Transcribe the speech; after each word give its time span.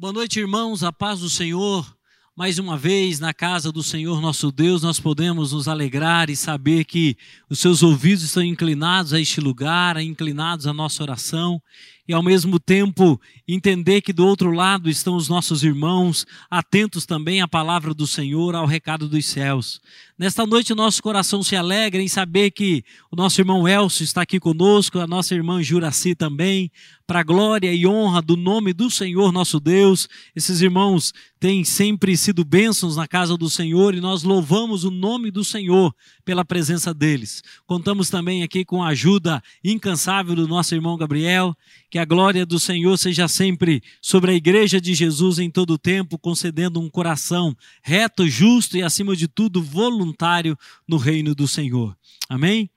Boa 0.00 0.12
noite, 0.12 0.38
irmãos, 0.38 0.84
a 0.84 0.92
paz 0.92 1.18
do 1.18 1.28
Senhor. 1.28 1.84
Mais 2.36 2.56
uma 2.56 2.78
vez, 2.78 3.18
na 3.18 3.34
casa 3.34 3.72
do 3.72 3.82
Senhor 3.82 4.20
nosso 4.20 4.52
Deus, 4.52 4.80
nós 4.80 5.00
podemos 5.00 5.50
nos 5.50 5.66
alegrar 5.66 6.30
e 6.30 6.36
saber 6.36 6.84
que 6.84 7.16
os 7.50 7.58
seus 7.58 7.82
ouvidos 7.82 8.22
estão 8.22 8.44
inclinados 8.44 9.12
a 9.12 9.20
este 9.20 9.40
lugar, 9.40 10.00
inclinados 10.00 10.68
à 10.68 10.72
nossa 10.72 11.02
oração, 11.02 11.60
e 12.06 12.12
ao 12.12 12.22
mesmo 12.22 12.60
tempo 12.60 13.20
entender 13.46 14.00
que 14.00 14.12
do 14.12 14.24
outro 14.24 14.52
lado 14.52 14.88
estão 14.88 15.16
os 15.16 15.28
nossos 15.28 15.64
irmãos, 15.64 16.24
atentos 16.48 17.04
também 17.04 17.40
à 17.40 17.48
palavra 17.48 17.92
do 17.92 18.06
Senhor, 18.06 18.54
ao 18.54 18.66
recado 18.66 19.08
dos 19.08 19.26
céus. 19.26 19.80
Nesta 20.16 20.46
noite, 20.46 20.72
nosso 20.76 21.02
coração 21.02 21.42
se 21.42 21.56
alegra 21.56 22.00
em 22.00 22.08
saber 22.08 22.52
que 22.52 22.84
o 23.10 23.16
nosso 23.16 23.40
irmão 23.40 23.66
Elcio 23.66 24.04
está 24.04 24.22
aqui 24.22 24.38
conosco, 24.38 25.00
a 25.00 25.08
nossa 25.08 25.34
irmã 25.34 25.60
Juraci 25.60 26.14
também, 26.14 26.70
para 27.08 27.20
a 27.20 27.24
glória 27.24 27.72
e 27.72 27.86
honra 27.86 28.20
do 28.20 28.36
nome 28.36 28.74
do 28.74 28.90
Senhor 28.90 29.32
nosso 29.32 29.58
Deus. 29.58 30.06
Esses 30.36 30.60
irmãos 30.60 31.14
têm 31.40 31.64
sempre 31.64 32.14
sido 32.18 32.44
bênçãos 32.44 32.96
na 32.96 33.08
casa 33.08 33.34
do 33.34 33.48
Senhor 33.48 33.94
e 33.94 34.00
nós 34.00 34.22
louvamos 34.24 34.84
o 34.84 34.90
nome 34.90 35.30
do 35.30 35.42
Senhor 35.42 35.94
pela 36.22 36.44
presença 36.44 36.92
deles. 36.92 37.42
Contamos 37.66 38.10
também 38.10 38.42
aqui 38.42 38.62
com 38.62 38.82
a 38.82 38.88
ajuda 38.88 39.42
incansável 39.64 40.34
do 40.34 40.46
nosso 40.46 40.74
irmão 40.74 40.98
Gabriel, 40.98 41.56
que 41.88 41.98
a 41.98 42.04
glória 42.04 42.44
do 42.44 42.60
Senhor 42.60 42.98
seja 42.98 43.26
sempre 43.26 43.82
sobre 44.02 44.32
a 44.32 44.34
igreja 44.34 44.78
de 44.78 44.92
Jesus 44.92 45.38
em 45.38 45.50
todo 45.50 45.70
o 45.70 45.78
tempo, 45.78 46.18
concedendo 46.18 46.78
um 46.78 46.90
coração 46.90 47.56
reto, 47.82 48.28
justo 48.28 48.76
e 48.76 48.82
acima 48.82 49.16
de 49.16 49.26
tudo 49.26 49.62
voluntário 49.62 50.58
no 50.86 50.98
reino 50.98 51.34
do 51.34 51.48
Senhor. 51.48 51.96
Amém? 52.28 52.68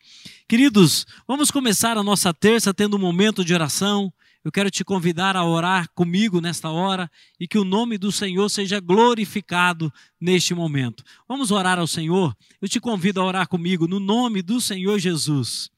Queridos, 0.47 1.05
vamos 1.27 1.51
começar 1.51 1.97
a 1.97 2.03
nossa 2.03 2.33
terça 2.33 2.73
tendo 2.73 2.95
um 2.95 2.99
momento 2.99 3.43
de 3.43 3.53
oração. 3.53 4.13
Eu 4.43 4.51
quero 4.51 4.71
te 4.71 4.83
convidar 4.83 5.37
a 5.37 5.45
orar 5.45 5.87
comigo 5.93 6.41
nesta 6.41 6.69
hora 6.69 7.09
e 7.39 7.47
que 7.47 7.59
o 7.59 7.63
nome 7.63 7.97
do 7.97 8.11
Senhor 8.11 8.49
seja 8.49 8.79
glorificado 8.79 9.93
neste 10.19 10.55
momento. 10.55 11.03
Vamos 11.27 11.51
orar 11.51 11.77
ao 11.77 11.85
Senhor? 11.85 12.35
Eu 12.59 12.67
te 12.67 12.79
convido 12.79 13.21
a 13.21 13.25
orar 13.25 13.47
comigo 13.47 13.87
no 13.87 13.99
nome 13.99 14.41
do 14.41 14.59
Senhor 14.59 14.97
Jesus. 14.97 15.69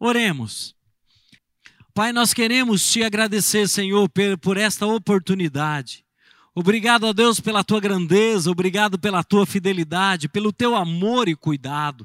Oremos. 0.00 0.74
Pai, 1.94 2.12
nós 2.12 2.34
queremos 2.34 2.90
te 2.90 3.04
agradecer, 3.04 3.68
Senhor, 3.68 4.08
por 4.40 4.56
esta 4.56 4.86
oportunidade. 4.86 6.04
Obrigado 6.54 7.06
a 7.06 7.12
Deus 7.12 7.38
pela 7.38 7.62
tua 7.62 7.78
grandeza, 7.78 8.50
obrigado 8.50 8.98
pela 8.98 9.22
tua 9.22 9.46
fidelidade, 9.46 10.28
pelo 10.28 10.52
teu 10.52 10.74
amor 10.74 11.28
e 11.28 11.36
cuidado. 11.36 12.04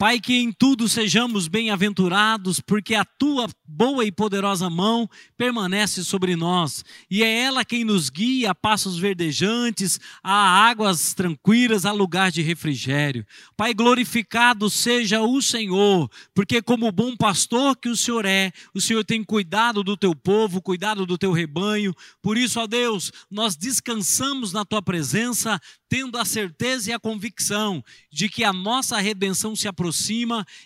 Pai, 0.00 0.18
que 0.18 0.32
em 0.32 0.50
tudo 0.50 0.88
sejamos 0.88 1.46
bem-aventurados, 1.46 2.58
porque 2.58 2.94
a 2.94 3.04
tua 3.04 3.46
boa 3.68 4.02
e 4.02 4.10
poderosa 4.10 4.70
mão 4.70 5.06
permanece 5.36 6.02
sobre 6.02 6.34
nós, 6.34 6.82
e 7.10 7.22
é 7.22 7.40
ela 7.40 7.66
quem 7.66 7.84
nos 7.84 8.08
guia 8.08 8.52
a 8.52 8.54
passos 8.54 8.98
verdejantes, 8.98 10.00
a 10.22 10.32
águas 10.32 11.12
tranquilas, 11.12 11.84
a 11.84 11.92
lugar 11.92 12.30
de 12.30 12.40
refrigério. 12.40 13.26
Pai, 13.54 13.74
glorificado 13.74 14.70
seja 14.70 15.20
o 15.20 15.42
Senhor, 15.42 16.10
porque 16.34 16.62
como 16.62 16.90
bom 16.90 17.14
pastor 17.14 17.76
que 17.76 17.90
o 17.90 17.96
Senhor 17.96 18.24
é, 18.24 18.52
o 18.74 18.80
Senhor 18.80 19.04
tem 19.04 19.22
cuidado 19.22 19.84
do 19.84 19.98
teu 19.98 20.16
povo, 20.16 20.62
cuidado 20.62 21.04
do 21.04 21.18
teu 21.18 21.30
rebanho. 21.30 21.94
Por 22.22 22.38
isso, 22.38 22.58
ó 22.58 22.66
Deus, 22.66 23.12
nós 23.30 23.54
descansamos 23.54 24.50
na 24.50 24.64
tua 24.64 24.80
presença, 24.80 25.60
tendo 25.90 26.16
a 26.16 26.24
certeza 26.24 26.88
e 26.88 26.92
a 26.94 26.98
convicção 26.98 27.84
de 28.10 28.30
que 28.30 28.44
a 28.44 28.52
nossa 28.52 28.98
redenção 28.98 29.54
se 29.54 29.68
aproxima 29.68 29.89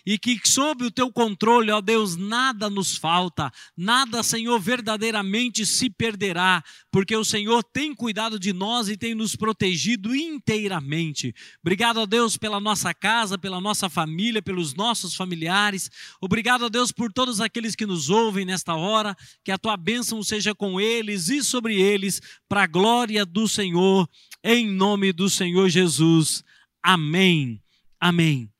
e 0.05 0.17
que 0.17 0.39
sob 0.43 0.85
o 0.85 0.91
teu 0.91 1.11
controle, 1.11 1.71
ó 1.71 1.81
Deus, 1.81 2.15
nada 2.15 2.69
nos 2.69 2.95
falta, 2.95 3.51
nada, 3.75 4.23
Senhor, 4.23 4.59
verdadeiramente 4.59 5.65
se 5.65 5.89
perderá, 5.89 6.63
porque 6.91 7.15
o 7.15 7.25
Senhor 7.25 7.63
tem 7.63 7.93
cuidado 7.93 8.39
de 8.39 8.53
nós 8.53 8.89
e 8.89 8.97
tem 8.97 9.13
nos 9.13 9.35
protegido 9.35 10.15
inteiramente. 10.15 11.33
Obrigado 11.61 11.99
a 11.99 12.05
Deus 12.05 12.37
pela 12.37 12.59
nossa 12.59 12.93
casa, 12.93 13.37
pela 13.37 13.59
nossa 13.61 13.89
família, 13.89 14.41
pelos 14.41 14.73
nossos 14.73 15.15
familiares. 15.15 15.89
Obrigado 16.21 16.65
a 16.65 16.69
Deus 16.69 16.91
por 16.91 17.11
todos 17.11 17.41
aqueles 17.41 17.75
que 17.75 17.85
nos 17.85 18.09
ouvem 18.09 18.45
nesta 18.45 18.75
hora, 18.75 19.15
que 19.43 19.51
a 19.51 19.57
tua 19.57 19.77
bênção 19.77 20.23
seja 20.23 20.55
com 20.55 20.79
eles 20.79 21.29
e 21.29 21.43
sobre 21.43 21.81
eles, 21.81 22.21
para 22.47 22.63
a 22.63 22.67
glória 22.67 23.25
do 23.25 23.47
Senhor 23.47 24.07
em 24.45 24.67
nome 24.69 25.11
do 25.11 25.27
Senhor 25.27 25.67
Jesus. 25.69 26.43
Amém. 26.83 27.59
Amém. 27.99 28.54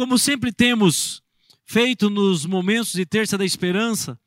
Como 0.00 0.16
sempre 0.16 0.50
temos 0.50 1.22
feito 1.66 2.08
nos 2.08 2.46
momentos 2.46 2.94
de 2.94 3.04
Terça 3.04 3.36
da 3.36 3.44
Esperança, 3.44 4.18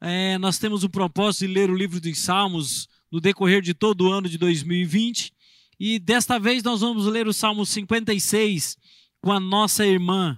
é, 0.00 0.36
nós 0.38 0.58
temos 0.58 0.82
o 0.82 0.90
propósito 0.90 1.46
de 1.46 1.54
ler 1.54 1.70
o 1.70 1.76
livro 1.76 2.00
dos 2.00 2.18
Salmos 2.18 2.88
no 3.12 3.20
decorrer 3.20 3.62
de 3.62 3.74
todo 3.74 4.08
o 4.08 4.12
ano 4.12 4.28
de 4.28 4.36
2020. 4.36 5.32
E 5.78 6.00
desta 6.00 6.36
vez 6.40 6.64
nós 6.64 6.80
vamos 6.80 7.06
ler 7.06 7.28
o 7.28 7.32
Salmo 7.32 7.64
56 7.64 8.76
com 9.20 9.30
a 9.30 9.38
nossa 9.38 9.86
irmã, 9.86 10.36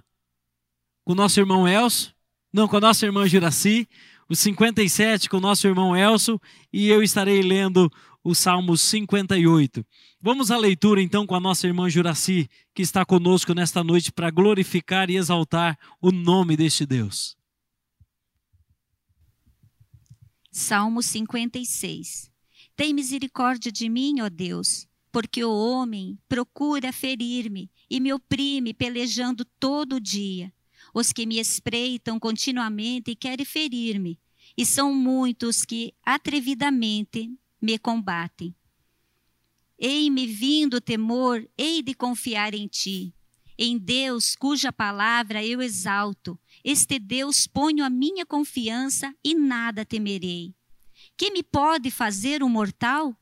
com 1.03 1.13
o 1.13 1.15
nosso 1.15 1.39
irmão 1.39 1.67
Elcio, 1.67 2.13
não, 2.53 2.67
com 2.67 2.77
a 2.77 2.81
nossa 2.81 3.03
irmã 3.03 3.27
Juraci, 3.27 3.89
o 4.29 4.35
57 4.35 5.27
com 5.27 5.37
o 5.37 5.41
nosso 5.41 5.65
irmão 5.65 5.97
Elcio, 5.97 6.39
e 6.71 6.87
eu 6.87 7.01
estarei 7.01 7.41
lendo 7.41 7.91
o 8.23 8.35
Salmo 8.35 8.77
58. 8.77 9.83
Vamos 10.19 10.49
à 10.49 10.57
leitura 10.57 10.99
então 10.99 11.27
com 11.27 11.35
a 11.35 11.39
nossa 11.39 11.67
irmã 11.67 11.87
Juraci, 11.87 12.49
que 12.73 12.81
está 12.81 13.05
conosco 13.05 13.53
nesta 13.53 13.83
noite 13.83 14.11
para 14.11 14.31
glorificar 14.31 15.11
e 15.11 15.15
exaltar 15.15 15.77
o 16.01 16.11
nome 16.11 16.57
deste 16.57 16.87
Deus. 16.87 17.37
Salmo 20.51 21.03
56 21.03 22.31
Tem 22.75 22.95
misericórdia 22.95 23.71
de 23.71 23.87
mim, 23.87 24.21
ó 24.21 24.27
Deus, 24.27 24.87
porque 25.11 25.43
o 25.43 25.53
homem 25.53 26.17
procura 26.27 26.91
ferir-me 26.91 27.69
e 27.87 27.99
me 27.99 28.11
oprime 28.11 28.73
pelejando 28.73 29.45
todo 29.59 29.97
o 29.97 30.01
dia. 30.01 30.51
Os 30.95 31.13
que 31.13 31.27
me 31.27 31.37
espreitam 31.37 32.19
continuamente 32.19 33.15
querem 33.15 33.45
ferir-me, 33.45 34.19
e 34.57 34.65
são 34.65 34.91
muitos 34.95 35.63
que 35.63 35.93
atrevidamente 36.03 37.31
me 37.61 37.77
combatem. 37.77 38.55
Ei-me 39.79 40.25
vindo 40.25 40.75
o 40.77 40.81
temor, 40.81 41.47
hei 41.57 41.83
de 41.83 41.93
confiar 41.93 42.53
em 42.55 42.67
ti. 42.67 43.13
Em 43.59 43.77
Deus, 43.77 44.35
cuja 44.35 44.71
palavra 44.71 45.43
eu 45.45 45.61
exalto, 45.61 46.39
este 46.63 46.99
Deus 46.99 47.47
ponho 47.47 47.83
a 47.83 47.89
minha 47.89 48.25
confiança 48.25 49.13
e 49.23 49.35
nada 49.35 49.85
temerei. 49.85 50.53
Que 51.15 51.31
me 51.31 51.43
pode 51.43 51.91
fazer 51.91 52.43
um 52.43 52.49
mortal? 52.49 53.15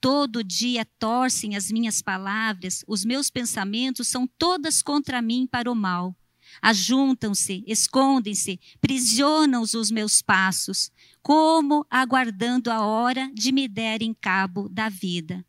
Todo 0.00 0.44
dia 0.44 0.84
torcem 0.84 1.56
as 1.56 1.70
minhas 1.72 2.02
palavras, 2.02 2.84
os 2.86 3.04
meus 3.04 3.30
pensamentos 3.30 4.06
são 4.06 4.28
todas 4.38 4.82
contra 4.82 5.20
mim 5.20 5.46
para 5.50 5.70
o 5.70 5.74
mal. 5.74 6.16
Ajuntam-se, 6.62 7.64
escondem-se, 7.66 8.60
prisionam 8.80 9.62
os 9.62 9.90
meus 9.90 10.22
passos, 10.22 10.90
como 11.22 11.84
aguardando 11.90 12.70
a 12.70 12.84
hora 12.86 13.30
de 13.34 13.50
me 13.50 13.66
derem 13.66 14.14
cabo 14.14 14.68
da 14.68 14.88
vida. 14.88 15.44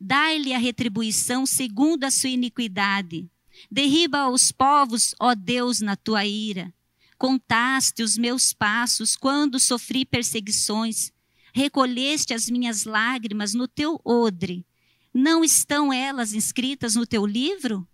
Dai-lhe 0.00 0.52
a 0.52 0.58
retribuição 0.58 1.46
segundo 1.46 2.04
a 2.04 2.10
sua 2.10 2.30
iniquidade. 2.30 3.28
Derriba 3.70 4.28
os 4.28 4.52
povos, 4.52 5.14
ó 5.18 5.34
Deus, 5.34 5.80
na 5.80 5.96
tua 5.96 6.24
ira. 6.24 6.72
Contaste 7.18 8.02
os 8.02 8.18
meus 8.18 8.52
passos 8.52 9.16
quando 9.16 9.58
sofri 9.58 10.04
perseguições. 10.04 11.12
Recolheste 11.52 12.34
as 12.34 12.50
minhas 12.50 12.84
lágrimas 12.84 13.54
no 13.54 13.66
teu 13.66 14.00
odre. 14.04 14.66
Não 15.12 15.42
estão 15.42 15.92
elas 15.92 16.34
inscritas 16.34 16.94
no 16.94 17.06
teu 17.06 17.24
livro? 17.24 17.88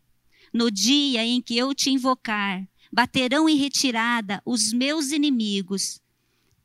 No 0.52 0.70
dia 0.70 1.24
em 1.24 1.40
que 1.40 1.56
eu 1.56 1.74
te 1.74 1.90
invocar, 1.90 2.66
baterão 2.92 3.48
em 3.48 3.56
retirada 3.56 4.42
os 4.44 4.72
meus 4.72 5.12
inimigos 5.12 6.02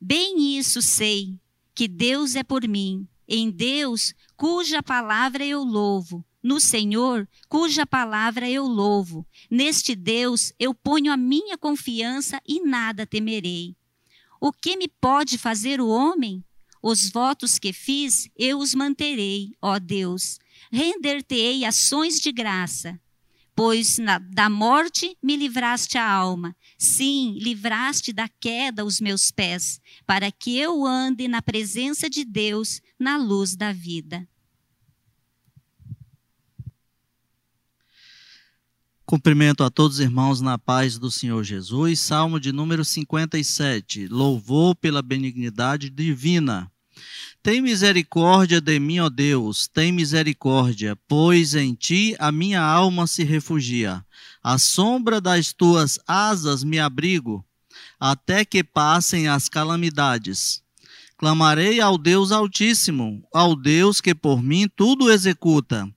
Bem 0.00 0.56
isso 0.56 0.80
sei, 0.80 1.36
que 1.74 1.88
Deus 1.88 2.36
é 2.36 2.44
por 2.44 2.68
mim, 2.68 3.06
em 3.28 3.50
Deus, 3.50 4.14
cuja 4.36 4.82
palavra 4.82 5.44
eu 5.44 5.62
louvo, 5.62 6.24
no 6.42 6.58
Senhor, 6.58 7.28
cuja 7.48 7.84
palavra 7.84 8.48
eu 8.48 8.64
louvo. 8.64 9.26
Neste 9.50 9.94
Deus 9.94 10.52
eu 10.58 10.72
ponho 10.72 11.12
a 11.12 11.16
minha 11.16 11.58
confiança 11.58 12.40
e 12.46 12.60
nada 12.60 13.06
temerei. 13.06 13.76
O 14.40 14.50
que 14.52 14.76
me 14.76 14.88
pode 14.88 15.36
fazer 15.36 15.80
o 15.80 15.88
homem? 15.88 16.42
Os 16.82 17.10
votos 17.10 17.58
que 17.58 17.72
fiz, 17.72 18.30
eu 18.36 18.58
os 18.58 18.74
manterei, 18.74 19.52
ó 19.60 19.78
Deus. 19.78 20.38
Render-te-ei 20.72 21.64
ações 21.64 22.20
de 22.20 22.32
graça 22.32 22.98
pois 23.58 23.98
na, 23.98 24.20
da 24.20 24.48
morte 24.48 25.18
me 25.20 25.34
livraste 25.34 25.98
a 25.98 26.08
alma. 26.08 26.54
Sim, 26.78 27.36
livraste 27.40 28.12
da 28.12 28.28
queda 28.28 28.84
os 28.84 29.00
meus 29.00 29.32
pés, 29.32 29.80
para 30.06 30.30
que 30.30 30.56
eu 30.56 30.86
ande 30.86 31.26
na 31.26 31.42
presença 31.42 32.08
de 32.08 32.24
Deus, 32.24 32.80
na 32.98 33.16
luz 33.16 33.54
da 33.54 33.72
vida. 33.72 34.26
Cumprimento 39.06 39.64
a 39.64 39.70
todos 39.70 39.96
os 39.96 40.00
irmãos 40.00 40.40
na 40.42 40.58
paz 40.58 40.98
do 40.98 41.10
Senhor 41.10 41.42
Jesus. 41.42 41.98
Salmo 41.98 42.38
de 42.38 42.52
número 42.52 42.84
57. 42.84 44.06
Louvor 44.08 44.74
pela 44.74 45.00
benignidade 45.00 45.88
divina. 45.88 46.70
Tem 47.42 47.62
misericórdia 47.62 48.60
de 48.60 48.78
mim, 48.78 48.98
ó 48.98 49.08
Deus, 49.08 49.66
tem 49.66 49.92
misericórdia, 49.92 50.94
pois 51.08 51.54
em 51.54 51.72
ti 51.72 52.14
a 52.18 52.30
minha 52.30 52.60
alma 52.60 53.06
se 53.06 53.24
refugia. 53.24 54.04
À 54.42 54.58
sombra 54.58 55.20
das 55.20 55.52
tuas 55.54 55.98
asas 56.06 56.62
me 56.62 56.78
abrigo, 56.78 57.42
até 57.98 58.44
que 58.44 58.62
passem 58.62 59.28
as 59.28 59.48
calamidades. 59.48 60.62
Clamarei 61.18 61.80
ao 61.80 61.98
Deus 61.98 62.30
Altíssimo, 62.30 63.26
ao 63.34 63.56
Deus 63.56 64.00
que 64.00 64.14
por 64.14 64.40
mim 64.40 64.68
tudo 64.76 65.10
executa. 65.10 65.88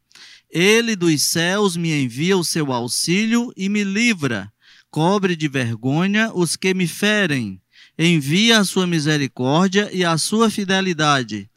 Ele 0.50 0.96
dos 0.96 1.22
céus 1.22 1.78
me 1.78 1.94
envia 1.94 2.36
o 2.36 2.44
seu 2.44 2.74
auxílio 2.74 3.54
e 3.56 3.70
me 3.70 3.84
livra. 3.84 4.52
Cobre 4.90 5.36
de 5.36 5.48
vergonha 5.48 6.32
os 6.34 6.56
que 6.56 6.74
me 6.74 6.88
ferem. 6.88 7.62
Envia 7.98 8.60
a 8.60 8.66
sua 8.66 8.88
misericórdia 8.88 9.92
e 9.94 10.04
a 10.04 10.18
sua 10.18 10.50
fidelidade. 10.50 11.48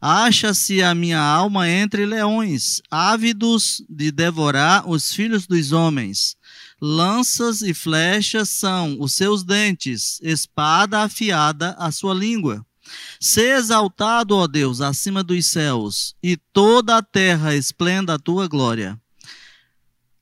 Acha-se 0.00 0.80
a 0.80 0.94
minha 0.94 1.20
alma 1.20 1.68
entre 1.68 2.06
leões, 2.06 2.80
ávidos 2.88 3.84
de 3.90 4.12
devorar 4.12 4.88
os 4.88 5.12
filhos 5.12 5.48
dos 5.48 5.72
homens. 5.72 6.36
Lanças 6.80 7.60
e 7.60 7.74
flechas 7.74 8.48
são 8.48 8.96
os 9.00 9.12
seus 9.12 9.42
dentes, 9.42 10.20
espada 10.22 11.00
afiada 11.00 11.74
a 11.76 11.90
sua 11.90 12.14
língua. 12.14 12.64
Sê 13.18 13.52
exaltado, 13.56 14.36
ó 14.36 14.46
Deus, 14.46 14.80
acima 14.80 15.22
dos 15.22 15.46
céus, 15.46 16.14
e 16.22 16.36
toda 16.36 16.96
a 16.96 17.02
terra 17.02 17.54
esplenda 17.54 18.14
a 18.14 18.18
tua 18.18 18.48
glória. 18.48 18.98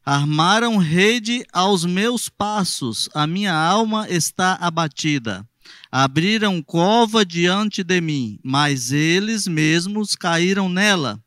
Armaram 0.05 0.79
rede 0.79 1.45
aos 1.53 1.85
meus 1.85 2.29
passos, 2.29 3.11
a 3.15 3.27
minha 3.27 3.53
alma 3.53 4.09
está 4.09 4.55
abatida. 4.55 5.47
Abriram 5.93 6.63
cova 6.63 7.25
diante 7.25 7.85
de 7.85 8.01
mim, 8.01 8.39
mas 8.43 8.91
eles 8.91 9.47
mesmos 9.47 10.15
caíram 10.15 10.69
nela. 10.69 11.23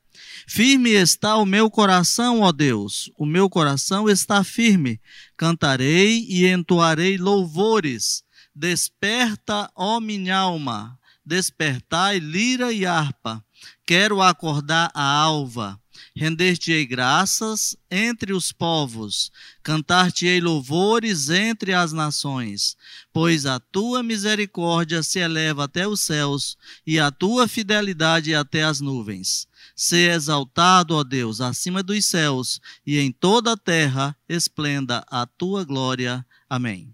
Firme 0.48 0.90
está 0.90 1.38
o 1.38 1.46
meu 1.46 1.70
coração, 1.70 2.42
ó 2.42 2.52
Deus, 2.52 3.12
o 3.18 3.26
meu 3.26 3.50
coração 3.50 4.10
está 4.10 4.44
firme. 4.44 5.00
Cantarei 5.38 6.26
e 6.28 6.48
entoarei 6.48 7.18
louvores. 7.18 8.24
Desperta, 8.54 9.70
ó 9.76 10.00
minha 10.00 10.38
alma, 10.38 11.00
despertai 11.26 12.20
lira 12.20 12.72
e 12.72 12.86
harpa. 12.86 13.44
Quero 13.86 14.22
acordar 14.22 14.92
a 14.94 15.04
alva. 15.04 15.80
Render-te-ei 16.16 16.86
graças 16.86 17.76
entre 17.90 18.34
os 18.34 18.52
povos, 18.52 19.32
cantar-te-ei 19.64 20.42
louvores 20.42 21.30
entre 21.30 21.74
as 21.74 21.94
nações, 21.94 22.76
pois 23.14 23.46
a 23.46 23.60
tua 23.60 24.04
misericórdia 24.04 25.04
se 25.04 25.20
eleva 25.20 25.66
até 25.66 25.88
os 25.88 26.02
céus 26.02 26.58
e 26.86 27.00
a 27.00 27.12
tua 27.12 27.48
fidelidade 27.48 28.36
até 28.36 28.64
as 28.64 28.82
nuvens. 28.82 29.48
Se 29.76 30.10
exaltado, 30.10 30.96
ó 30.96 31.04
Deus, 31.04 31.40
acima 31.40 31.82
dos 31.82 32.06
céus 32.06 32.60
e 32.86 33.00
em 33.00 33.12
toda 33.12 33.54
a 33.54 33.58
terra 33.58 34.16
esplenda 34.28 35.06
a 35.10 35.26
tua 35.26 35.64
glória. 35.64 36.26
Amém. 36.50 36.94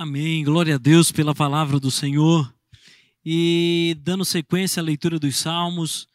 Amém. 0.00 0.44
Glória 0.44 0.76
a 0.76 0.78
Deus 0.78 1.10
pela 1.10 1.34
palavra 1.34 1.80
do 1.80 1.90
Senhor. 1.90 2.54
E 3.24 3.96
dando 4.00 4.24
sequência 4.24 4.80
à 4.80 4.84
leitura 4.84 5.18
dos 5.18 5.36
Salmos, 5.38 6.06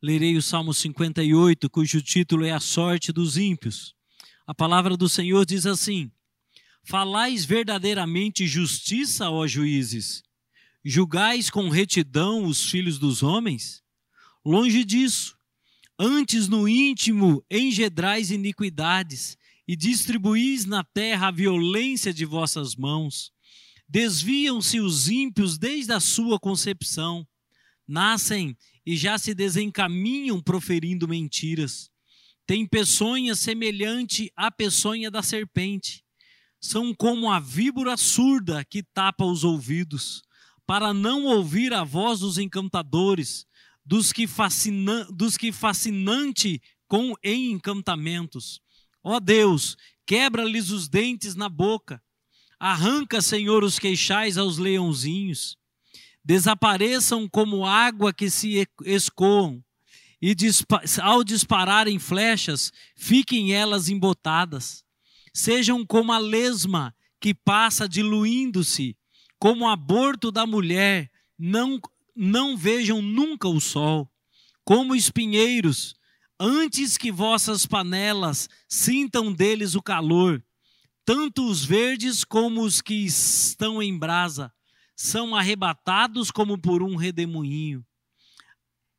lerei 0.00 0.36
o 0.36 0.40
Salmo 0.40 0.72
58, 0.72 1.68
cujo 1.68 2.00
título 2.00 2.44
é 2.44 2.52
A 2.52 2.60
Sorte 2.60 3.10
dos 3.10 3.36
Ímpios. 3.36 3.96
A 4.46 4.54
palavra 4.54 4.96
do 4.96 5.08
Senhor 5.08 5.44
diz 5.44 5.66
assim: 5.66 6.08
Falais 6.84 7.44
verdadeiramente 7.44 8.46
justiça, 8.46 9.28
ó 9.28 9.44
juízes? 9.44 10.22
Julgais 10.84 11.50
com 11.50 11.68
retidão 11.68 12.44
os 12.44 12.70
filhos 12.70 12.96
dos 12.96 13.24
homens? 13.24 13.82
Longe 14.44 14.84
disso. 14.84 15.36
Antes 15.98 16.46
no 16.46 16.68
íntimo 16.68 17.44
engedrais 17.50 18.30
iniquidades 18.30 19.36
e 19.66 19.74
distribuís 19.74 20.64
na 20.64 20.84
terra 20.84 21.26
a 21.26 21.32
violência 21.32 22.14
de 22.14 22.24
vossas 22.24 22.76
mãos. 22.76 23.31
Desviam-se 23.92 24.80
os 24.80 25.10
ímpios 25.10 25.58
desde 25.58 25.92
a 25.92 26.00
sua 26.00 26.40
concepção, 26.40 27.28
nascem 27.86 28.56
e 28.86 28.96
já 28.96 29.18
se 29.18 29.34
desencaminham 29.34 30.40
proferindo 30.40 31.06
mentiras. 31.06 31.90
Tem 32.46 32.66
peçonha 32.66 33.34
semelhante 33.34 34.32
à 34.34 34.50
peçonha 34.50 35.10
da 35.10 35.22
serpente. 35.22 36.02
São 36.58 36.94
como 36.94 37.30
a 37.30 37.38
víbora 37.38 37.94
surda 37.98 38.64
que 38.64 38.82
tapa 38.82 39.26
os 39.26 39.44
ouvidos, 39.44 40.22
para 40.66 40.94
não 40.94 41.26
ouvir 41.26 41.74
a 41.74 41.84
voz 41.84 42.20
dos 42.20 42.38
encantadores, 42.38 43.44
dos 43.84 44.10
que, 44.10 44.26
fascina, 44.26 45.06
dos 45.12 45.36
que 45.36 45.52
fascinante 45.52 46.62
com 46.88 47.12
em 47.22 47.52
encantamentos. 47.52 48.58
Ó 49.04 49.20
Deus, 49.20 49.76
quebra-lhes 50.06 50.70
os 50.70 50.88
dentes 50.88 51.34
na 51.34 51.50
boca. 51.50 52.02
Arranca, 52.64 53.20
Senhor, 53.20 53.64
os 53.64 53.76
queixais 53.76 54.38
aos 54.38 54.56
leãozinhos. 54.56 55.58
Desapareçam 56.24 57.28
como 57.28 57.66
água 57.66 58.12
que 58.12 58.30
se 58.30 58.68
escoam. 58.84 59.60
E 60.22 60.32
ao 61.02 61.24
dispararem 61.24 61.98
flechas, 61.98 62.72
fiquem 62.94 63.52
elas 63.52 63.88
embotadas. 63.88 64.84
Sejam 65.34 65.84
como 65.84 66.12
a 66.12 66.18
lesma 66.18 66.94
que 67.18 67.34
passa 67.34 67.88
diluindo-se, 67.88 68.96
como 69.40 69.64
o 69.64 69.68
aborto 69.68 70.30
da 70.30 70.46
mulher, 70.46 71.10
não, 71.36 71.80
não 72.14 72.56
vejam 72.56 73.02
nunca 73.02 73.48
o 73.48 73.60
sol. 73.60 74.08
Como 74.64 74.94
espinheiros, 74.94 75.96
antes 76.38 76.96
que 76.96 77.10
vossas 77.10 77.66
panelas 77.66 78.48
sintam 78.68 79.32
deles 79.32 79.74
o 79.74 79.82
calor, 79.82 80.40
tanto 81.04 81.46
os 81.46 81.64
verdes 81.64 82.24
como 82.24 82.62
os 82.62 82.80
que 82.80 82.94
estão 82.94 83.82
em 83.82 83.98
brasa 83.98 84.52
são 84.94 85.34
arrebatados 85.34 86.30
como 86.30 86.56
por 86.56 86.82
um 86.82 86.96
redemoinho. 86.96 87.84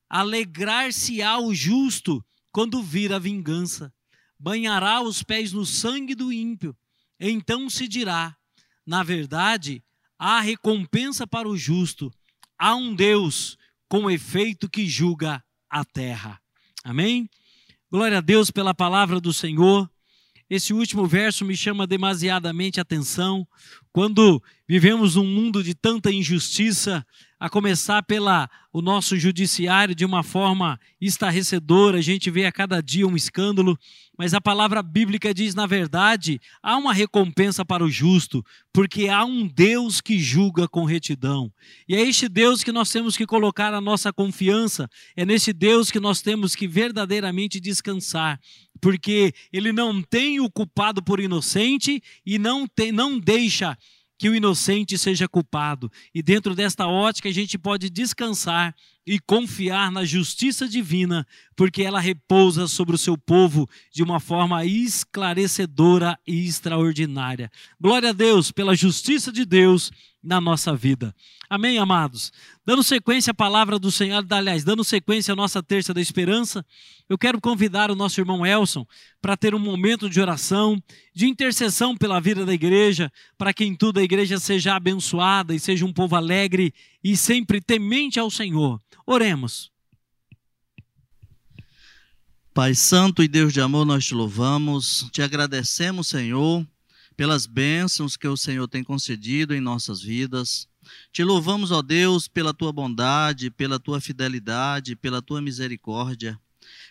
Alegrar-se-á 0.09 1.39
o 1.39 1.53
justo 1.53 2.23
quando 2.51 2.83
vir 2.83 3.11
a 3.11 3.19
vingança, 3.19 3.91
banhará 4.37 5.01
os 5.01 5.23
pés 5.23 5.51
no 5.51 5.65
sangue 5.65 6.13
do 6.13 6.31
ímpio. 6.31 6.75
Então 7.19 7.69
se 7.69 7.87
dirá: 7.87 8.35
na 8.85 9.01
verdade, 9.01 9.83
há 10.19 10.39
recompensa 10.39 11.25
para 11.25 11.47
o 11.47 11.57
justo, 11.57 12.13
há 12.57 12.75
um 12.75 12.93
Deus 12.93 13.57
com 13.87 14.09
efeito 14.09 14.69
que 14.69 14.87
julga 14.87 15.43
a 15.69 15.83
terra. 15.83 16.39
Amém? 16.83 17.29
Glória 17.89 18.17
a 18.17 18.21
Deus 18.21 18.51
pela 18.51 18.73
palavra 18.73 19.19
do 19.19 19.31
Senhor. 19.31 19.89
Esse 20.55 20.71
último 20.71 21.07
verso 21.07 21.43
me 21.43 21.57
chama 21.57 21.87
demasiadamente 21.87 22.79
atenção. 22.79 23.43
Quando 23.91 24.39
vivemos 24.69 25.15
num 25.15 25.25
mundo 25.25 25.63
de 25.63 25.73
tanta 25.73 26.11
injustiça, 26.11 27.03
a 27.39 27.49
começar 27.49 28.01
pela 28.03 28.47
o 28.71 28.81
nosso 28.81 29.17
judiciário 29.17 29.93
de 29.93 30.05
uma 30.05 30.23
forma 30.23 30.79
estarrecedora, 31.01 31.97
a 31.97 32.01
gente 32.01 32.31
vê 32.31 32.45
a 32.45 32.51
cada 32.51 32.81
dia 32.81 33.05
um 33.05 33.15
escândalo, 33.15 33.77
mas 34.17 34.33
a 34.33 34.39
palavra 34.39 34.81
bíblica 34.81 35.33
diz, 35.33 35.53
na 35.53 35.65
verdade, 35.65 36.39
há 36.61 36.77
uma 36.77 36.93
recompensa 36.93 37.65
para 37.65 37.83
o 37.83 37.89
justo, 37.89 38.45
porque 38.71 39.09
há 39.09 39.25
um 39.25 39.45
Deus 39.45 39.99
que 39.99 40.19
julga 40.19 40.67
com 40.67 40.85
retidão. 40.85 41.51
E 41.85 41.95
é 41.95 42.01
este 42.01 42.29
Deus 42.29 42.63
que 42.63 42.71
nós 42.71 42.89
temos 42.89 43.17
que 43.17 43.25
colocar 43.25 43.73
a 43.73 43.81
nossa 43.81 44.13
confiança, 44.13 44.89
é 45.15 45.25
nesse 45.25 45.51
Deus 45.51 45.91
que 45.91 45.99
nós 45.99 46.21
temos 46.21 46.55
que 46.55 46.65
verdadeiramente 46.65 47.59
descansar, 47.59 48.39
porque 48.83 49.33
ele 49.53 49.71
não 49.71 50.01
tem 50.01 50.41
o 50.41 50.51
culpado 50.51 51.01
por 51.01 51.21
inocente 51.21 52.03
e 52.25 52.37
não 52.37 52.67
tem 52.67 52.91
não 52.91 53.17
deixa 53.17 53.77
que 54.19 54.27
o 54.27 54.35
inocente 54.35 54.97
seja 54.97 55.25
culpado. 55.25 55.89
E 56.13 56.21
dentro 56.21 56.53
desta 56.53 56.85
ótica 56.85 57.29
a 57.29 57.31
gente 57.31 57.57
pode 57.57 57.89
descansar 57.89 58.75
e 59.05 59.19
confiar 59.19 59.91
na 59.91 60.05
justiça 60.05 60.67
divina, 60.67 61.27
porque 61.55 61.83
ela 61.83 61.99
repousa 61.99 62.67
sobre 62.67 62.95
o 62.95 62.97
seu 62.97 63.17
povo 63.17 63.69
de 63.91 64.01
uma 64.01 64.19
forma 64.19 64.65
esclarecedora 64.65 66.17
e 66.25 66.45
extraordinária. 66.45 67.51
Glória 67.79 68.09
a 68.09 68.13
Deus 68.13 68.51
pela 68.51 68.75
justiça 68.75 69.31
de 69.31 69.45
Deus 69.45 69.91
na 70.23 70.39
nossa 70.39 70.73
vida. 70.73 71.13
Amém, 71.49 71.77
amados? 71.77 72.31
Dando 72.65 72.81
sequência 72.81 73.31
à 73.31 73.33
palavra 73.33 73.77
do 73.77 73.91
Senhor, 73.91 74.25
aliás, 74.29 74.63
dando 74.63 74.83
sequência 74.83 75.33
à 75.33 75.35
nossa 75.35 75.61
terça 75.61 75.93
da 75.93 75.99
esperança, 75.99 76.65
eu 77.09 77.17
quero 77.17 77.41
convidar 77.41 77.91
o 77.91 77.95
nosso 77.95 78.21
irmão 78.21 78.45
Elson 78.45 78.87
para 79.21 79.35
ter 79.35 79.53
um 79.53 79.59
momento 79.59 80.09
de 80.09 80.21
oração, 80.21 80.81
de 81.13 81.27
intercessão 81.27 81.95
pela 81.95 82.21
vida 82.21 82.45
da 82.45 82.53
igreja, 82.53 83.11
para 83.37 83.53
que 83.53 83.65
em 83.65 83.75
tudo 83.75 83.99
a 83.99 84.03
igreja 84.03 84.39
seja 84.39 84.75
abençoada 84.75 85.53
e 85.53 85.59
seja 85.59 85.85
um 85.85 85.91
povo 85.91 86.15
alegre 86.15 86.73
e 87.03 87.17
sempre 87.17 87.59
temente 87.59 88.19
ao 88.19 88.31
Senhor. 88.31 88.81
Oremos. 89.05 89.71
Pai 92.53 92.75
Santo 92.75 93.23
e 93.23 93.27
Deus 93.27 93.51
de 93.51 93.59
amor, 93.59 93.83
nós 93.83 94.05
te 94.05 94.13
louvamos, 94.13 95.09
te 95.11 95.23
agradecemos, 95.23 96.07
Senhor, 96.07 96.65
pelas 97.17 97.47
bênçãos 97.47 98.15
que 98.15 98.27
o 98.27 98.37
Senhor 98.37 98.67
tem 98.67 98.83
concedido 98.83 99.55
em 99.55 99.59
nossas 99.59 100.01
vidas. 100.01 100.67
Te 101.11 101.23
louvamos, 101.23 101.71
ó 101.71 101.81
Deus, 101.81 102.27
pela 102.27 102.53
tua 102.53 102.71
bondade, 102.71 103.49
pela 103.49 103.79
tua 103.79 103.99
fidelidade, 103.99 104.95
pela 104.95 105.21
tua 105.21 105.41
misericórdia. 105.41 106.39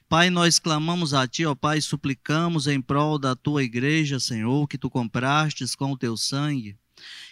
Pai, 0.08 0.30
nós 0.30 0.58
clamamos 0.58 1.14
a 1.14 1.26
Ti, 1.26 1.46
ó 1.46 1.54
Pai, 1.54 1.80
suplicamos 1.80 2.66
em 2.66 2.80
prol 2.80 3.18
da 3.18 3.34
Tua 3.34 3.62
igreja, 3.62 4.20
Senhor, 4.20 4.66
que 4.68 4.76
Tu 4.76 4.90
comprastes 4.90 5.74
com 5.74 5.92
o 5.92 5.96
Teu 5.96 6.16
sangue. 6.16 6.76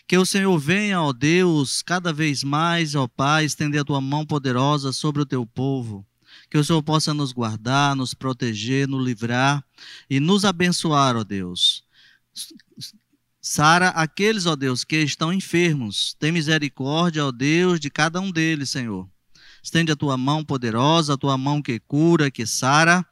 Que 0.07 0.19
o 0.19 0.27
Senhor 0.27 0.59
venha, 0.59 1.01
ó 1.01 1.13
Deus, 1.13 1.83
cada 1.83 2.13
vez 2.13 2.43
mais, 2.43 2.95
ó 2.95 3.07
Pai, 3.07 3.45
estender 3.45 3.81
a 3.81 3.85
Tua 3.85 4.01
mão 4.01 4.27
poderosa 4.27 4.93
sobre 4.93 5.23
o 5.23 5.27
Teu 5.27 5.47
povo. 5.47 6.05
Que 6.51 6.59
o 6.59 6.65
Senhor 6.65 6.83
possa 6.83 7.15
nos 7.15 7.33
guardar, 7.33 7.95
nos 7.95 8.13
proteger, 8.13 8.89
nos 8.89 9.05
livrar 9.05 9.65
e 10.09 10.19
nos 10.19 10.45
abençoar, 10.45 11.17
ó 11.17 11.23
Deus. 11.23 11.85
Sara 13.41 13.89
aqueles, 13.91 14.47
ó 14.47 14.55
Deus, 14.57 14.85
que 14.85 14.97
estão 14.97 15.33
enfermos. 15.33 16.15
Tem 16.19 16.33
misericórdia, 16.33 17.25
ó 17.25 17.31
Deus, 17.31 17.79
de 17.81 17.89
cada 17.89 18.21
um 18.21 18.31
deles, 18.31 18.69
Senhor. 18.69 19.09
Estende 19.63 19.93
a 19.93 19.97
tua 19.97 20.17
mão 20.17 20.45
poderosa, 20.45 21.15
a 21.15 21.17
tua 21.17 21.39
mão 21.39 21.63
que 21.63 21.79
cura, 21.79 22.31
que 22.31 22.45
sara, 22.45 23.07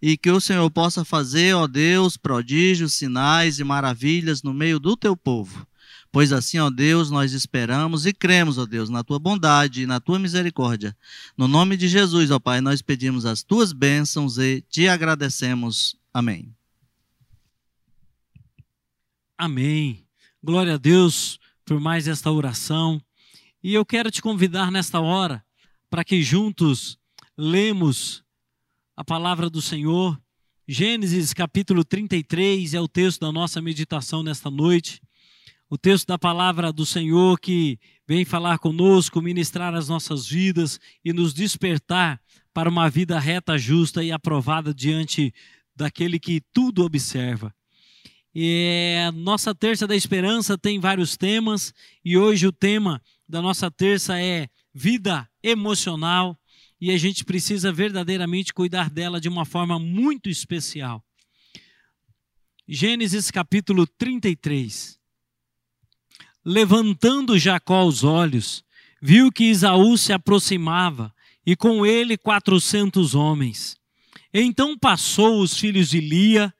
e 0.00 0.16
que 0.16 0.30
o 0.30 0.40
Senhor 0.40 0.70
possa 0.70 1.04
fazer, 1.04 1.54
ó 1.54 1.66
Deus, 1.66 2.16
prodígios, 2.16 2.94
sinais 2.94 3.58
e 3.58 3.64
maravilhas 3.64 4.42
no 4.42 4.54
meio 4.54 4.80
do 4.80 4.96
teu 4.96 5.16
povo. 5.16 5.67
Pois 6.10 6.32
assim, 6.32 6.58
ó 6.58 6.70
Deus, 6.70 7.10
nós 7.10 7.32
esperamos 7.32 8.06
e 8.06 8.12
cremos, 8.12 8.56
ó 8.56 8.64
Deus, 8.64 8.88
na 8.88 9.04
tua 9.04 9.18
bondade 9.18 9.82
e 9.82 9.86
na 9.86 10.00
tua 10.00 10.18
misericórdia. 10.18 10.96
No 11.36 11.46
nome 11.46 11.76
de 11.76 11.86
Jesus, 11.86 12.30
ó 12.30 12.38
Pai, 12.38 12.60
nós 12.60 12.80
pedimos 12.80 13.26
as 13.26 13.42
tuas 13.42 13.72
bênçãos 13.72 14.38
e 14.38 14.62
te 14.62 14.88
agradecemos. 14.88 15.96
Amém. 16.12 16.54
Amém. 19.36 20.04
Glória 20.42 20.74
a 20.74 20.78
Deus 20.78 21.38
por 21.64 21.78
mais 21.78 22.08
esta 22.08 22.30
oração. 22.30 23.00
E 23.62 23.74
eu 23.74 23.84
quero 23.84 24.10
te 24.10 24.22
convidar 24.22 24.70
nesta 24.72 25.00
hora 25.00 25.44
para 25.90 26.04
que 26.04 26.22
juntos 26.22 26.98
lemos 27.36 28.24
a 28.96 29.04
palavra 29.04 29.50
do 29.50 29.60
Senhor. 29.60 30.20
Gênesis 30.66 31.32
capítulo 31.32 31.84
33 31.84 32.74
é 32.74 32.80
o 32.80 32.88
texto 32.88 33.20
da 33.20 33.30
nossa 33.30 33.60
meditação 33.60 34.22
nesta 34.22 34.50
noite. 34.50 35.00
O 35.70 35.76
texto 35.76 36.06
da 36.06 36.18
palavra 36.18 36.72
do 36.72 36.86
Senhor 36.86 37.38
que 37.38 37.78
vem 38.06 38.24
falar 38.24 38.58
conosco, 38.58 39.20
ministrar 39.20 39.74
as 39.74 39.86
nossas 39.86 40.26
vidas 40.26 40.80
e 41.04 41.12
nos 41.12 41.34
despertar 41.34 42.18
para 42.54 42.70
uma 42.70 42.88
vida 42.88 43.18
reta, 43.18 43.58
justa 43.58 44.02
e 44.02 44.10
aprovada 44.10 44.72
diante 44.72 45.32
daquele 45.76 46.18
que 46.18 46.40
tudo 46.54 46.82
observa. 46.84 47.54
E 48.34 48.96
a 49.06 49.12
nossa 49.12 49.54
terça 49.54 49.86
da 49.86 49.94
esperança 49.94 50.56
tem 50.56 50.80
vários 50.80 51.18
temas 51.18 51.74
e 52.02 52.16
hoje 52.16 52.46
o 52.46 52.52
tema 52.52 53.02
da 53.28 53.42
nossa 53.42 53.70
terça 53.70 54.18
é 54.18 54.48
vida 54.72 55.28
emocional 55.42 56.38
e 56.80 56.90
a 56.90 56.96
gente 56.96 57.26
precisa 57.26 57.70
verdadeiramente 57.70 58.54
cuidar 58.54 58.88
dela 58.88 59.20
de 59.20 59.28
uma 59.28 59.44
forma 59.44 59.78
muito 59.78 60.30
especial. 60.30 61.04
Gênesis 62.66 63.30
capítulo 63.30 63.86
33. 63.86 64.97
Levantando 66.50 67.38
Jacó 67.38 67.84
os 67.84 68.02
olhos, 68.02 68.64
viu 69.02 69.30
que 69.30 69.44
Isaú 69.50 69.98
se 69.98 70.14
aproximava 70.14 71.14
e 71.44 71.54
com 71.54 71.84
ele 71.84 72.16
quatrocentos 72.16 73.14
homens. 73.14 73.76
Então 74.32 74.74
passou 74.78 75.42
os 75.42 75.58
filhos 75.58 75.90
de 75.90 76.00
Lia, 76.00 76.54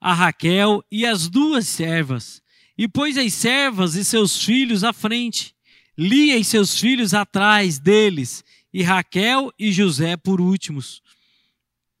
a 0.00 0.14
Raquel 0.14 0.82
e 0.90 1.04
as 1.04 1.28
duas 1.28 1.68
servas, 1.68 2.40
e 2.78 2.88
pôs 2.88 3.18
as 3.18 3.34
servas 3.34 3.94
e 3.94 4.06
seus 4.06 4.42
filhos 4.42 4.82
à 4.82 4.94
frente 4.94 5.54
Lia 5.98 6.38
e 6.38 6.42
seus 6.42 6.80
filhos 6.80 7.12
atrás 7.12 7.78
deles, 7.78 8.42
e 8.72 8.82
Raquel 8.82 9.52
e 9.58 9.70
José 9.70 10.16
por 10.16 10.40
últimos. 10.40 11.02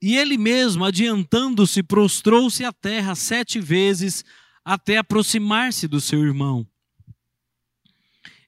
E 0.00 0.16
ele 0.16 0.38
mesmo, 0.38 0.86
adiantando-se, 0.86 1.82
prostrou-se 1.82 2.64
à 2.64 2.72
terra 2.72 3.14
sete 3.14 3.60
vezes 3.60 4.24
até 4.64 4.96
aproximar-se 4.96 5.86
do 5.86 6.00
seu 6.00 6.24
irmão. 6.24 6.66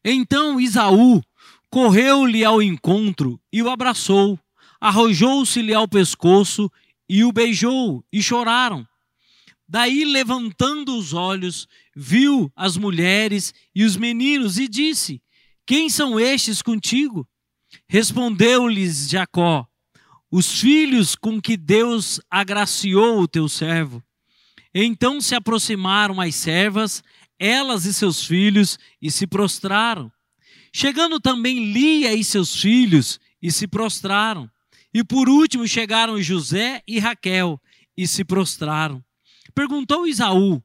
Então 0.04 0.60
Isaú 0.60 1.22
correu-lhe 1.70 2.44
ao 2.44 2.62
encontro 2.62 3.40
e 3.52 3.62
o 3.62 3.68
abraçou, 3.68 4.38
arrojou-se-lhe 4.80 5.74
ao 5.74 5.86
pescoço 5.86 6.70
e 7.08 7.24
o 7.24 7.32
beijou, 7.32 8.04
e 8.12 8.22
choraram. 8.22 8.86
Daí, 9.68 10.04
levantando 10.04 10.96
os 10.96 11.12
olhos, 11.12 11.68
viu 11.94 12.50
as 12.56 12.76
mulheres 12.76 13.52
e 13.74 13.84
os 13.84 13.96
meninos 13.96 14.58
e 14.58 14.66
disse: 14.66 15.20
quem 15.68 15.90
são 15.90 16.18
estes 16.18 16.62
contigo? 16.62 17.28
Respondeu-lhes 17.86 19.06
Jacó: 19.06 19.68
Os 20.30 20.62
filhos 20.62 21.14
com 21.14 21.38
que 21.42 21.58
Deus 21.58 22.18
agraciou 22.30 23.20
o 23.20 23.28
teu 23.28 23.50
servo. 23.50 24.02
Então 24.74 25.20
se 25.20 25.34
aproximaram 25.34 26.22
as 26.22 26.34
servas, 26.36 27.04
elas 27.38 27.84
e 27.84 27.94
seus 27.94 28.24
filhos, 28.24 28.78
e 29.00 29.10
se 29.10 29.26
prostraram. 29.26 30.10
Chegando 30.72 31.20
também 31.20 31.72
Lia 31.72 32.14
e 32.14 32.22
seus 32.22 32.54
filhos, 32.60 33.18
e 33.40 33.50
se 33.50 33.66
prostraram. 33.66 34.50
E 34.92 35.04
por 35.04 35.28
último 35.28 35.66
chegaram 35.66 36.20
José 36.20 36.82
e 36.86 36.98
Raquel, 36.98 37.60
e 37.96 38.06
se 38.06 38.24
prostraram. 38.24 39.02
Perguntou 39.54 40.06
Isaú: 40.06 40.62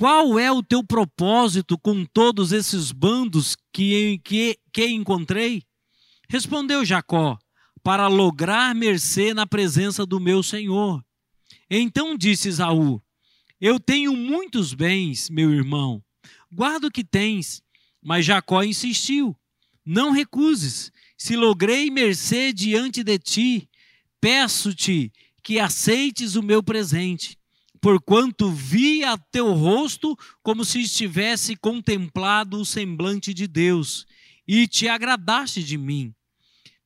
qual 0.00 0.38
é 0.38 0.50
o 0.50 0.62
teu 0.62 0.82
propósito 0.82 1.76
com 1.76 2.06
todos 2.06 2.52
esses 2.52 2.90
bandos 2.90 3.54
que, 3.70 4.18
que, 4.24 4.58
que 4.72 4.86
encontrei? 4.86 5.62
Respondeu 6.26 6.86
Jacó: 6.86 7.36
Para 7.82 8.08
lograr 8.08 8.74
mercê 8.74 9.34
na 9.34 9.46
presença 9.46 10.06
do 10.06 10.18
meu 10.18 10.42
senhor. 10.42 11.04
Então 11.68 12.16
disse 12.16 12.48
Esaú: 12.48 13.02
Eu 13.60 13.78
tenho 13.78 14.16
muitos 14.16 14.72
bens, 14.72 15.28
meu 15.28 15.52
irmão. 15.52 16.02
Guarda 16.50 16.86
o 16.86 16.90
que 16.90 17.04
tens. 17.04 17.62
Mas 18.02 18.24
Jacó 18.24 18.62
insistiu: 18.62 19.36
Não 19.84 20.10
recuses. 20.10 20.90
Se 21.16 21.36
logrei 21.36 21.90
mercê 21.90 22.52
diante 22.52 23.04
de 23.04 23.18
ti, 23.18 23.68
peço-te 24.20 25.12
que 25.42 25.60
aceites 25.60 26.34
o 26.34 26.42
meu 26.42 26.62
presente 26.62 27.38
porquanto 27.80 28.50
vi 28.50 29.02
a 29.02 29.16
teu 29.16 29.52
rosto 29.52 30.16
como 30.42 30.64
se 30.64 30.80
estivesse 30.80 31.56
contemplado 31.56 32.60
o 32.60 32.66
semblante 32.66 33.32
de 33.32 33.46
Deus, 33.46 34.06
e 34.46 34.66
te 34.66 34.88
agradaste 34.88 35.62
de 35.62 35.78
mim. 35.78 36.12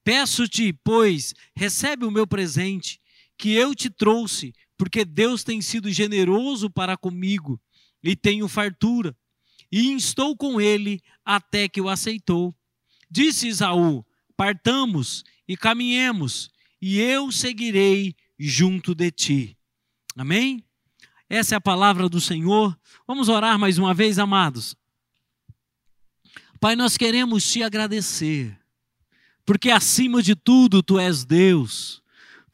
Peço-te, 0.04 0.72
pois, 0.84 1.34
recebe 1.56 2.04
o 2.04 2.10
meu 2.10 2.26
presente, 2.26 3.00
que 3.36 3.52
eu 3.52 3.74
te 3.74 3.90
trouxe, 3.90 4.52
porque 4.76 5.04
Deus 5.04 5.44
tem 5.44 5.60
sido 5.60 5.90
generoso 5.90 6.68
para 6.70 6.96
comigo, 6.96 7.60
e 8.02 8.14
tenho 8.14 8.48
fartura. 8.48 9.16
E 9.72 9.92
estou 9.94 10.36
com 10.36 10.60
ele 10.60 11.00
até 11.24 11.68
que 11.68 11.80
o 11.80 11.88
aceitou. 11.88 12.54
Disse 13.10 13.48
Isaú: 13.48 14.04
Partamos 14.36 15.24
e 15.48 15.56
caminhemos, 15.56 16.50
e 16.80 17.00
eu 17.00 17.32
seguirei 17.32 18.14
junto 18.38 18.94
de 18.94 19.10
ti. 19.10 19.58
Amém? 20.16 20.64
Essa 21.28 21.54
é 21.54 21.58
a 21.58 21.60
palavra 21.60 22.08
do 22.08 22.20
Senhor. 22.20 22.78
Vamos 23.06 23.28
orar 23.28 23.58
mais 23.58 23.78
uma 23.78 23.94
vez, 23.94 24.18
amados. 24.18 24.76
Pai, 26.60 26.76
nós 26.76 26.96
queremos 26.96 27.50
te 27.50 27.62
agradecer, 27.62 28.58
porque 29.44 29.70
acima 29.70 30.22
de 30.22 30.34
tudo 30.34 30.82
tu 30.82 30.98
és 30.98 31.24
Deus. 31.24 32.02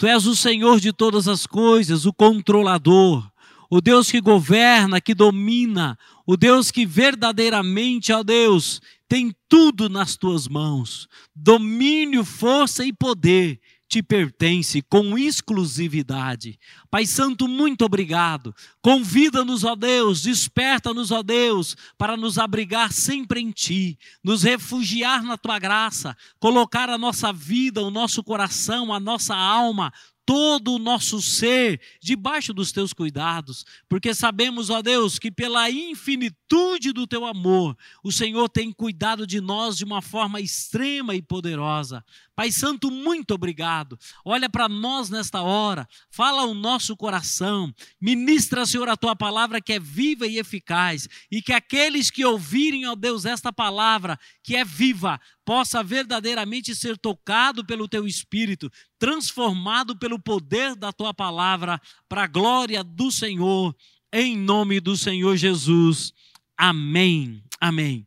Tu 0.00 0.06
és 0.06 0.24
o 0.24 0.34
Senhor 0.34 0.80
de 0.80 0.94
todas 0.94 1.28
as 1.28 1.46
coisas, 1.46 2.06
o 2.06 2.12
controlador, 2.14 3.30
o 3.68 3.82
Deus 3.82 4.10
que 4.10 4.18
governa, 4.18 4.98
que 4.98 5.14
domina, 5.14 5.98
o 6.26 6.38
Deus 6.38 6.70
que 6.70 6.86
verdadeiramente, 6.86 8.10
ó 8.10 8.22
Deus, 8.22 8.80
tem 9.06 9.30
tudo 9.46 9.90
nas 9.90 10.16
tuas 10.16 10.48
mãos. 10.48 11.06
Domínio, 11.36 12.24
força 12.24 12.82
e 12.82 12.94
poder 12.94 13.60
te 13.90 14.04
pertence 14.04 14.80
com 14.82 15.18
exclusividade. 15.18 16.56
Pai 16.88 17.04
Santo, 17.04 17.48
muito 17.48 17.84
obrigado. 17.84 18.54
Convida-nos, 18.80 19.64
ó 19.64 19.74
Deus, 19.74 20.22
desperta-nos, 20.22 21.10
ó 21.10 21.24
Deus, 21.24 21.76
para 21.98 22.16
nos 22.16 22.38
abrigar 22.38 22.92
sempre 22.92 23.40
em 23.40 23.50
Ti, 23.50 23.98
nos 24.22 24.44
refugiar 24.44 25.24
na 25.24 25.36
Tua 25.36 25.58
graça, 25.58 26.16
colocar 26.38 26.88
a 26.88 26.96
nossa 26.96 27.32
vida, 27.32 27.82
o 27.82 27.90
nosso 27.90 28.22
coração, 28.22 28.94
a 28.94 29.00
nossa 29.00 29.34
alma 29.34 29.92
todo 30.30 30.74
o 30.74 30.78
nosso 30.78 31.20
ser 31.20 31.80
debaixo 32.00 32.54
dos 32.54 32.70
teus 32.70 32.92
cuidados, 32.92 33.64
porque 33.88 34.14
sabemos, 34.14 34.70
ó 34.70 34.80
Deus, 34.80 35.18
que 35.18 35.28
pela 35.28 35.68
infinitude 35.68 36.92
do 36.92 37.04
teu 37.04 37.24
amor, 37.24 37.76
o 38.04 38.12
Senhor 38.12 38.48
tem 38.48 38.70
cuidado 38.70 39.26
de 39.26 39.40
nós 39.40 39.76
de 39.76 39.82
uma 39.82 40.00
forma 40.00 40.40
extrema 40.40 41.16
e 41.16 41.20
poderosa. 41.20 42.04
Pai 42.40 42.50
Santo, 42.50 42.90
muito 42.90 43.34
obrigado. 43.34 43.98
Olha 44.24 44.48
para 44.48 44.66
nós 44.66 45.10
nesta 45.10 45.42
hora, 45.42 45.86
fala 46.10 46.44
o 46.44 46.54
nosso 46.54 46.96
coração, 46.96 47.70
ministra, 48.00 48.64
Senhor, 48.64 48.88
a 48.88 48.96
tua 48.96 49.14
palavra 49.14 49.60
que 49.60 49.74
é 49.74 49.78
viva 49.78 50.26
e 50.26 50.38
eficaz, 50.38 51.06
e 51.30 51.42
que 51.42 51.52
aqueles 51.52 52.10
que 52.10 52.24
ouvirem, 52.24 52.86
ó 52.86 52.94
Deus, 52.94 53.26
esta 53.26 53.52
palavra 53.52 54.18
que 54.42 54.56
é 54.56 54.64
viva, 54.64 55.20
possa 55.44 55.82
verdadeiramente 55.82 56.74
ser 56.74 56.96
tocado 56.96 57.62
pelo 57.62 57.86
teu 57.86 58.06
espírito, 58.06 58.72
transformado 58.98 59.94
pelo 59.98 60.18
poder 60.18 60.74
da 60.74 60.94
tua 60.94 61.12
palavra, 61.12 61.78
para 62.08 62.22
a 62.22 62.26
glória 62.26 62.82
do 62.82 63.12
Senhor, 63.12 63.76
em 64.10 64.34
nome 64.34 64.80
do 64.80 64.96
Senhor 64.96 65.36
Jesus. 65.36 66.14
Amém. 66.56 67.44
Amém. 67.60 68.06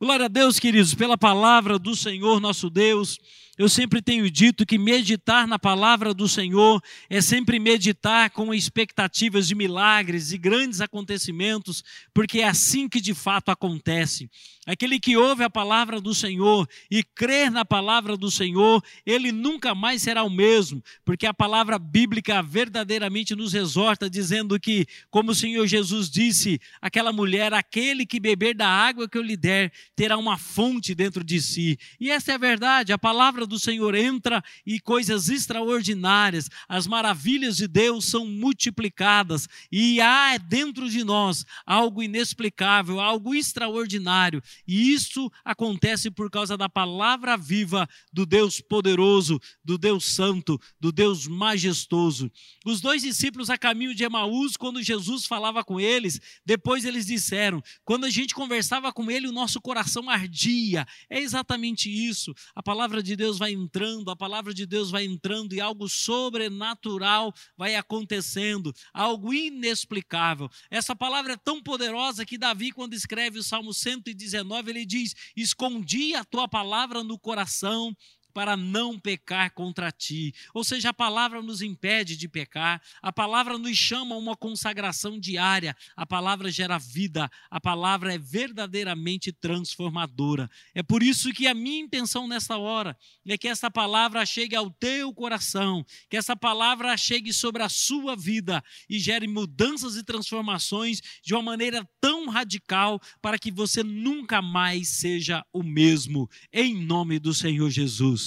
Glória 0.00 0.26
a 0.26 0.28
Deus, 0.28 0.58
queridos, 0.58 0.92
pela 0.92 1.16
palavra 1.16 1.78
do 1.78 1.94
Senhor 1.94 2.40
nosso 2.40 2.68
Deus. 2.68 3.16
Eu 3.56 3.68
sempre 3.68 4.02
tenho 4.02 4.28
dito 4.28 4.66
que 4.66 4.76
meditar 4.76 5.46
na 5.46 5.60
palavra 5.60 6.12
do 6.12 6.28
Senhor 6.28 6.82
é 7.08 7.20
sempre 7.20 7.60
meditar 7.60 8.30
com 8.30 8.52
expectativas 8.52 9.46
de 9.46 9.54
milagres 9.54 10.32
e 10.32 10.38
grandes 10.38 10.80
acontecimentos, 10.80 11.84
porque 12.12 12.40
é 12.40 12.48
assim 12.48 12.88
que 12.88 13.00
de 13.00 13.14
fato 13.14 13.50
acontece. 13.50 14.28
Aquele 14.66 14.98
que 14.98 15.16
ouve 15.16 15.44
a 15.44 15.50
palavra 15.50 16.00
do 16.00 16.14
Senhor 16.14 16.66
e 16.90 17.04
crer 17.04 17.50
na 17.50 17.64
palavra 17.64 18.16
do 18.16 18.30
Senhor, 18.30 18.82
ele 19.04 19.30
nunca 19.30 19.72
mais 19.72 20.02
será 20.02 20.24
o 20.24 20.30
mesmo, 20.30 20.82
porque 21.04 21.26
a 21.26 21.34
palavra 21.34 21.78
bíblica 21.78 22.42
verdadeiramente 22.42 23.36
nos 23.36 23.54
exorta, 23.54 24.10
dizendo 24.10 24.58
que, 24.58 24.86
como 25.10 25.30
o 25.30 25.34
Senhor 25.34 25.64
Jesus 25.66 26.10
disse, 26.10 26.58
aquela 26.80 27.12
mulher, 27.12 27.52
aquele 27.52 28.04
que 28.04 28.18
beber 28.18 28.54
da 28.54 28.68
água 28.68 29.08
que 29.08 29.18
eu 29.18 29.22
lhe 29.22 29.36
der, 29.36 29.70
terá 29.94 30.16
uma 30.16 30.38
fonte 30.38 30.94
dentro 30.94 31.22
de 31.22 31.40
si. 31.40 31.78
E 32.00 32.10
essa 32.10 32.32
é 32.32 32.34
a 32.34 32.38
verdade, 32.38 32.92
a 32.92 32.98
palavra 32.98 33.43
do 33.46 33.58
Senhor 33.58 33.94
entra 33.94 34.42
e 34.66 34.80
coisas 34.80 35.28
extraordinárias, 35.28 36.48
as 36.68 36.86
maravilhas 36.86 37.56
de 37.56 37.66
Deus 37.66 38.06
são 38.06 38.26
multiplicadas, 38.26 39.48
e 39.70 40.00
há 40.00 40.36
dentro 40.38 40.88
de 40.88 41.04
nós 41.04 41.44
algo 41.66 42.02
inexplicável, 42.02 43.00
algo 43.00 43.34
extraordinário 43.34 44.42
e 44.66 44.92
isso 44.92 45.30
acontece 45.44 46.10
por 46.10 46.30
causa 46.30 46.56
da 46.56 46.68
palavra 46.68 47.36
viva 47.36 47.88
do 48.12 48.24
Deus 48.24 48.60
poderoso, 48.60 49.40
do 49.64 49.76
Deus 49.76 50.04
santo, 50.04 50.60
do 50.80 50.92
Deus 50.92 51.26
majestoso. 51.26 52.30
Os 52.64 52.80
dois 52.80 53.02
discípulos 53.02 53.50
a 53.50 53.58
caminho 53.58 53.94
de 53.94 54.04
Emaús, 54.04 54.56
quando 54.56 54.82
Jesus 54.82 55.26
falava 55.26 55.62
com 55.64 55.80
eles, 55.80 56.20
depois 56.44 56.84
eles 56.84 57.06
disseram: 57.06 57.62
quando 57.84 58.04
a 58.04 58.10
gente 58.10 58.34
conversava 58.34 58.92
com 58.92 59.10
ele, 59.10 59.28
o 59.28 59.32
nosso 59.32 59.60
coração 59.60 60.08
ardia. 60.08 60.86
É 61.08 61.20
exatamente 61.20 61.90
isso. 61.90 62.34
A 62.54 62.62
palavra 62.62 63.02
de 63.02 63.16
Deus 63.16 63.33
vai 63.38 63.52
entrando, 63.52 64.10
a 64.10 64.16
palavra 64.16 64.52
de 64.52 64.66
Deus 64.66 64.90
vai 64.90 65.04
entrando 65.04 65.54
e 65.54 65.60
algo 65.60 65.88
sobrenatural 65.88 67.34
vai 67.56 67.76
acontecendo, 67.76 68.74
algo 68.92 69.32
inexplicável. 69.32 70.50
Essa 70.70 70.94
palavra 70.94 71.34
é 71.34 71.36
tão 71.36 71.62
poderosa 71.62 72.24
que 72.24 72.38
Davi, 72.38 72.70
quando 72.72 72.94
escreve 72.94 73.38
o 73.38 73.42
Salmo 73.42 73.72
119, 73.72 74.44
19, 74.44 74.70
ele 74.70 74.86
diz: 74.86 75.14
Escondi 75.36 76.14
a 76.14 76.24
tua 76.24 76.48
palavra 76.48 77.02
no 77.02 77.18
coração 77.18 77.96
para 78.34 78.56
não 78.56 78.98
pecar 78.98 79.52
contra 79.52 79.92
ti. 79.92 80.34
Ou 80.52 80.64
seja, 80.64 80.90
a 80.90 80.94
palavra 80.94 81.40
nos 81.40 81.62
impede 81.62 82.16
de 82.16 82.28
pecar, 82.28 82.82
a 83.00 83.12
palavra 83.12 83.56
nos 83.56 83.76
chama 83.78 84.16
a 84.16 84.18
uma 84.18 84.36
consagração 84.36 85.18
diária, 85.18 85.76
a 85.96 86.04
palavra 86.04 86.50
gera 86.50 86.76
vida, 86.76 87.30
a 87.48 87.60
palavra 87.60 88.12
é 88.12 88.18
verdadeiramente 88.18 89.30
transformadora. 89.32 90.50
É 90.74 90.82
por 90.82 91.02
isso 91.02 91.32
que 91.32 91.46
a 91.46 91.54
minha 91.54 91.84
intenção 91.84 92.26
nesta 92.26 92.58
hora 92.58 92.96
é 93.26 93.38
que 93.38 93.46
essa 93.46 93.70
palavra 93.70 94.26
chegue 94.26 94.56
ao 94.56 94.68
teu 94.68 95.14
coração, 95.14 95.86
que 96.10 96.16
essa 96.16 96.34
palavra 96.34 96.96
chegue 96.96 97.32
sobre 97.32 97.62
a 97.62 97.68
sua 97.68 98.16
vida 98.16 98.62
e 98.90 98.98
gere 98.98 99.28
mudanças 99.28 99.96
e 99.96 100.02
transformações 100.02 101.00
de 101.22 101.34
uma 101.34 101.42
maneira 101.42 101.88
tão 102.00 102.28
radical 102.28 103.00
para 103.22 103.38
que 103.38 103.52
você 103.52 103.84
nunca 103.84 104.42
mais 104.42 104.88
seja 104.88 105.44
o 105.52 105.62
mesmo, 105.62 106.28
em 106.52 106.74
nome 106.74 107.20
do 107.20 107.32
Senhor 107.32 107.70
Jesus. 107.70 108.23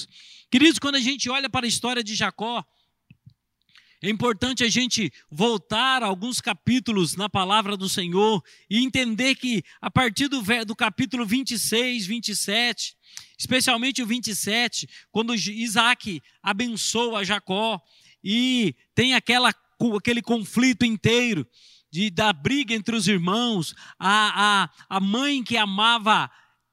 Queridos, 0.51 0.79
quando 0.79 0.95
a 0.95 0.99
gente 0.99 1.29
olha 1.29 1.49
para 1.49 1.65
a 1.65 1.69
história 1.69 2.03
de 2.03 2.13
Jacó, 2.13 2.63
é 4.01 4.09
importante 4.09 4.63
a 4.63 4.69
gente 4.69 5.11
voltar 5.29 6.03
alguns 6.03 6.39
capítulos 6.39 7.15
na 7.15 7.27
palavra 7.27 7.75
do 7.75 7.89
Senhor 7.89 8.43
e 8.69 8.83
entender 8.83 9.33
que 9.35 9.63
a 9.81 9.89
partir 9.89 10.27
do, 10.27 10.43
do 10.65 10.75
capítulo 10.75 11.25
26, 11.25 12.05
27, 12.05 12.95
especialmente 13.39 14.03
o 14.03 14.05
27, 14.05 14.87
quando 15.11 15.33
Isaac 15.33 16.21
abençoa 16.43 17.25
Jacó 17.25 17.81
e 18.23 18.75
tem 18.93 19.15
aquela, 19.15 19.51
aquele 19.95 20.21
conflito 20.21 20.85
inteiro 20.85 21.47
de, 21.91 22.11
da 22.11 22.31
briga 22.31 22.75
entre 22.75 22.95
os 22.95 23.07
irmãos, 23.07 23.73
a, 23.97 24.63
a, 24.89 24.97
a 24.97 24.99
mãe 24.99 25.43
que 25.43 25.57
amava 25.57 26.29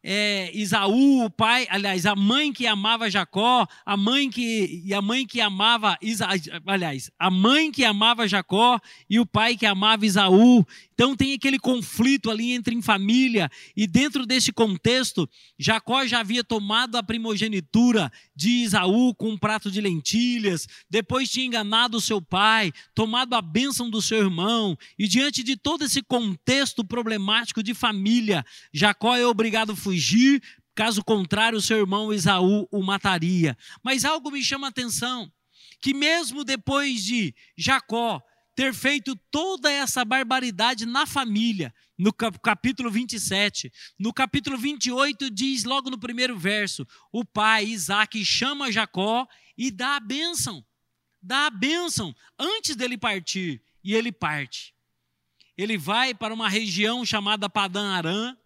é, 0.07 0.51
Isaú, 0.53 1.25
o 1.25 1.31
pai, 1.31 1.67
aliás, 1.71 2.05
a 2.05 2.15
mãe 2.15 2.53
que 2.53 2.67
amava 2.67 3.09
Jacó, 3.09 3.67
a 3.87 3.97
mãe 3.97 4.29
que 4.29 4.83
e 4.85 4.93
a 4.93 5.01
mãe 5.01 5.27
que 5.27 5.41
amava 5.41 5.97
Isa, 6.03 6.29
aliás, 6.67 7.11
a 7.19 7.31
mãe 7.31 7.73
que 7.73 7.87
amava 7.87 8.29
Jacó 8.29 8.79
e 9.09 9.19
o 9.19 9.25
pai 9.25 9.57
que 9.57 9.65
amava 9.65 10.05
Isaú. 10.05 10.67
Então 10.95 11.17
tem 11.17 11.35
aquele 11.35 11.59
conflito 11.59 12.31
ali 12.31 12.53
entre 12.53 12.75
em 12.75 12.81
família, 12.81 13.51
e 13.77 13.87
dentro 13.87 14.25
desse 14.25 14.53
contexto, 14.53 15.29
Jacó 15.59 16.07
já 16.07 16.21
havia 16.21 16.45
tomado 16.45 16.97
a 16.97 17.03
primogenitura 17.03 18.11
de 18.35 18.49
Isaú 18.63 19.13
com 19.15 19.31
um 19.31 19.39
prato 19.39 19.71
de 19.71 19.81
lentilhas, 19.81 20.69
depois 20.89 21.29
tinha 21.29 21.47
enganado 21.47 21.97
o 21.97 22.01
seu 22.01 22.23
pai, 22.23 22.73
tomado 22.95 23.35
a 23.35 23.43
bênção 23.43 23.91
do 23.91 24.01
seu 24.01 24.19
irmão, 24.19 24.79
e 24.97 25.09
diante 25.09 25.43
de 25.43 25.57
todo 25.57 25.85
esse 25.85 26.01
contexto 26.01 26.85
problemático 26.85 27.63
de 27.63 27.75
família, 27.75 28.45
Jacó 28.73 29.17
é 29.17 29.27
obrigado 29.27 29.73
a 29.73 29.77
fugir, 29.77 30.41
caso 30.77 31.03
contrário, 31.05 31.61
seu 31.61 31.79
irmão 31.79 32.13
Isaú 32.13 32.69
o 32.71 32.83
mataria. 32.83 33.57
Mas 33.83 34.05
algo 34.05 34.31
me 34.31 34.43
chama 34.43 34.69
a 34.69 34.71
atenção, 34.71 35.31
que 35.81 35.93
mesmo 35.93 36.45
depois 36.45 37.05
de 37.05 37.35
Jacó 37.57 38.23
ter 38.55 38.73
feito 38.73 39.17
toda 39.31 39.71
essa 39.71 40.05
barbaridade 40.05 40.87
na 40.87 41.07
família, 41.07 41.75
no 41.99 42.13
capítulo 42.13 42.91
27. 42.91 43.73
No 43.99 44.13
capítulo 44.13 44.57
28 44.57 45.31
diz, 45.31 45.65
logo 45.65 45.91
no 45.91 45.99
primeiro 45.99 46.39
verso, 46.39 46.87
o 47.13 47.25
pai 47.25 47.65
Isaac 47.65 48.25
chama 48.25 48.71
Jacó 48.71 49.27
e 49.57 49.71
dá 49.71 49.97
a 49.97 50.01
bênção. 50.01 50.65
Dá 51.23 51.47
a 51.47 51.51
bênção 51.51 52.15
antes 52.39 52.77
dele 52.77 52.99
partir. 52.99 53.63
E 53.83 53.95
ele 53.95 54.11
parte. 54.11 54.75
Ele 55.57 55.77
vai 55.77 56.15
para 56.15 56.35
uma 56.35 56.49
região 56.49 57.05
chamada 57.05 57.51
Padã 57.51 57.93
Arã, 57.93 58.37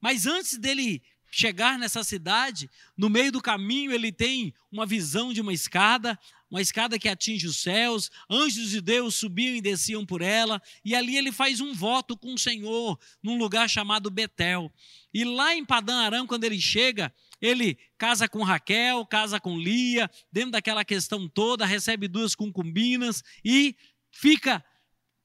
mas 0.00 0.26
antes 0.26 0.58
dele 0.58 1.02
chegar 1.30 1.78
nessa 1.78 2.04
cidade, 2.04 2.70
no 2.96 3.08
meio 3.08 3.32
do 3.32 3.40
caminho 3.40 3.90
ele 3.90 4.12
tem 4.12 4.54
uma 4.70 4.84
visão 4.84 5.32
de 5.32 5.40
uma 5.40 5.52
escada, 5.52 6.18
uma 6.52 6.60
escada 6.60 6.98
que 6.98 7.08
atinge 7.08 7.46
os 7.46 7.56
céus, 7.56 8.10
anjos 8.28 8.68
de 8.68 8.82
Deus 8.82 9.14
subiam 9.14 9.56
e 9.56 9.62
desciam 9.62 10.04
por 10.04 10.20
ela, 10.20 10.60
e 10.84 10.94
ali 10.94 11.16
ele 11.16 11.32
faz 11.32 11.62
um 11.62 11.72
voto 11.72 12.14
com 12.14 12.34
o 12.34 12.38
Senhor, 12.38 13.00
num 13.22 13.38
lugar 13.38 13.70
chamado 13.70 14.10
Betel. 14.10 14.70
E 15.14 15.24
lá 15.24 15.56
em 15.56 15.64
Padã 15.64 16.00
Arã, 16.00 16.26
quando 16.26 16.44
ele 16.44 16.60
chega, 16.60 17.10
ele 17.40 17.78
casa 17.96 18.28
com 18.28 18.42
Raquel, 18.42 19.06
casa 19.06 19.40
com 19.40 19.58
Lia, 19.58 20.10
dentro 20.30 20.50
daquela 20.50 20.84
questão 20.84 21.26
toda, 21.26 21.64
recebe 21.64 22.06
duas 22.06 22.34
concubinas 22.34 23.24
e 23.42 23.74
fica 24.10 24.62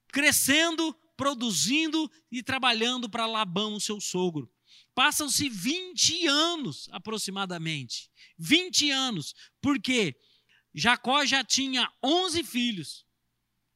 crescendo, 0.08 0.96
produzindo 1.18 2.10
e 2.32 2.42
trabalhando 2.42 3.10
para 3.10 3.26
Labão, 3.26 3.74
o 3.74 3.82
seu 3.82 4.00
sogro. 4.00 4.50
Passam-se 4.96 5.50
20 5.50 6.26
anos 6.26 6.88
aproximadamente. 6.90 8.10
20 8.40 8.92
anos. 8.92 9.36
Por 9.62 9.78
quê? 9.82 10.16
Jacó 10.73 11.25
já 11.25 11.43
tinha 11.43 11.91
11 12.03 12.43
filhos. 12.43 13.06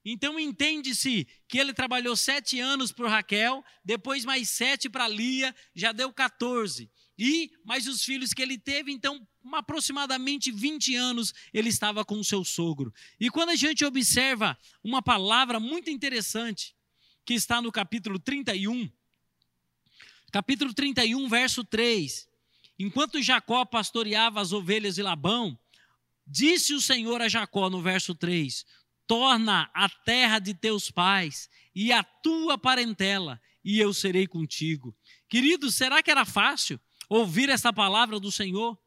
Então 0.04 0.40
entende-se 0.40 1.28
que 1.48 1.60
ele 1.60 1.74
trabalhou 1.74 2.16
sete 2.16 2.60
anos 2.60 2.92
para 2.92 3.10
Raquel, 3.10 3.64
depois 3.86 4.26
mais 4.26 4.50
sete 4.50 4.90
para 4.90 5.08
Lia, 5.08 5.56
já 5.76 5.92
deu 5.92 6.12
14. 6.12 6.90
E 7.18 7.52
mais 7.64 7.88
os 7.88 8.04
filhos 8.04 8.34
que 8.34 8.42
ele 8.42 8.58
teve, 8.58 8.92
então 8.92 9.28
aproximadamente 9.54 10.52
20 10.52 10.96
anos 10.96 11.34
ele 11.54 11.70
estava 11.70 12.04
com 12.04 12.20
o 12.20 12.24
seu 12.24 12.44
sogro. 12.44 12.92
E 13.20 13.30
quando 13.30 13.50
a 13.50 13.56
gente 13.56 13.86
observa 13.86 14.58
uma 14.84 15.04
palavra 15.04 15.60
muito 15.60 15.92
interessante, 15.92 16.76
que 17.24 17.36
está 17.36 17.62
no 17.62 17.72
capítulo 17.72 18.18
31, 18.18 18.92
capítulo 20.32 20.74
31, 20.74 21.30
verso 21.30 21.64
3. 21.64 22.28
Enquanto 22.80 23.22
Jacó 23.22 23.64
pastoreava 23.66 24.42
as 24.42 24.52
ovelhas 24.52 24.96
de 24.96 25.04
Labão, 25.04 25.60
Disse 26.34 26.74
o 26.74 26.80
Senhor 26.80 27.22
a 27.22 27.28
Jacó 27.28 27.70
no 27.70 27.82
verso 27.82 28.16
3: 28.16 28.66
Torna 29.06 29.70
a 29.74 29.90
terra 29.90 30.40
de 30.40 30.54
teus 30.54 30.90
pais 30.90 31.50
e 31.76 31.92
a 31.92 32.02
tua 32.02 32.58
parentela, 32.58 33.42
e 33.62 33.82
eu 33.82 33.94
serei 33.94 34.26
contigo. 34.26 34.96
Queridos, 35.28 35.76
será 35.76 36.02
que 36.02 36.10
era 36.10 36.24
fácil 36.24 36.80
ouvir 37.10 37.50
essa 37.50 37.74
palavra 37.74 38.18
do 38.18 38.32
Senhor? 38.32 38.80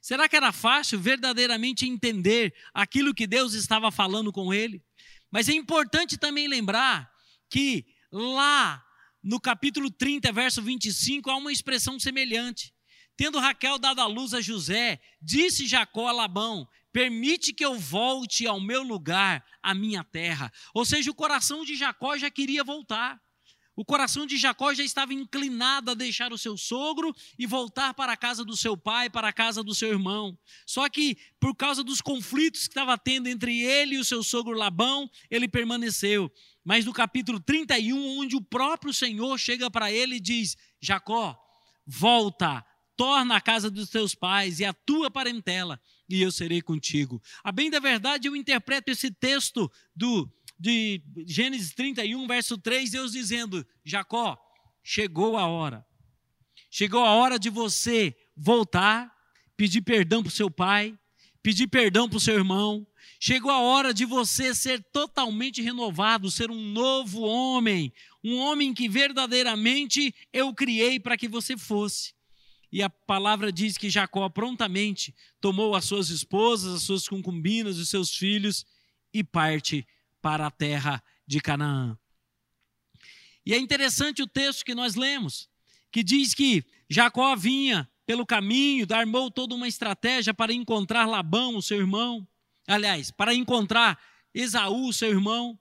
Será 0.00 0.28
que 0.28 0.36
era 0.36 0.52
fácil 0.52 1.00
verdadeiramente 1.00 1.88
entender 1.88 2.54
aquilo 2.72 3.12
que 3.12 3.26
Deus 3.26 3.54
estava 3.54 3.90
falando 3.90 4.32
com 4.32 4.54
ele? 4.54 4.80
Mas 5.28 5.48
é 5.48 5.54
importante 5.54 6.16
também 6.16 6.46
lembrar 6.46 7.10
que 7.50 7.84
lá 8.12 8.80
no 9.20 9.40
capítulo 9.40 9.90
30, 9.90 10.30
verso 10.30 10.62
25, 10.62 11.28
há 11.28 11.36
uma 11.36 11.50
expressão 11.50 11.98
semelhante. 11.98 12.72
Tendo 13.16 13.40
Raquel 13.40 13.78
dado 13.78 14.00
a 14.00 14.06
luz 14.06 14.32
a 14.34 14.40
José, 14.40 15.00
disse 15.20 15.66
Jacó 15.66 16.06
a 16.06 16.12
Labão: 16.12 16.68
Permite 16.92 17.52
que 17.52 17.64
eu 17.64 17.78
volte 17.78 18.46
ao 18.46 18.60
meu 18.60 18.82
lugar, 18.82 19.44
à 19.62 19.74
minha 19.74 20.04
terra. 20.04 20.52
Ou 20.74 20.84
seja, 20.84 21.10
o 21.10 21.14
coração 21.14 21.64
de 21.64 21.74
Jacó 21.74 22.16
já 22.18 22.30
queria 22.30 22.62
voltar. 22.62 23.20
O 23.74 23.84
coração 23.84 24.26
de 24.26 24.36
Jacó 24.36 24.74
já 24.74 24.84
estava 24.84 25.14
inclinado 25.14 25.90
a 25.90 25.94
deixar 25.94 26.30
o 26.30 26.36
seu 26.36 26.58
sogro 26.58 27.14
e 27.38 27.46
voltar 27.46 27.94
para 27.94 28.12
a 28.12 28.16
casa 28.16 28.44
do 28.44 28.54
seu 28.54 28.76
pai, 28.76 29.08
para 29.08 29.28
a 29.28 29.32
casa 29.32 29.62
do 29.62 29.74
seu 29.74 29.88
irmão. 29.88 30.38
Só 30.66 30.86
que, 30.90 31.16
por 31.40 31.54
causa 31.54 31.82
dos 31.82 32.02
conflitos 32.02 32.62
que 32.62 32.68
estava 32.68 32.98
tendo 32.98 33.28
entre 33.28 33.62
ele 33.62 33.94
e 33.94 33.98
o 33.98 34.04
seu 34.04 34.22
sogro 34.22 34.56
Labão, 34.56 35.10
ele 35.30 35.48
permaneceu. 35.48 36.30
Mas 36.62 36.84
no 36.84 36.92
capítulo 36.92 37.40
31, 37.40 38.20
onde 38.20 38.36
o 38.36 38.42
próprio 38.42 38.92
Senhor 38.92 39.38
chega 39.38 39.70
para 39.70 39.90
ele 39.90 40.16
e 40.16 40.20
diz: 40.20 40.54
Jacó, 40.78 41.40
volta, 41.86 42.62
torna 42.94 43.36
a 43.36 43.40
casa 43.40 43.70
dos 43.70 43.88
teus 43.88 44.14
pais 44.14 44.60
e 44.60 44.66
a 44.66 44.72
tua 44.74 45.10
parentela, 45.10 45.80
e 46.12 46.20
eu 46.20 46.30
serei 46.30 46.60
contigo. 46.60 47.22
A 47.42 47.50
bem 47.50 47.70
da 47.70 47.80
verdade, 47.80 48.28
eu 48.28 48.36
interpreto 48.36 48.90
esse 48.90 49.10
texto 49.10 49.70
do 49.96 50.30
de 50.58 51.02
Gênesis 51.26 51.74
31, 51.74 52.24
verso 52.28 52.56
3, 52.56 52.90
Deus 52.90 53.12
dizendo: 53.12 53.66
Jacó, 53.84 54.38
chegou 54.82 55.36
a 55.36 55.46
hora. 55.46 55.84
Chegou 56.70 57.02
a 57.04 57.10
hora 57.10 57.38
de 57.38 57.50
você 57.50 58.14
voltar, 58.36 59.12
pedir 59.56 59.82
perdão 59.82 60.22
para 60.22 60.28
o 60.28 60.32
seu 60.32 60.50
pai, 60.50 60.96
pedir 61.42 61.66
perdão 61.66 62.08
para 62.08 62.18
o 62.18 62.20
seu 62.20 62.34
irmão. 62.34 62.86
Chegou 63.18 63.50
a 63.50 63.60
hora 63.60 63.92
de 63.92 64.04
você 64.04 64.54
ser 64.54 64.82
totalmente 64.92 65.60
renovado, 65.60 66.30
ser 66.30 66.50
um 66.50 66.60
novo 66.60 67.22
homem, 67.22 67.92
um 68.22 68.36
homem 68.36 68.72
que 68.72 68.88
verdadeiramente 68.88 70.14
eu 70.32 70.54
criei 70.54 71.00
para 71.00 71.16
que 71.16 71.26
você 71.26 71.56
fosse. 71.56 72.14
E 72.72 72.82
a 72.82 72.88
palavra 72.88 73.52
diz 73.52 73.76
que 73.76 73.90
Jacó 73.90 74.26
prontamente 74.30 75.14
tomou 75.40 75.76
as 75.76 75.84
suas 75.84 76.08
esposas, 76.08 76.74
as 76.74 76.82
suas 76.82 77.06
concubinas, 77.06 77.76
os 77.76 77.90
seus 77.90 78.16
filhos 78.16 78.64
e 79.12 79.22
parte 79.22 79.86
para 80.22 80.46
a 80.46 80.50
terra 80.50 81.02
de 81.26 81.38
Canaã. 81.38 81.98
E 83.44 83.52
é 83.52 83.58
interessante 83.58 84.22
o 84.22 84.26
texto 84.26 84.64
que 84.64 84.74
nós 84.74 84.94
lemos, 84.94 85.50
que 85.90 86.02
diz 86.02 86.32
que 86.32 86.64
Jacó 86.88 87.36
vinha 87.36 87.86
pelo 88.06 88.24
caminho, 88.24 88.86
armou 88.90 89.30
toda 89.30 89.54
uma 89.54 89.68
estratégia 89.68 90.32
para 90.32 90.52
encontrar 90.52 91.06
Labão, 91.06 91.56
o 91.56 91.62
seu 91.62 91.78
irmão. 91.78 92.26
Aliás, 92.66 93.10
para 93.10 93.34
encontrar 93.34 93.98
Esaú, 94.32 94.92
seu 94.92 95.10
irmão. 95.10 95.58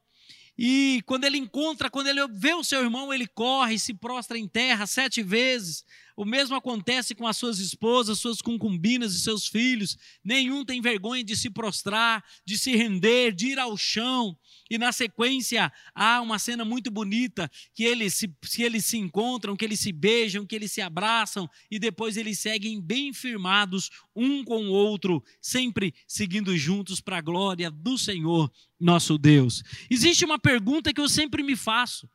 E 0.57 1.01
quando 1.05 1.23
ele 1.23 1.37
encontra, 1.37 1.89
quando 1.89 2.07
ele 2.07 2.25
vê 2.27 2.53
o 2.53 2.63
seu 2.63 2.81
irmão, 2.83 3.13
ele 3.13 3.27
corre, 3.27 3.79
se 3.79 3.93
prostra 3.93 4.37
em 4.37 4.47
terra 4.47 4.85
sete 4.85 5.23
vezes, 5.23 5.83
o 6.15 6.25
mesmo 6.25 6.55
acontece 6.55 7.15
com 7.15 7.27
as 7.27 7.37
suas 7.37 7.59
esposas, 7.59 8.19
suas 8.19 8.41
concubinas 8.41 9.13
e 9.13 9.21
seus 9.21 9.47
filhos. 9.47 9.97
Nenhum 10.23 10.65
tem 10.65 10.81
vergonha 10.81 11.23
de 11.23 11.35
se 11.35 11.49
prostrar, 11.49 12.23
de 12.45 12.57
se 12.57 12.75
render, 12.75 13.33
de 13.33 13.47
ir 13.47 13.59
ao 13.59 13.77
chão. 13.77 14.37
E 14.69 14.77
na 14.77 14.91
sequência 14.91 15.71
há 15.93 16.21
uma 16.21 16.39
cena 16.39 16.63
muito 16.63 16.89
bonita 16.89 17.49
que 17.73 17.83
eles 17.83 18.15
se, 18.15 18.33
eles 18.59 18.85
se 18.85 18.97
encontram, 18.97 19.55
que 19.55 19.65
eles 19.65 19.79
se 19.79 19.91
beijam, 19.91 20.45
que 20.45 20.55
eles 20.55 20.71
se 20.71 20.81
abraçam 20.81 21.49
e 21.69 21.79
depois 21.79 22.17
eles 22.17 22.39
seguem 22.39 22.81
bem 22.81 23.13
firmados 23.13 23.89
um 24.15 24.43
com 24.43 24.65
o 24.65 24.71
outro, 24.71 25.23
sempre 25.41 25.93
seguindo 26.07 26.55
juntos 26.57 26.99
para 27.01 27.17
a 27.17 27.21
glória 27.21 27.69
do 27.69 27.97
Senhor 27.97 28.51
nosso 28.79 29.17
Deus. 29.17 29.63
Existe 29.89 30.25
uma 30.25 30.39
pergunta 30.39 30.93
que 30.93 30.99
eu 30.99 31.07
sempre 31.07 31.43
me 31.43 31.55
faço. 31.55 32.09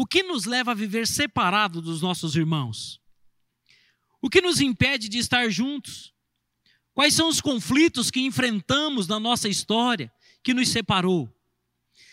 O 0.00 0.06
que 0.06 0.22
nos 0.22 0.44
leva 0.44 0.70
a 0.70 0.74
viver 0.76 1.08
separado 1.08 1.82
dos 1.82 2.00
nossos 2.00 2.36
irmãos? 2.36 3.00
O 4.22 4.30
que 4.30 4.40
nos 4.40 4.60
impede 4.60 5.08
de 5.08 5.18
estar 5.18 5.50
juntos? 5.50 6.14
Quais 6.94 7.14
são 7.14 7.28
os 7.28 7.40
conflitos 7.40 8.08
que 8.08 8.20
enfrentamos 8.20 9.08
na 9.08 9.18
nossa 9.18 9.48
história 9.48 10.08
que 10.44 10.54
nos 10.54 10.68
separou? 10.68 11.28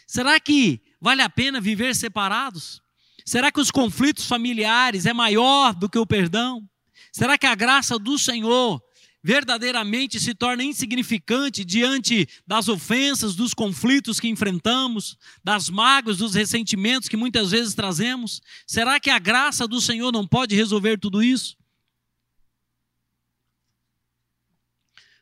Será 0.08 0.40
que 0.40 0.82
vale 1.00 1.22
a 1.22 1.30
pena 1.30 1.62
viver 1.62 1.96
separados? 1.96 2.82
Será 3.24 3.52
que 3.52 3.62
os 3.62 3.70
conflitos 3.70 4.26
familiares 4.26 5.06
é 5.06 5.14
maior 5.14 5.76
do 5.76 5.88
que 5.88 6.00
o 6.00 6.08
perdão? 6.08 6.68
Será 7.12 7.38
que 7.38 7.46
a 7.46 7.54
graça 7.54 8.00
do 8.00 8.18
Senhor 8.18 8.82
verdadeiramente 9.26 10.20
se 10.20 10.36
torna 10.36 10.64
insignificante 10.64 11.66
diante 11.66 12.30
das 12.46 12.68
ofensas, 12.68 13.34
dos 13.34 13.56
conflitos 13.56 14.20
que 14.20 14.28
enfrentamos, 14.28 15.18
das 15.44 15.68
mágoas, 15.68 16.18
dos 16.18 16.36
ressentimentos 16.36 17.10
que 17.10 17.18
muitas 17.18 17.50
vezes 17.50 17.74
trazemos? 17.74 18.40
Será 18.68 19.00
que 19.00 19.10
a 19.10 19.18
graça 19.18 19.68
do 19.68 19.82
Senhor 19.82 20.12
não 20.12 20.28
pode 20.28 20.54
resolver 20.54 21.00
tudo 21.00 21.24
isso? 21.24 21.58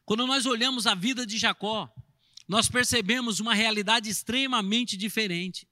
Quando 0.04 0.28
nós 0.28 0.46
olhamos 0.46 0.86
a 0.86 0.96
vida 0.96 1.26
de 1.26 1.38
Jacó, 1.38 1.90
nós 2.46 2.68
percebemos 2.68 3.40
uma 3.40 3.54
realidade 3.54 4.10
extremamente 4.10 4.98
diferente. 4.98 5.66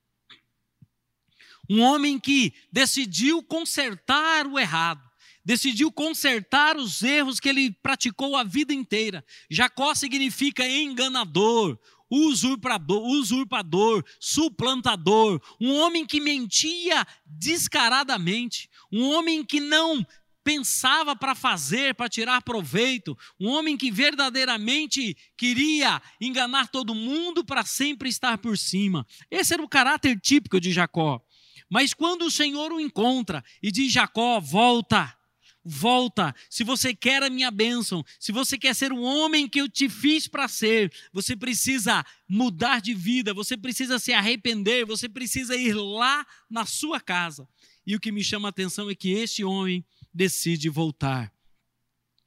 Um 1.69 1.81
homem 1.81 2.17
que 2.17 2.53
decidiu 2.71 3.43
consertar 3.43 4.47
o 4.47 4.57
errado 4.57 5.11
decidiu 5.43 5.91
consertar 5.91 6.77
os 6.77 7.01
erros 7.04 7.39
que 7.39 7.49
ele 7.49 7.71
praticou 7.82 8.36
a 8.36 8.43
vida 8.43 8.73
inteira. 8.73 9.23
Jacó 9.49 9.93
significa 9.95 10.67
enganador, 10.67 11.80
usurpador, 12.10 13.04
usurpador, 13.04 14.04
suplantador, 14.19 15.41
um 15.60 15.73
homem 15.75 16.06
que 16.06 16.19
mentia 16.19 17.06
descaradamente, 17.25 18.69
um 18.91 19.10
homem 19.12 19.43
que 19.45 19.60
não 19.60 20.06
pensava 20.43 21.15
para 21.15 21.36
fazer, 21.36 21.95
para 21.95 22.10
tirar 22.10 22.41
proveito, 22.41 23.17
um 23.39 23.47
homem 23.47 23.77
que 23.77 23.91
verdadeiramente 23.91 25.15
queria 25.38 26.01
enganar 26.19 26.67
todo 26.67 26.95
mundo 26.95 27.45
para 27.45 27.63
sempre 27.63 28.10
estar 28.10 28.38
por 28.39 28.58
cima. 28.58 29.06
Esse 29.30 29.54
era 29.54 29.63
o 29.63 29.69
caráter 29.69 30.19
típico 30.19 30.60
de 30.60 30.71
Jacó. 30.71 31.21
Mas 31.69 31.93
quando 31.93 32.23
o 32.23 32.32
Senhor 32.32 32.73
o 32.73 32.82
encontra 32.82 33.43
e 33.63 33.71
diz: 33.71 33.93
Jacó, 33.93 34.41
volta, 34.41 35.15
Volta. 35.63 36.34
Se 36.50 36.63
você 36.63 36.93
quer 36.93 37.21
a 37.21 37.30
minha 37.30 37.52
bênção, 37.52 38.04
se 38.19 38.32
você 38.32 38.58
quer 38.58 38.74
ser 38.74 38.91
o 38.91 39.02
homem 39.02 39.47
que 39.47 39.62
eu 39.62 39.69
te 39.69 39.88
fiz 39.88 40.28
para 40.28 40.47
ser, 40.47 40.91
você 41.13 41.36
precisa 41.36 42.04
mudar 42.28 42.82
de 42.82 42.93
vida, 42.93 43.34
você 43.34 43.56
precisa 43.56 44.00
se 44.00 44.12
arrepender, 44.12 44.86
você 44.86 45.08
precisa 45.08 45.56
ir 45.56 45.74
lá 45.74 46.26
na 46.50 46.65
sua 46.65 47.00
casa. 47.00 47.47
E 47.86 47.95
o 47.95 48.00
que 48.00 48.12
me 48.12 48.24
chama 48.24 48.47
a 48.47 48.50
atenção 48.50 48.89
é 48.89 48.95
que 48.95 49.12
este 49.12 49.43
homem 49.43 49.86
decide 50.13 50.69
voltar. 50.69 51.32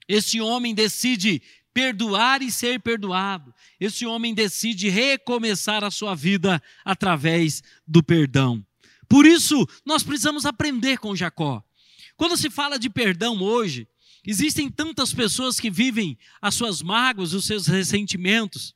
Este 0.08 0.40
homem 0.40 0.74
decide 0.74 1.42
perdoar 1.72 2.40
e 2.40 2.52
ser 2.52 2.80
perdoado. 2.80 3.52
Esse 3.80 4.06
homem 4.06 4.32
decide 4.32 4.88
recomeçar 4.88 5.82
a 5.82 5.90
sua 5.90 6.14
vida 6.14 6.62
através 6.84 7.62
do 7.86 8.02
perdão. 8.02 8.64
Por 9.08 9.26
isso, 9.26 9.66
nós 9.84 10.02
precisamos 10.02 10.46
aprender 10.46 10.98
com 10.98 11.16
Jacó. 11.16 11.62
Quando 12.16 12.36
se 12.36 12.50
fala 12.50 12.78
de 12.78 12.88
perdão 12.88 13.42
hoje, 13.42 13.88
existem 14.26 14.70
tantas 14.70 15.12
pessoas 15.12 15.58
que 15.58 15.70
vivem 15.70 16.18
as 16.40 16.54
suas 16.54 16.82
mágoas, 16.82 17.32
os 17.32 17.44
seus 17.44 17.66
ressentimentos. 17.66 18.74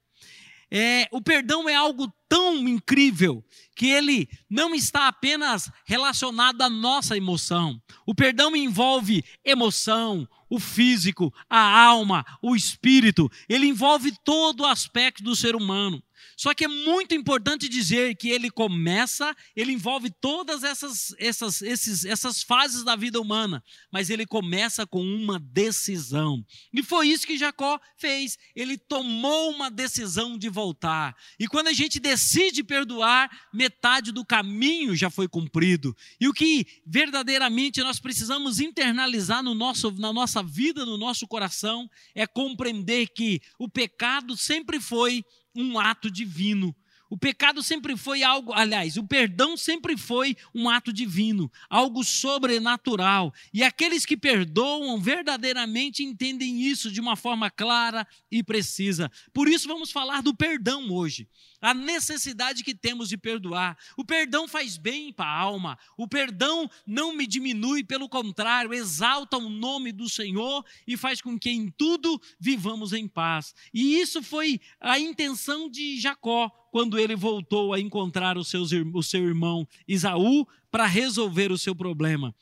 É, 0.70 1.08
o 1.10 1.22
perdão 1.22 1.68
é 1.68 1.74
algo 1.74 2.12
tão 2.28 2.68
incrível 2.68 3.42
que 3.74 3.86
ele 3.86 4.28
não 4.50 4.74
está 4.74 5.08
apenas 5.08 5.70
relacionado 5.86 6.60
à 6.60 6.68
nossa 6.68 7.16
emoção. 7.16 7.80
O 8.04 8.14
perdão 8.14 8.54
envolve 8.54 9.24
emoção, 9.44 10.28
o 10.50 10.60
físico, 10.60 11.32
a 11.48 11.80
alma, 11.82 12.24
o 12.42 12.54
espírito. 12.54 13.30
Ele 13.48 13.66
envolve 13.66 14.12
todo 14.24 14.60
o 14.60 14.66
aspecto 14.66 15.22
do 15.22 15.34
ser 15.34 15.56
humano. 15.56 16.02
Só 16.36 16.54
que 16.54 16.64
é 16.64 16.68
muito 16.68 17.14
importante 17.14 17.68
dizer 17.68 18.16
que 18.16 18.28
ele 18.28 18.50
começa, 18.50 19.34
ele 19.54 19.72
envolve 19.72 20.10
todas 20.20 20.62
essas, 20.62 21.14
essas, 21.18 21.62
esses, 21.62 22.04
essas 22.04 22.42
fases 22.42 22.84
da 22.84 22.96
vida 22.96 23.20
humana, 23.20 23.62
mas 23.92 24.10
ele 24.10 24.26
começa 24.26 24.86
com 24.86 25.02
uma 25.02 25.38
decisão. 25.38 26.44
E 26.72 26.82
foi 26.82 27.08
isso 27.08 27.26
que 27.26 27.38
Jacó 27.38 27.80
fez. 27.96 28.38
Ele 28.54 28.76
tomou 28.76 29.50
uma 29.50 29.70
decisão 29.70 30.38
de 30.38 30.48
voltar. 30.48 31.16
E 31.38 31.46
quando 31.46 31.68
a 31.68 31.72
gente 31.72 32.00
decide 32.00 32.62
perdoar, 32.62 33.30
metade 33.52 34.12
do 34.12 34.24
caminho 34.24 34.94
já 34.96 35.10
foi 35.10 35.28
cumprido. 35.28 35.96
E 36.20 36.28
o 36.28 36.32
que 36.32 36.66
verdadeiramente 36.86 37.80
nós 37.82 37.98
precisamos 37.98 38.60
internalizar 38.60 39.42
no 39.42 39.54
nosso, 39.54 39.90
na 39.92 40.12
nossa 40.12 40.42
vida, 40.42 40.84
no 40.84 40.96
nosso 40.96 41.26
coração, 41.26 41.88
é 42.14 42.26
compreender 42.26 43.08
que 43.08 43.40
o 43.58 43.68
pecado 43.68 44.36
sempre 44.36 44.80
foi 44.80 45.24
um 45.54 45.78
ato 45.78 46.10
divino. 46.10 46.74
O 47.10 47.16
pecado 47.16 47.62
sempre 47.62 47.96
foi 47.96 48.22
algo, 48.22 48.52
aliás, 48.52 48.96
o 48.96 49.04
perdão 49.06 49.56
sempre 49.56 49.96
foi 49.96 50.36
um 50.54 50.68
ato 50.68 50.92
divino, 50.92 51.50
algo 51.70 52.04
sobrenatural. 52.04 53.32
E 53.52 53.62
aqueles 53.62 54.04
que 54.04 54.16
perdoam 54.16 55.00
verdadeiramente 55.00 56.04
entendem 56.04 56.62
isso 56.62 56.90
de 56.90 57.00
uma 57.00 57.16
forma 57.16 57.50
clara 57.50 58.06
e 58.30 58.42
precisa. 58.42 59.10
Por 59.32 59.48
isso 59.48 59.66
vamos 59.66 59.90
falar 59.90 60.22
do 60.22 60.34
perdão 60.34 60.90
hoje 60.90 61.26
a 61.60 61.74
necessidade 61.74 62.62
que 62.62 62.74
temos 62.74 63.08
de 63.08 63.16
perdoar. 63.16 63.76
O 63.96 64.04
perdão 64.04 64.46
faz 64.46 64.76
bem 64.76 65.12
para 65.12 65.26
a 65.26 65.38
alma, 65.38 65.78
o 65.96 66.06
perdão 66.06 66.70
não 66.86 67.12
me 67.12 67.26
diminui, 67.26 67.82
pelo 67.82 68.08
contrário, 68.08 68.72
exalta 68.72 69.36
o 69.36 69.48
nome 69.48 69.92
do 69.92 70.08
Senhor 70.08 70.64
e 70.86 70.96
faz 70.96 71.20
com 71.20 71.38
que 71.38 71.50
em 71.50 71.70
tudo 71.70 72.20
vivamos 72.38 72.92
em 72.92 73.08
paz. 73.08 73.54
E 73.72 73.98
isso 73.98 74.22
foi 74.22 74.60
a 74.80 74.98
intenção 74.98 75.68
de 75.68 75.98
Jacó 76.00 76.50
quando 76.70 76.98
ele 76.98 77.16
voltou 77.16 77.72
a 77.72 77.80
encontrar 77.80 78.36
o, 78.36 78.44
seus, 78.44 78.70
o 78.72 79.02
seu 79.02 79.26
irmão 79.26 79.66
Isaú 79.86 80.46
para 80.70 80.86
resolver 80.86 81.50
o 81.50 81.58
seu 81.58 81.74
problema. 81.74 82.34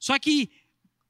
Só 0.00 0.18
que, 0.18 0.50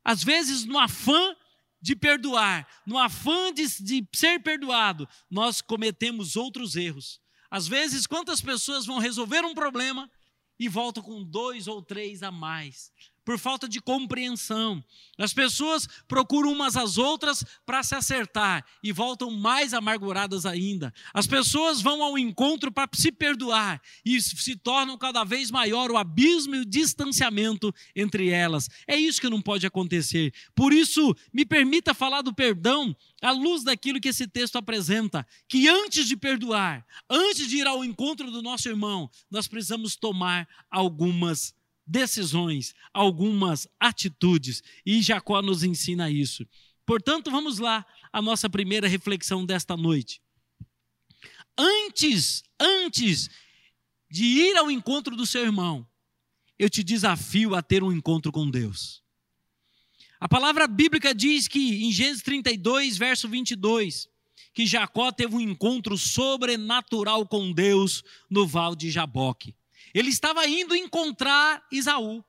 às 0.04 0.22
vezes, 0.22 0.64
no 0.64 0.78
afã 0.78 1.34
de 1.80 1.94
perdoar, 1.94 2.66
no 2.86 2.98
afã 2.98 3.52
de, 3.52 3.66
de 3.82 4.08
ser 4.14 4.40
perdoado, 4.40 5.08
nós 5.30 5.60
cometemos 5.60 6.36
outros 6.36 6.76
erros 6.76 7.22
às 7.54 7.68
vezes, 7.68 8.04
quantas 8.04 8.40
pessoas 8.40 8.84
vão 8.84 8.98
resolver 8.98 9.44
um 9.44 9.54
problema 9.54 10.10
e 10.58 10.68
voltam 10.68 11.00
com 11.00 11.22
dois 11.22 11.68
ou 11.68 11.80
três 11.80 12.20
a 12.24 12.32
mais? 12.32 12.90
Por 13.24 13.38
falta 13.38 13.68
de 13.68 13.80
compreensão. 13.80 14.84
As 15.18 15.32
pessoas 15.32 15.88
procuram 16.06 16.52
umas 16.52 16.76
às 16.76 16.98
outras 16.98 17.44
para 17.64 17.82
se 17.82 17.94
acertar 17.94 18.64
e 18.82 18.92
voltam 18.92 19.30
mais 19.30 19.72
amarguradas 19.72 20.44
ainda. 20.44 20.92
As 21.12 21.26
pessoas 21.26 21.80
vão 21.80 22.02
ao 22.02 22.18
encontro 22.18 22.70
para 22.70 22.88
se 22.94 23.10
perdoar 23.10 23.80
e 24.04 24.20
se 24.20 24.56
tornam 24.56 24.98
cada 24.98 25.24
vez 25.24 25.50
maior 25.50 25.90
o 25.90 25.96
abismo 25.96 26.54
e 26.56 26.60
o 26.60 26.64
distanciamento 26.64 27.72
entre 27.94 28.28
elas. 28.28 28.68
É 28.86 28.96
isso 28.96 29.20
que 29.20 29.30
não 29.30 29.40
pode 29.40 29.66
acontecer. 29.66 30.32
Por 30.54 30.72
isso, 30.72 31.14
me 31.32 31.44
permita 31.44 31.94
falar 31.94 32.22
do 32.22 32.34
perdão 32.34 32.94
à 33.22 33.30
luz 33.30 33.64
daquilo 33.64 34.00
que 34.00 34.08
esse 34.08 34.26
texto 34.26 34.56
apresenta, 34.56 35.26
que 35.48 35.66
antes 35.68 36.06
de 36.06 36.16
perdoar, 36.16 36.84
antes 37.08 37.48
de 37.48 37.58
ir 37.58 37.66
ao 37.66 37.84
encontro 37.84 38.30
do 38.30 38.42
nosso 38.42 38.68
irmão, 38.68 39.10
nós 39.30 39.48
precisamos 39.48 39.96
tomar 39.96 40.46
algumas 40.70 41.54
decisões, 41.86 42.74
algumas 42.92 43.68
atitudes, 43.78 44.62
e 44.84 45.02
Jacó 45.02 45.42
nos 45.42 45.62
ensina 45.62 46.10
isso. 46.10 46.46
Portanto, 46.86 47.30
vamos 47.30 47.58
lá, 47.58 47.84
a 48.12 48.20
nossa 48.20 48.48
primeira 48.48 48.88
reflexão 48.88 49.44
desta 49.44 49.76
noite. 49.76 50.20
Antes, 51.56 52.42
antes 52.58 53.30
de 54.10 54.24
ir 54.24 54.56
ao 54.56 54.70
encontro 54.70 55.16
do 55.16 55.26
seu 55.26 55.42
irmão, 55.42 55.86
eu 56.58 56.68
te 56.68 56.82
desafio 56.82 57.54
a 57.54 57.62
ter 57.62 57.82
um 57.82 57.92
encontro 57.92 58.30
com 58.30 58.48
Deus. 58.50 59.02
A 60.20 60.28
palavra 60.28 60.66
bíblica 60.66 61.14
diz 61.14 61.48
que 61.48 61.84
em 61.84 61.92
Gênesis 61.92 62.22
32, 62.22 62.96
verso 62.96 63.28
22, 63.28 64.08
que 64.52 64.66
Jacó 64.66 65.10
teve 65.10 65.34
um 65.34 65.40
encontro 65.40 65.98
sobrenatural 65.98 67.26
com 67.26 67.52
Deus 67.52 68.02
no 68.30 68.46
val 68.46 68.74
de 68.74 68.90
Jaboque. 68.90 69.54
Ele 69.94 70.10
estava 70.10 70.46
indo 70.46 70.74
encontrar 70.74 71.64
Isaú. 71.70 72.24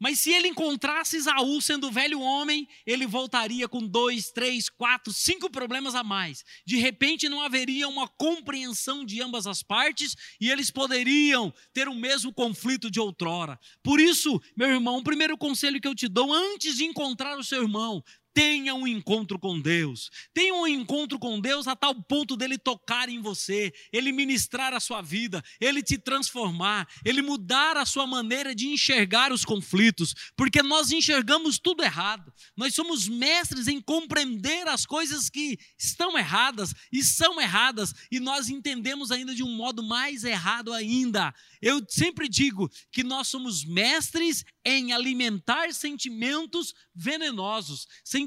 Mas 0.00 0.20
se 0.20 0.30
ele 0.30 0.48
encontrasse 0.48 1.16
Isaú 1.16 1.60
sendo 1.60 1.90
velho 1.90 2.20
homem, 2.20 2.68
ele 2.86 3.06
voltaria 3.06 3.68
com 3.68 3.84
dois, 3.84 4.30
três, 4.30 4.68
quatro, 4.68 5.12
cinco 5.12 5.50
problemas 5.50 5.94
a 5.94 6.04
mais. 6.04 6.44
De 6.64 6.76
repente 6.76 7.28
não 7.28 7.40
haveria 7.40 7.88
uma 7.88 8.06
compreensão 8.06 9.04
de 9.04 9.20
ambas 9.20 9.46
as 9.46 9.62
partes 9.62 10.14
e 10.40 10.50
eles 10.50 10.70
poderiam 10.70 11.52
ter 11.72 11.88
o 11.88 11.94
mesmo 11.94 12.32
conflito 12.32 12.90
de 12.90 13.00
outrora. 13.00 13.58
Por 13.82 13.98
isso, 13.98 14.40
meu 14.56 14.68
irmão, 14.68 14.98
o 14.98 15.04
primeiro 15.04 15.36
conselho 15.36 15.80
que 15.80 15.88
eu 15.88 15.94
te 15.94 16.06
dou 16.06 16.32
antes 16.32 16.76
de 16.76 16.84
encontrar 16.84 17.36
o 17.36 17.44
seu 17.44 17.62
irmão, 17.62 18.02
Tenha 18.34 18.74
um 18.74 18.86
encontro 18.86 19.38
com 19.38 19.60
Deus. 19.60 20.10
Tenha 20.32 20.54
um 20.54 20.66
encontro 20.66 21.18
com 21.18 21.40
Deus 21.40 21.66
a 21.66 21.74
tal 21.74 21.94
ponto 21.94 22.36
dele 22.36 22.56
tocar 22.56 23.08
em 23.08 23.20
você, 23.20 23.72
ele 23.92 24.12
ministrar 24.12 24.72
a 24.72 24.80
sua 24.80 25.02
vida, 25.02 25.42
ele 25.60 25.82
te 25.82 25.98
transformar, 25.98 26.88
ele 27.04 27.22
mudar 27.22 27.76
a 27.76 27.84
sua 27.84 28.06
maneira 28.06 28.54
de 28.54 28.68
enxergar 28.68 29.32
os 29.32 29.44
conflitos, 29.44 30.14
porque 30.36 30.62
nós 30.62 30.92
enxergamos 30.92 31.58
tudo 31.58 31.82
errado. 31.82 32.32
Nós 32.56 32.74
somos 32.74 33.08
mestres 33.08 33.66
em 33.66 33.80
compreender 33.80 34.68
as 34.68 34.86
coisas 34.86 35.28
que 35.28 35.58
estão 35.78 36.16
erradas 36.16 36.72
e 36.92 37.02
são 37.02 37.40
erradas, 37.40 37.94
e 38.10 38.20
nós 38.20 38.48
entendemos 38.48 39.10
ainda 39.10 39.34
de 39.34 39.42
um 39.42 39.56
modo 39.56 39.82
mais 39.82 40.22
errado 40.22 40.72
ainda. 40.72 41.34
Eu 41.60 41.84
sempre 41.88 42.28
digo 42.28 42.70
que 42.92 43.02
nós 43.02 43.28
somos 43.28 43.64
mestres 43.64 44.44
em 44.64 44.92
alimentar 44.92 45.72
sentimentos 45.72 46.74
venenosos, 46.94 47.88
sentimentos 48.04 48.17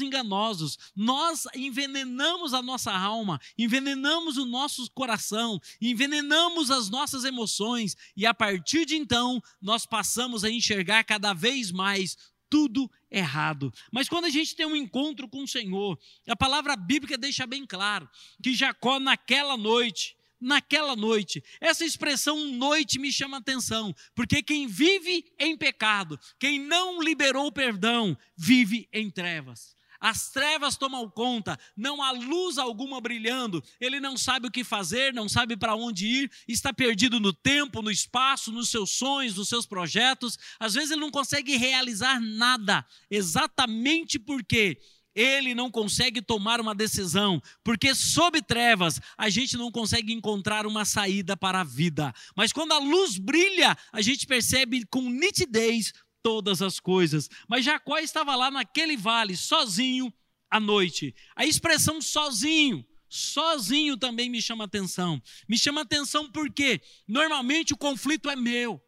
enganosos. 0.00 0.78
Nós 0.94 1.46
envenenamos 1.54 2.54
a 2.54 2.62
nossa 2.62 2.92
alma, 2.92 3.40
envenenamos 3.56 4.36
o 4.36 4.44
nosso 4.44 4.90
coração, 4.92 5.60
envenenamos 5.80 6.70
as 6.70 6.88
nossas 6.88 7.24
emoções 7.24 7.96
e 8.16 8.24
a 8.26 8.34
partir 8.34 8.84
de 8.84 8.96
então 8.96 9.42
nós 9.60 9.86
passamos 9.86 10.44
a 10.44 10.50
enxergar 10.50 11.04
cada 11.04 11.32
vez 11.32 11.70
mais 11.70 12.16
tudo 12.50 12.90
errado. 13.10 13.72
Mas 13.92 14.08
quando 14.08 14.24
a 14.24 14.30
gente 14.30 14.54
tem 14.54 14.66
um 14.66 14.76
encontro 14.76 15.28
com 15.28 15.42
o 15.42 15.48
Senhor, 15.48 15.98
a 16.26 16.36
palavra 16.36 16.76
bíblica 16.76 17.16
deixa 17.16 17.46
bem 17.46 17.66
claro 17.66 18.08
que 18.42 18.54
Jacó 18.54 18.98
naquela 18.98 19.56
noite 19.56 20.17
naquela 20.40 20.94
noite. 20.94 21.42
Essa 21.60 21.84
expressão 21.84 22.46
noite 22.52 22.98
me 22.98 23.12
chama 23.12 23.38
atenção, 23.38 23.94
porque 24.14 24.42
quem 24.42 24.66
vive 24.66 25.24
em 25.38 25.56
pecado, 25.56 26.18
quem 26.38 26.58
não 26.58 27.02
liberou 27.02 27.46
o 27.46 27.52
perdão, 27.52 28.16
vive 28.36 28.88
em 28.92 29.10
trevas. 29.10 29.78
As 30.00 30.30
trevas 30.30 30.76
tomam 30.76 31.10
conta, 31.10 31.58
não 31.76 32.00
há 32.00 32.12
luz 32.12 32.56
alguma 32.56 33.00
brilhando, 33.00 33.62
ele 33.80 33.98
não 33.98 34.16
sabe 34.16 34.46
o 34.46 34.50
que 34.50 34.62
fazer, 34.62 35.12
não 35.12 35.28
sabe 35.28 35.56
para 35.56 35.74
onde 35.74 36.06
ir, 36.06 36.30
está 36.46 36.72
perdido 36.72 37.18
no 37.18 37.32
tempo, 37.32 37.82
no 37.82 37.90
espaço, 37.90 38.52
nos 38.52 38.68
seus 38.68 38.92
sonhos, 38.92 39.36
nos 39.36 39.48
seus 39.48 39.66
projetos. 39.66 40.38
Às 40.60 40.74
vezes 40.74 40.92
ele 40.92 41.00
não 41.00 41.10
consegue 41.10 41.56
realizar 41.56 42.20
nada, 42.20 42.86
exatamente 43.10 44.20
porque 44.20 44.78
ele 45.18 45.54
não 45.54 45.70
consegue 45.70 46.22
tomar 46.22 46.60
uma 46.60 46.74
decisão, 46.74 47.42
porque 47.64 47.94
sob 47.94 48.40
trevas 48.40 49.00
a 49.16 49.28
gente 49.28 49.56
não 49.56 49.70
consegue 49.72 50.12
encontrar 50.12 50.66
uma 50.66 50.84
saída 50.84 51.36
para 51.36 51.60
a 51.60 51.64
vida. 51.64 52.14
Mas 52.36 52.52
quando 52.52 52.72
a 52.72 52.78
luz 52.78 53.18
brilha, 53.18 53.76
a 53.92 54.00
gente 54.00 54.26
percebe 54.26 54.86
com 54.86 55.10
nitidez 55.10 55.92
todas 56.22 56.62
as 56.62 56.78
coisas. 56.78 57.28
Mas 57.48 57.64
Jacó 57.64 57.98
estava 57.98 58.36
lá 58.36 58.50
naquele 58.50 58.96
vale, 58.96 59.36
sozinho, 59.36 60.12
à 60.48 60.60
noite. 60.60 61.14
A 61.34 61.44
expressão 61.44 62.00
sozinho 62.00 62.86
sozinho 63.08 63.96
também 63.96 64.28
me 64.28 64.40
chama 64.40 64.64
atenção. 64.64 65.20
Me 65.48 65.58
chama 65.58 65.80
atenção 65.80 66.30
porque 66.30 66.80
normalmente 67.06 67.72
o 67.72 67.76
conflito 67.76 68.28
é 68.28 68.36
meu. 68.36 68.80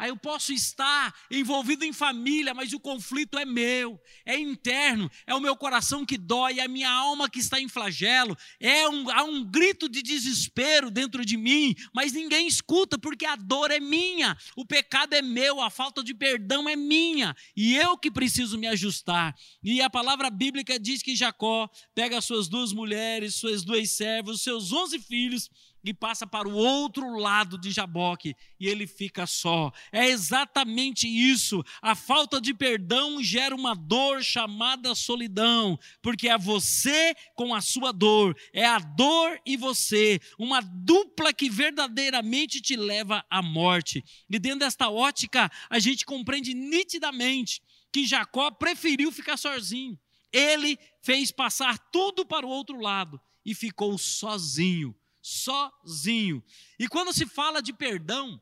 Aí 0.00 0.08
eu 0.08 0.16
posso 0.16 0.50
estar 0.50 1.14
envolvido 1.30 1.84
em 1.84 1.92
família, 1.92 2.54
mas 2.54 2.72
o 2.72 2.80
conflito 2.80 3.38
é 3.38 3.44
meu, 3.44 4.00
é 4.24 4.38
interno, 4.38 5.10
é 5.26 5.34
o 5.34 5.40
meu 5.40 5.54
coração 5.54 6.06
que 6.06 6.16
dói, 6.16 6.58
é 6.58 6.62
a 6.62 6.68
minha 6.68 6.90
alma 6.90 7.28
que 7.28 7.38
está 7.38 7.60
em 7.60 7.68
flagelo, 7.68 8.34
é 8.58 8.88
um, 8.88 9.10
há 9.10 9.22
um 9.24 9.44
grito 9.44 9.90
de 9.90 10.00
desespero 10.00 10.90
dentro 10.90 11.22
de 11.22 11.36
mim, 11.36 11.76
mas 11.94 12.14
ninguém 12.14 12.46
escuta 12.46 12.98
porque 12.98 13.26
a 13.26 13.36
dor 13.36 13.70
é 13.70 13.78
minha, 13.78 14.38
o 14.56 14.64
pecado 14.64 15.12
é 15.12 15.20
meu, 15.20 15.60
a 15.60 15.68
falta 15.68 16.02
de 16.02 16.14
perdão 16.14 16.66
é 16.66 16.74
minha, 16.74 17.36
e 17.54 17.76
eu 17.76 17.98
que 17.98 18.10
preciso 18.10 18.56
me 18.56 18.68
ajustar. 18.68 19.36
E 19.62 19.82
a 19.82 19.90
palavra 19.90 20.30
bíblica 20.30 20.80
diz 20.80 21.02
que 21.02 21.14
Jacó 21.14 21.68
pega 21.94 22.22
suas 22.22 22.48
duas 22.48 22.72
mulheres, 22.72 23.34
suas 23.34 23.62
duas 23.62 23.90
servas, 23.90 24.40
seus 24.40 24.72
onze 24.72 24.98
filhos, 24.98 25.50
e 25.84 25.94
passa 25.94 26.26
para 26.26 26.48
o 26.48 26.54
outro 26.54 27.16
lado 27.16 27.58
de 27.58 27.70
Jaboque 27.70 28.34
e 28.58 28.68
ele 28.68 28.86
fica 28.86 29.26
só. 29.26 29.72
É 29.90 30.08
exatamente 30.08 31.08
isso. 31.08 31.62
A 31.80 31.94
falta 31.94 32.40
de 32.40 32.52
perdão 32.52 33.22
gera 33.22 33.54
uma 33.54 33.74
dor 33.74 34.22
chamada 34.22 34.94
solidão, 34.94 35.78
porque 36.02 36.28
é 36.28 36.36
você 36.36 37.14
com 37.34 37.54
a 37.54 37.60
sua 37.60 37.92
dor, 37.92 38.36
é 38.52 38.64
a 38.64 38.78
dor 38.78 39.40
e 39.46 39.56
você, 39.56 40.20
uma 40.38 40.60
dupla 40.60 41.32
que 41.32 41.48
verdadeiramente 41.48 42.60
te 42.60 42.76
leva 42.76 43.24
à 43.30 43.42
morte. 43.42 44.04
E 44.28 44.38
dentro 44.38 44.60
desta 44.60 44.90
ótica, 44.90 45.50
a 45.68 45.78
gente 45.78 46.04
compreende 46.04 46.54
nitidamente 46.54 47.62
que 47.92 48.06
Jacó 48.06 48.50
preferiu 48.50 49.10
ficar 49.10 49.36
sozinho. 49.36 49.98
Ele 50.32 50.78
fez 51.02 51.32
passar 51.32 51.78
tudo 51.90 52.24
para 52.24 52.46
o 52.46 52.50
outro 52.50 52.78
lado 52.78 53.20
e 53.44 53.54
ficou 53.54 53.98
sozinho 53.98 54.94
sozinho. 55.22 56.42
E 56.78 56.88
quando 56.88 57.12
se 57.12 57.26
fala 57.26 57.60
de 57.60 57.72
perdão, 57.72 58.40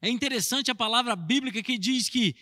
é 0.00 0.08
interessante 0.08 0.70
a 0.70 0.74
palavra 0.74 1.16
bíblica 1.16 1.62
que 1.62 1.78
diz 1.78 2.08
que 2.08 2.36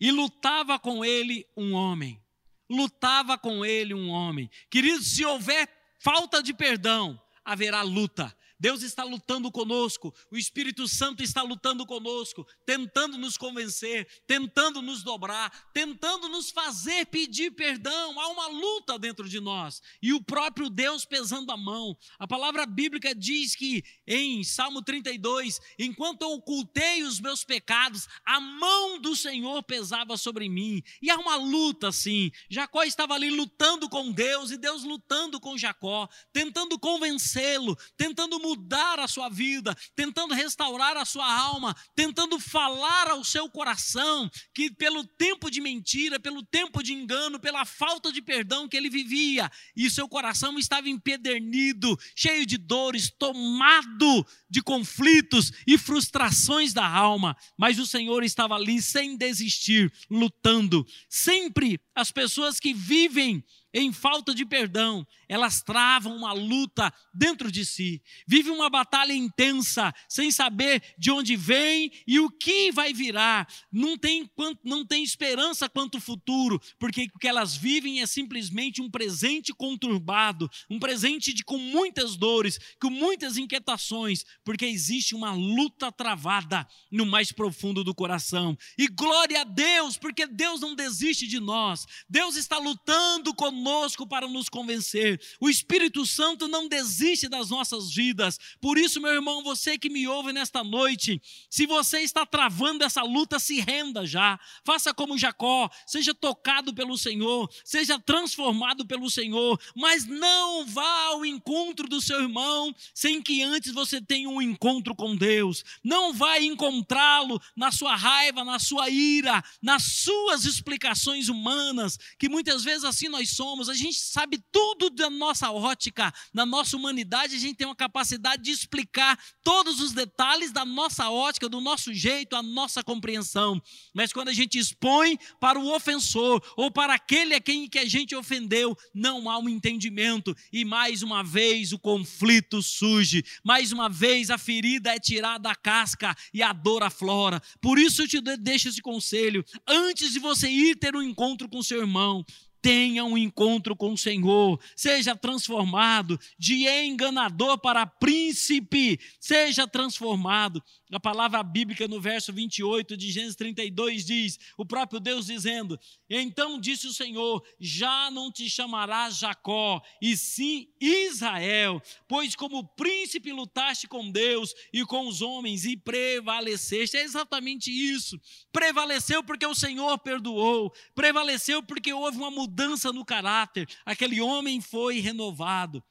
e 0.00 0.10
lutava 0.10 0.78
com 0.78 1.04
ele 1.04 1.46
um 1.56 1.74
homem. 1.74 2.20
Lutava 2.68 3.38
com 3.38 3.64
ele 3.64 3.94
um 3.94 4.08
homem. 4.08 4.50
Queridos, 4.68 5.06
se 5.06 5.24
houver 5.24 5.68
falta 6.00 6.42
de 6.42 6.52
perdão, 6.52 7.20
haverá 7.44 7.82
luta. 7.82 8.36
Deus 8.62 8.84
está 8.84 9.02
lutando 9.02 9.50
conosco, 9.50 10.14
o 10.30 10.36
Espírito 10.36 10.86
Santo 10.86 11.20
está 11.20 11.42
lutando 11.42 11.84
conosco, 11.84 12.46
tentando 12.64 13.18
nos 13.18 13.36
convencer, 13.36 14.06
tentando 14.24 14.80
nos 14.80 15.02
dobrar, 15.02 15.50
tentando 15.72 16.28
nos 16.28 16.52
fazer 16.52 17.06
pedir 17.06 17.50
perdão. 17.50 18.20
Há 18.20 18.28
uma 18.28 18.46
luta 18.46 18.96
dentro 19.00 19.28
de 19.28 19.40
nós 19.40 19.82
e 20.00 20.12
o 20.12 20.22
próprio 20.22 20.70
Deus 20.70 21.04
pesando 21.04 21.50
a 21.50 21.56
mão. 21.56 21.98
A 22.20 22.28
palavra 22.28 22.64
bíblica 22.64 23.12
diz 23.12 23.56
que 23.56 23.82
em 24.06 24.44
Salmo 24.44 24.80
32, 24.80 25.58
enquanto 25.76 26.22
eu 26.22 26.30
ocultei 26.30 27.02
os 27.02 27.18
meus 27.18 27.42
pecados, 27.42 28.06
a 28.24 28.38
mão 28.38 29.00
do 29.00 29.16
Senhor 29.16 29.60
pesava 29.64 30.16
sobre 30.16 30.48
mim. 30.48 30.80
E 31.02 31.10
há 31.10 31.16
uma 31.16 31.34
luta 31.34 31.88
assim. 31.88 32.30
Jacó 32.48 32.84
estava 32.84 33.14
ali 33.14 33.28
lutando 33.28 33.88
com 33.88 34.12
Deus 34.12 34.52
e 34.52 34.56
Deus 34.56 34.84
lutando 34.84 35.40
com 35.40 35.58
Jacó, 35.58 36.08
tentando 36.32 36.78
convencê-lo, 36.78 37.76
tentando 37.96 38.38
mudar 38.38 38.51
mudar 38.52 39.00
a 39.00 39.08
sua 39.08 39.30
vida, 39.30 39.74
tentando 39.96 40.34
restaurar 40.34 40.96
a 40.96 41.04
sua 41.04 41.26
alma, 41.26 41.74
tentando 41.96 42.38
falar 42.38 43.08
ao 43.08 43.24
seu 43.24 43.48
coração 43.48 44.30
que 44.54 44.70
pelo 44.70 45.04
tempo 45.04 45.50
de 45.50 45.60
mentira, 45.60 46.20
pelo 46.20 46.42
tempo 46.42 46.82
de 46.82 46.92
engano, 46.92 47.40
pela 47.40 47.64
falta 47.64 48.12
de 48.12 48.20
perdão 48.20 48.68
que 48.68 48.76
ele 48.76 48.90
vivia, 48.90 49.50
e 49.74 49.90
seu 49.90 50.06
coração 50.06 50.58
estava 50.58 50.88
empedernido, 50.88 51.98
cheio 52.14 52.44
de 52.44 52.58
dores, 52.58 53.10
tomado 53.10 54.26
de 54.50 54.62
conflitos 54.62 55.50
e 55.66 55.78
frustrações 55.78 56.74
da 56.74 56.86
alma, 56.86 57.34
mas 57.56 57.78
o 57.78 57.86
Senhor 57.86 58.22
estava 58.22 58.54
ali 58.54 58.82
sem 58.82 59.16
desistir, 59.16 59.90
lutando. 60.10 60.86
Sempre 61.08 61.80
as 61.94 62.10
pessoas 62.10 62.60
que 62.60 62.74
vivem 62.74 63.42
em 63.74 63.90
falta 63.92 64.34
de 64.34 64.44
perdão, 64.44 65.06
elas 65.28 65.62
travam 65.62 66.14
uma 66.14 66.32
luta 66.32 66.92
dentro 67.12 67.50
de 67.50 67.64
si, 67.64 68.02
vivem 68.26 68.52
uma 68.52 68.68
batalha 68.68 69.14
intensa, 69.14 69.92
sem 70.08 70.30
saber 70.30 70.82
de 70.98 71.10
onde 71.10 71.36
vem 71.36 71.90
e 72.06 72.20
o 72.20 72.28
que 72.28 72.70
vai 72.70 72.92
virar, 72.92 73.48
não 73.72 73.96
tem, 73.96 74.30
não 74.62 74.84
tem 74.84 75.02
esperança 75.02 75.70
quanto 75.70 75.96
ao 75.96 76.02
futuro, 76.02 76.60
porque 76.78 77.08
o 77.14 77.18
que 77.18 77.26
elas 77.26 77.56
vivem 77.56 78.02
é 78.02 78.06
simplesmente 78.06 78.82
um 78.82 78.90
presente 78.90 79.54
conturbado, 79.54 80.50
um 80.68 80.78
presente 80.78 81.32
de, 81.32 81.42
com 81.42 81.56
muitas 81.56 82.14
dores, 82.14 82.58
com 82.78 82.90
muitas 82.90 83.38
inquietações, 83.38 84.24
porque 84.44 84.66
existe 84.66 85.14
uma 85.14 85.32
luta 85.32 85.90
travada 85.90 86.68
no 86.90 87.06
mais 87.06 87.32
profundo 87.32 87.82
do 87.82 87.94
coração. 87.94 88.56
E 88.76 88.86
glória 88.86 89.40
a 89.40 89.44
Deus, 89.44 89.96
porque 89.96 90.26
Deus 90.26 90.60
não 90.60 90.74
desiste 90.74 91.26
de 91.26 91.40
nós, 91.40 91.86
Deus 92.06 92.36
está 92.36 92.58
lutando 92.58 93.34
conosco 93.34 93.61
para 94.08 94.28
nos 94.28 94.48
convencer. 94.48 95.20
O 95.40 95.48
Espírito 95.48 96.06
Santo 96.06 96.48
não 96.48 96.68
desiste 96.68 97.28
das 97.28 97.50
nossas 97.50 97.92
vidas. 97.92 98.38
Por 98.60 98.78
isso, 98.78 99.00
meu 99.00 99.12
irmão, 99.12 99.42
você 99.42 99.78
que 99.78 99.90
me 99.90 100.06
ouve 100.06 100.32
nesta 100.32 100.62
noite, 100.62 101.20
se 101.50 101.66
você 101.66 102.00
está 102.00 102.24
travando 102.26 102.84
essa 102.84 103.02
luta, 103.02 103.38
se 103.38 103.60
renda 103.60 104.06
já. 104.06 104.38
Faça 104.64 104.92
como 104.94 105.18
Jacó, 105.18 105.70
seja 105.86 106.14
tocado 106.14 106.74
pelo 106.74 106.96
Senhor, 106.96 107.50
seja 107.64 107.98
transformado 107.98 108.86
pelo 108.86 109.10
Senhor, 109.10 109.60
mas 109.74 110.06
não 110.06 110.66
vá 110.66 111.06
ao 111.06 111.24
encontro 111.24 111.88
do 111.88 112.00
seu 112.00 112.20
irmão 112.20 112.74
sem 112.94 113.22
que 113.22 113.42
antes 113.42 113.72
você 113.72 114.00
tenha 114.00 114.28
um 114.28 114.40
encontro 114.40 114.94
com 114.94 115.16
Deus. 115.16 115.64
Não 115.82 116.12
vai 116.12 116.44
encontrá-lo 116.44 117.40
na 117.56 117.70
sua 117.70 117.96
raiva, 117.96 118.44
na 118.44 118.58
sua 118.58 118.88
ira, 118.88 119.42
nas 119.60 119.82
suas 119.82 120.44
explicações 120.44 121.28
humanas, 121.28 121.98
que 122.18 122.28
muitas 122.28 122.64
vezes 122.64 122.84
assim 122.84 123.08
nós 123.08 123.30
somos. 123.52 123.68
A 123.68 123.74
gente 123.74 123.98
sabe 123.98 124.42
tudo 124.50 124.88
da 124.88 125.10
nossa 125.10 125.50
ótica, 125.50 126.12
na 126.32 126.46
nossa 126.46 126.76
humanidade, 126.76 127.36
a 127.36 127.38
gente 127.38 127.56
tem 127.56 127.66
uma 127.66 127.76
capacidade 127.76 128.42
de 128.42 128.50
explicar 128.50 129.18
todos 129.44 129.78
os 129.80 129.92
detalhes 129.92 130.52
da 130.52 130.64
nossa 130.64 131.10
ótica, 131.10 131.48
do 131.48 131.60
nosso 131.60 131.92
jeito, 131.92 132.34
a 132.34 132.42
nossa 132.42 132.82
compreensão. 132.82 133.60
Mas 133.92 134.12
quando 134.12 134.28
a 134.28 134.32
gente 134.32 134.58
expõe 134.58 135.18
para 135.38 135.58
o 135.58 135.74
ofensor 135.74 136.42
ou 136.56 136.70
para 136.70 136.94
aquele 136.94 137.34
a 137.34 137.40
quem 137.40 137.68
que 137.68 137.78
a 137.78 137.84
gente 137.84 138.16
ofendeu, 138.16 138.76
não 138.94 139.28
há 139.28 139.38
um 139.38 139.48
entendimento 139.48 140.34
e 140.52 140.64
mais 140.64 141.02
uma 141.02 141.22
vez 141.22 141.72
o 141.72 141.78
conflito 141.78 142.62
surge. 142.62 143.22
Mais 143.44 143.70
uma 143.70 143.88
vez 143.88 144.30
a 144.30 144.38
ferida 144.38 144.94
é 144.94 144.98
tirada 144.98 145.42
da 145.42 145.54
casca 145.54 146.14
e 146.32 146.42
a 146.42 146.52
dor 146.52 146.82
aflora. 146.82 147.42
Por 147.60 147.78
isso 147.78 148.02
eu 148.02 148.08
te 148.08 148.20
deixo 148.38 148.68
esse 148.68 148.80
conselho, 148.80 149.44
antes 149.66 150.12
de 150.12 150.18
você 150.18 150.48
ir 150.48 150.76
ter 150.76 150.94
um 150.96 151.02
encontro 151.02 151.48
com 151.48 151.62
seu 151.62 151.80
irmão, 151.80 152.24
tenha 152.62 153.04
um 153.04 153.18
encontro 153.18 153.74
com 153.74 153.92
o 153.92 153.98
Senhor, 153.98 154.58
seja 154.76 155.16
transformado 155.16 156.18
de 156.38 156.68
enganador 156.68 157.58
para 157.58 157.84
príncipe, 157.84 159.00
seja 159.18 159.66
transformado. 159.66 160.62
A 160.92 161.00
palavra 161.00 161.42
bíblica 161.42 161.88
no 161.88 162.00
verso 162.00 162.32
28 162.32 162.96
de 162.96 163.10
Gênesis 163.10 163.34
32 163.34 164.04
diz: 164.04 164.38
o 164.56 164.64
próprio 164.64 165.00
Deus 165.00 165.26
dizendo: 165.26 165.78
Então 166.08 166.60
disse 166.60 166.86
o 166.86 166.92
Senhor: 166.92 167.42
Já 167.58 168.10
não 168.10 168.30
te 168.30 168.48
chamarás 168.48 169.18
Jacó, 169.18 169.82
e 170.00 170.16
sim 170.16 170.68
Israel, 170.80 171.82
pois 172.06 172.36
como 172.36 172.68
príncipe 172.68 173.32
lutaste 173.32 173.88
com 173.88 174.10
Deus 174.10 174.54
e 174.72 174.84
com 174.84 175.08
os 175.08 175.20
homens 175.20 175.64
e 175.64 175.76
prevaleceste. 175.76 176.96
É 176.96 177.02
exatamente 177.02 177.70
isso. 177.70 178.20
Prevaleceu 178.52 179.24
porque 179.24 179.46
o 179.46 179.54
Senhor 179.54 179.98
perdoou, 179.98 180.72
prevaleceu 180.94 181.62
porque 181.62 181.92
houve 181.92 182.18
uma 182.18 182.30
mudança 182.30 182.51
no 182.92 183.04
caráter, 183.04 183.68
aquele 183.84 184.20
homem 184.20 184.60
foi 184.60 185.00
renovado. 185.00 185.82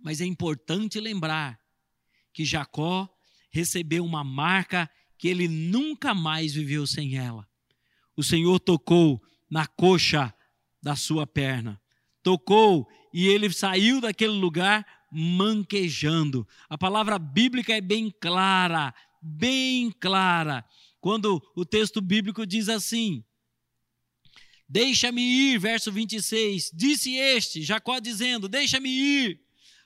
Mas 0.00 0.20
é 0.20 0.24
importante 0.24 1.00
lembrar 1.00 1.58
que 2.32 2.44
Jacó 2.44 3.08
recebeu 3.50 4.04
uma 4.04 4.22
marca 4.22 4.90
que 5.18 5.28
ele 5.28 5.48
nunca 5.48 6.14
mais 6.14 6.54
viveu 6.54 6.86
sem 6.86 7.16
ela. 7.16 7.48
O 8.16 8.22
Senhor 8.22 8.58
tocou 8.60 9.22
na 9.50 9.66
coxa 9.66 10.34
da 10.82 10.94
sua 10.94 11.26
perna, 11.26 11.80
tocou 12.22 12.86
e 13.12 13.26
ele 13.26 13.50
saiu 13.50 14.00
daquele 14.00 14.32
lugar 14.32 14.86
manquejando. 15.10 16.46
A 16.68 16.76
palavra 16.76 17.18
bíblica 17.18 17.74
é 17.74 17.80
bem 17.80 18.12
clara, 18.20 18.94
bem 19.22 19.90
clara. 19.90 20.64
Quando 21.00 21.42
o 21.54 21.64
texto 21.64 22.00
bíblico 22.00 22.46
diz 22.46 22.68
assim: 22.68 23.24
Deixa-me 24.68 25.22
ir, 25.22 25.58
verso 25.58 25.92
26. 25.92 26.72
Disse 26.74 27.14
este, 27.14 27.62
Jacó 27.62 27.98
dizendo: 28.00 28.48
Deixa-me 28.48 28.88
ir, 28.88 29.40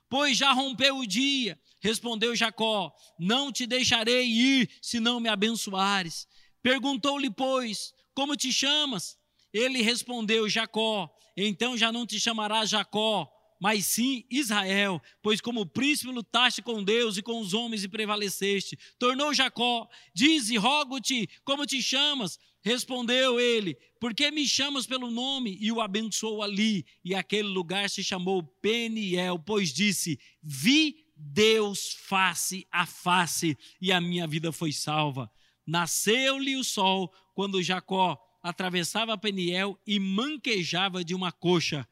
pois 0.09 0.39
já 0.39 0.53
rompeu 0.53 0.99
o 0.99 1.07
dia. 1.07 1.59
Respondeu 1.81 2.35
Jacó: 2.35 2.93
Não 3.19 3.53
te 3.53 3.67
deixarei 3.67 4.27
ir 4.27 4.71
se 4.81 4.99
não 4.99 5.21
me 5.21 5.29
abençoares. 5.29 6.27
Perguntou-lhe, 6.63 7.31
pois, 7.31 7.93
como 8.15 8.37
te 8.37 8.53
chamas? 8.53 9.19
Ele 9.53 9.83
respondeu: 9.83 10.49
Jacó. 10.49 11.11
Então 11.37 11.77
já 11.77 11.91
não 11.93 12.07
te 12.07 12.19
chamarás 12.21 12.69
Jacó, 12.69 13.31
mas 13.61 13.87
sim 13.87 14.25
Israel, 14.31 15.01
pois 15.23 15.41
como 15.41 15.65
príncipe 15.65 16.11
lutaste 16.11 16.61
com 16.61 16.83
Deus 16.83 17.17
e 17.17 17.23
com 17.23 17.41
os 17.41 17.55
homens 17.55 17.85
e 17.85 17.89
prevaleceste. 17.89 18.79
Tornou 18.99 19.33
Jacó: 19.33 19.89
Dize, 20.15 20.57
rogo-te, 20.57 21.29
como 21.45 21.67
te 21.67 21.83
chamas? 21.83 22.39
Respondeu 22.63 23.41
ele: 23.41 23.75
Por 23.99 24.15
que 24.15 24.31
me 24.31 24.47
chamas 24.47 24.87
pelo 24.87 25.11
nome? 25.11 25.57
E 25.61 25.73
o 25.73 25.81
abençoou 25.81 26.43
ali. 26.43 26.85
E 27.05 27.15
aquele 27.15 27.49
lugar 27.49 27.89
se 27.89 28.05
chamou 28.05 28.43
Peniel, 28.43 29.39
pois 29.39 29.73
disse: 29.73 30.19
Vi 30.43 31.07
Deus 31.17 31.93
face 31.93 32.67
a 32.71 32.87
face 32.87 33.57
e 33.81 33.93
a 33.93 34.01
minha 34.01 34.27
vida 34.27 34.53
foi 34.53 34.73
salva. 34.73 35.31
Nasceu-lhe 35.67 36.57
o 36.57 36.65
sol 36.65 37.13
quando 37.35 37.63
Jacó 37.63 38.19
atravessava 38.43 39.19
Peniel 39.19 39.79
e 39.87 40.01
manquejava 40.01 41.05
de 41.05 41.15
uma 41.15 41.31
coxa, 41.31 41.87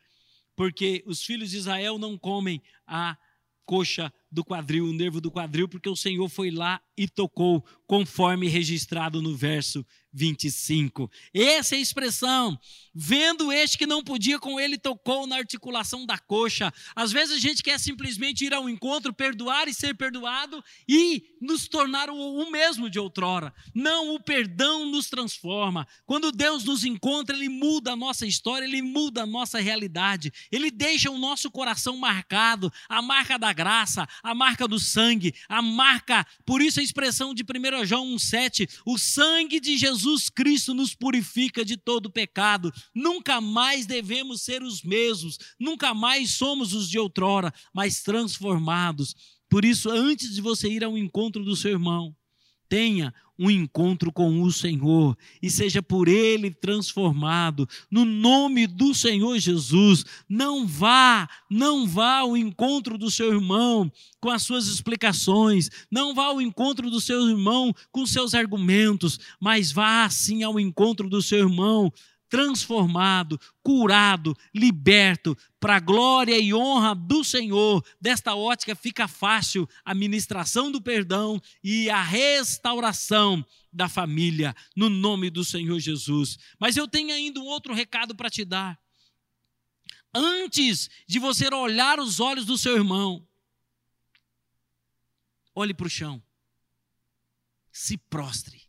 porque 0.57 1.03
os 1.07 1.23
filhos 1.23 1.51
de 1.51 1.59
Israel 1.59 1.99
não 1.99 2.17
comem 2.17 2.63
a 2.87 3.17
coxa 3.65 4.13
do 4.31 4.45
quadril, 4.45 4.85
o 4.85 4.93
nervo 4.93 5.21
do 5.21 5.31
quadril, 5.31 5.69
porque 5.69 5.89
o 5.89 5.97
Senhor 5.97 6.29
foi 6.29 6.51
lá 6.51 6.81
e 6.97 7.09
tocou, 7.09 7.65
conforme 7.87 8.49
registrado 8.49 9.23
no 9.23 9.35
verso 9.35 9.85
25. 10.13 11.11
Essa 11.33 11.75
é 11.75 11.79
a 11.79 11.81
expressão. 11.81 12.59
Vendo 12.95 13.53
este 13.53 13.79
que 13.79 13.87
não 13.87 14.03
podia 14.03 14.39
com 14.39 14.59
ele, 14.59 14.77
tocou 14.77 15.27
na 15.27 15.37
articulação 15.37 16.05
da 16.05 16.19
coxa. 16.19 16.73
Às 16.97 17.13
vezes 17.13 17.37
a 17.37 17.39
gente 17.39 17.63
quer 17.63 17.79
simplesmente 17.79 18.45
ir 18.45 18.53
ao 18.53 18.69
encontro, 18.69 19.13
perdoar 19.13 19.69
e 19.69 19.75
ser 19.75 19.95
perdoado 19.95 20.63
e 20.89 21.23
nos 21.41 21.69
tornar 21.69 22.11
o, 22.11 22.51
mesmo 22.51 22.91
de 22.91 22.99
outrora. 22.99 23.55
Não, 23.75 24.15
o 24.15 24.21
perdão 24.21 24.87
nos 24.87 25.09
transforma. 25.09 25.87
Quando 26.05 26.33
Deus 26.33 26.65
nos 26.65 26.85
encontra, 26.85 27.37
Ele 27.37 27.49
muda 27.49 27.93
a 27.93 27.97
nossa 27.97 28.27
história, 28.27 28.65
Ele 28.65 28.83
muda 28.83 29.23
a 29.23 29.27
nossa 29.27 29.61
realidade. 29.61 30.33
Ele 30.51 30.71
deixa 30.71 31.11
o 31.11 31.19
nosso 31.19 31.51
coração 31.51 31.97
marcado, 31.97 32.73
a 32.89 33.01
marca 33.01 33.39
da 33.39 33.53
graça, 33.53 34.09
a 34.23 34.35
marca 34.35 34.67
do 34.67 34.79
sangue, 34.79 35.35
a 35.49 35.61
marca, 35.63 36.27
por 36.45 36.61
isso 36.61 36.81
a 36.81 36.83
expressão 36.83 37.35
de 37.35 37.43
1 37.43 37.85
João 37.85 38.15
1,7, 38.17 38.69
o 38.85 38.99
sangue 38.99 39.61
de 39.61 39.77
Jesus 39.77 40.29
Cristo 40.29 40.75
nos 40.75 40.95
purifica 40.95 41.65
de 41.65 41.77
todo 41.77 42.11
pecado. 42.11 42.73
Nunca 42.95 43.41
mais 43.41 43.87
devemos 43.87 44.43
ser 44.43 44.63
os 44.63 44.83
mesmos, 44.83 45.39
nunca 45.59 45.95
mais 45.95 46.31
somos 46.31 46.73
os 46.73 46.89
de 46.89 46.99
outrora, 46.99 47.53
mas 47.73 48.03
transformados. 48.03 49.15
Por 49.49 49.65
isso, 49.65 49.91
antes 49.91 50.35
de 50.35 50.41
você 50.41 50.69
ir 50.69 50.85
ao 50.85 50.99
encontro 50.99 51.45
do 51.45 51.57
seu 51.57 51.73
irmão, 51.73 52.15
tenha 52.69 53.15
um 53.39 53.51
encontro 53.51 54.13
com 54.13 54.43
o 54.43 54.51
Senhor 54.51 55.17
e 55.41 55.49
seja 55.49 55.81
por 55.81 56.09
Ele 56.09 56.51
transformado, 56.51 57.69
no 57.91 58.05
nome 58.05 58.67
do 58.67 58.95
Senhor 58.95 59.39
Jesus. 59.39 60.05
Não 60.29 60.67
vá, 60.67 61.29
não 61.49 61.87
vá 61.87 62.19
ao 62.19 62.37
encontro 62.37 62.99
do 62.99 63.11
seu 63.11 63.33
irmão 63.33 63.91
com 64.21 64.31
as 64.31 64.43
suas 64.43 64.67
explicações, 64.67 65.71
não 65.91 66.15
vá 66.15 66.25
ao 66.25 66.41
encontro 66.41 66.91
do 66.91 67.01
seu 67.01 67.29
irmão 67.29 67.73
com 67.93 68.05
seus 68.05 68.35
argumentos, 68.35 69.19
mas 69.41 69.71
vá 69.71 70.09
sim 70.11 70.43
ao 70.43 70.59
encontro 70.59 71.09
do 71.09 71.23
seu 71.23 71.39
irmão 71.39 71.93
transformado, 72.29 73.41
curado, 73.63 74.37
liberto, 74.55 75.37
para 75.59 75.77
a 75.77 75.81
glória 75.81 76.39
e 76.39 76.55
honra 76.55 76.95
do 76.95 77.25
Senhor. 77.25 77.85
Desta 78.01 78.35
ótica 78.35 78.77
fica 78.77 79.09
fácil 79.09 79.69
a 79.85 79.95
ministração 79.95 80.71
do 80.71 80.81
perdão 80.81 81.41
e 81.63 81.91
a 81.91 82.03
restauração 82.03 83.45
da 83.73 83.89
família, 83.89 84.55
no 84.77 84.89
nome 84.89 85.31
do 85.31 85.45
Senhor 85.45 85.79
Jesus. 85.79 86.39
Mas 86.59 86.77
eu 86.77 86.87
tenho 86.87 87.13
ainda 87.13 87.41
um 87.41 87.47
outro 87.47 87.75
recado 87.75 88.15
para 88.15 88.31
te 88.31 88.45
dar. 88.45 88.79
Antes 90.15 90.89
de 91.07 91.19
você 91.19 91.53
olhar 91.53 92.01
os 92.01 92.19
olhos 92.19 92.47
do 92.47 92.57
seu 92.57 92.77
irmão, 92.77 93.27
olhe 95.55 95.75
para 95.75 95.87
o 95.87 95.91
chão, 95.91 96.23
se 97.71 97.99
prostre, 97.99 98.63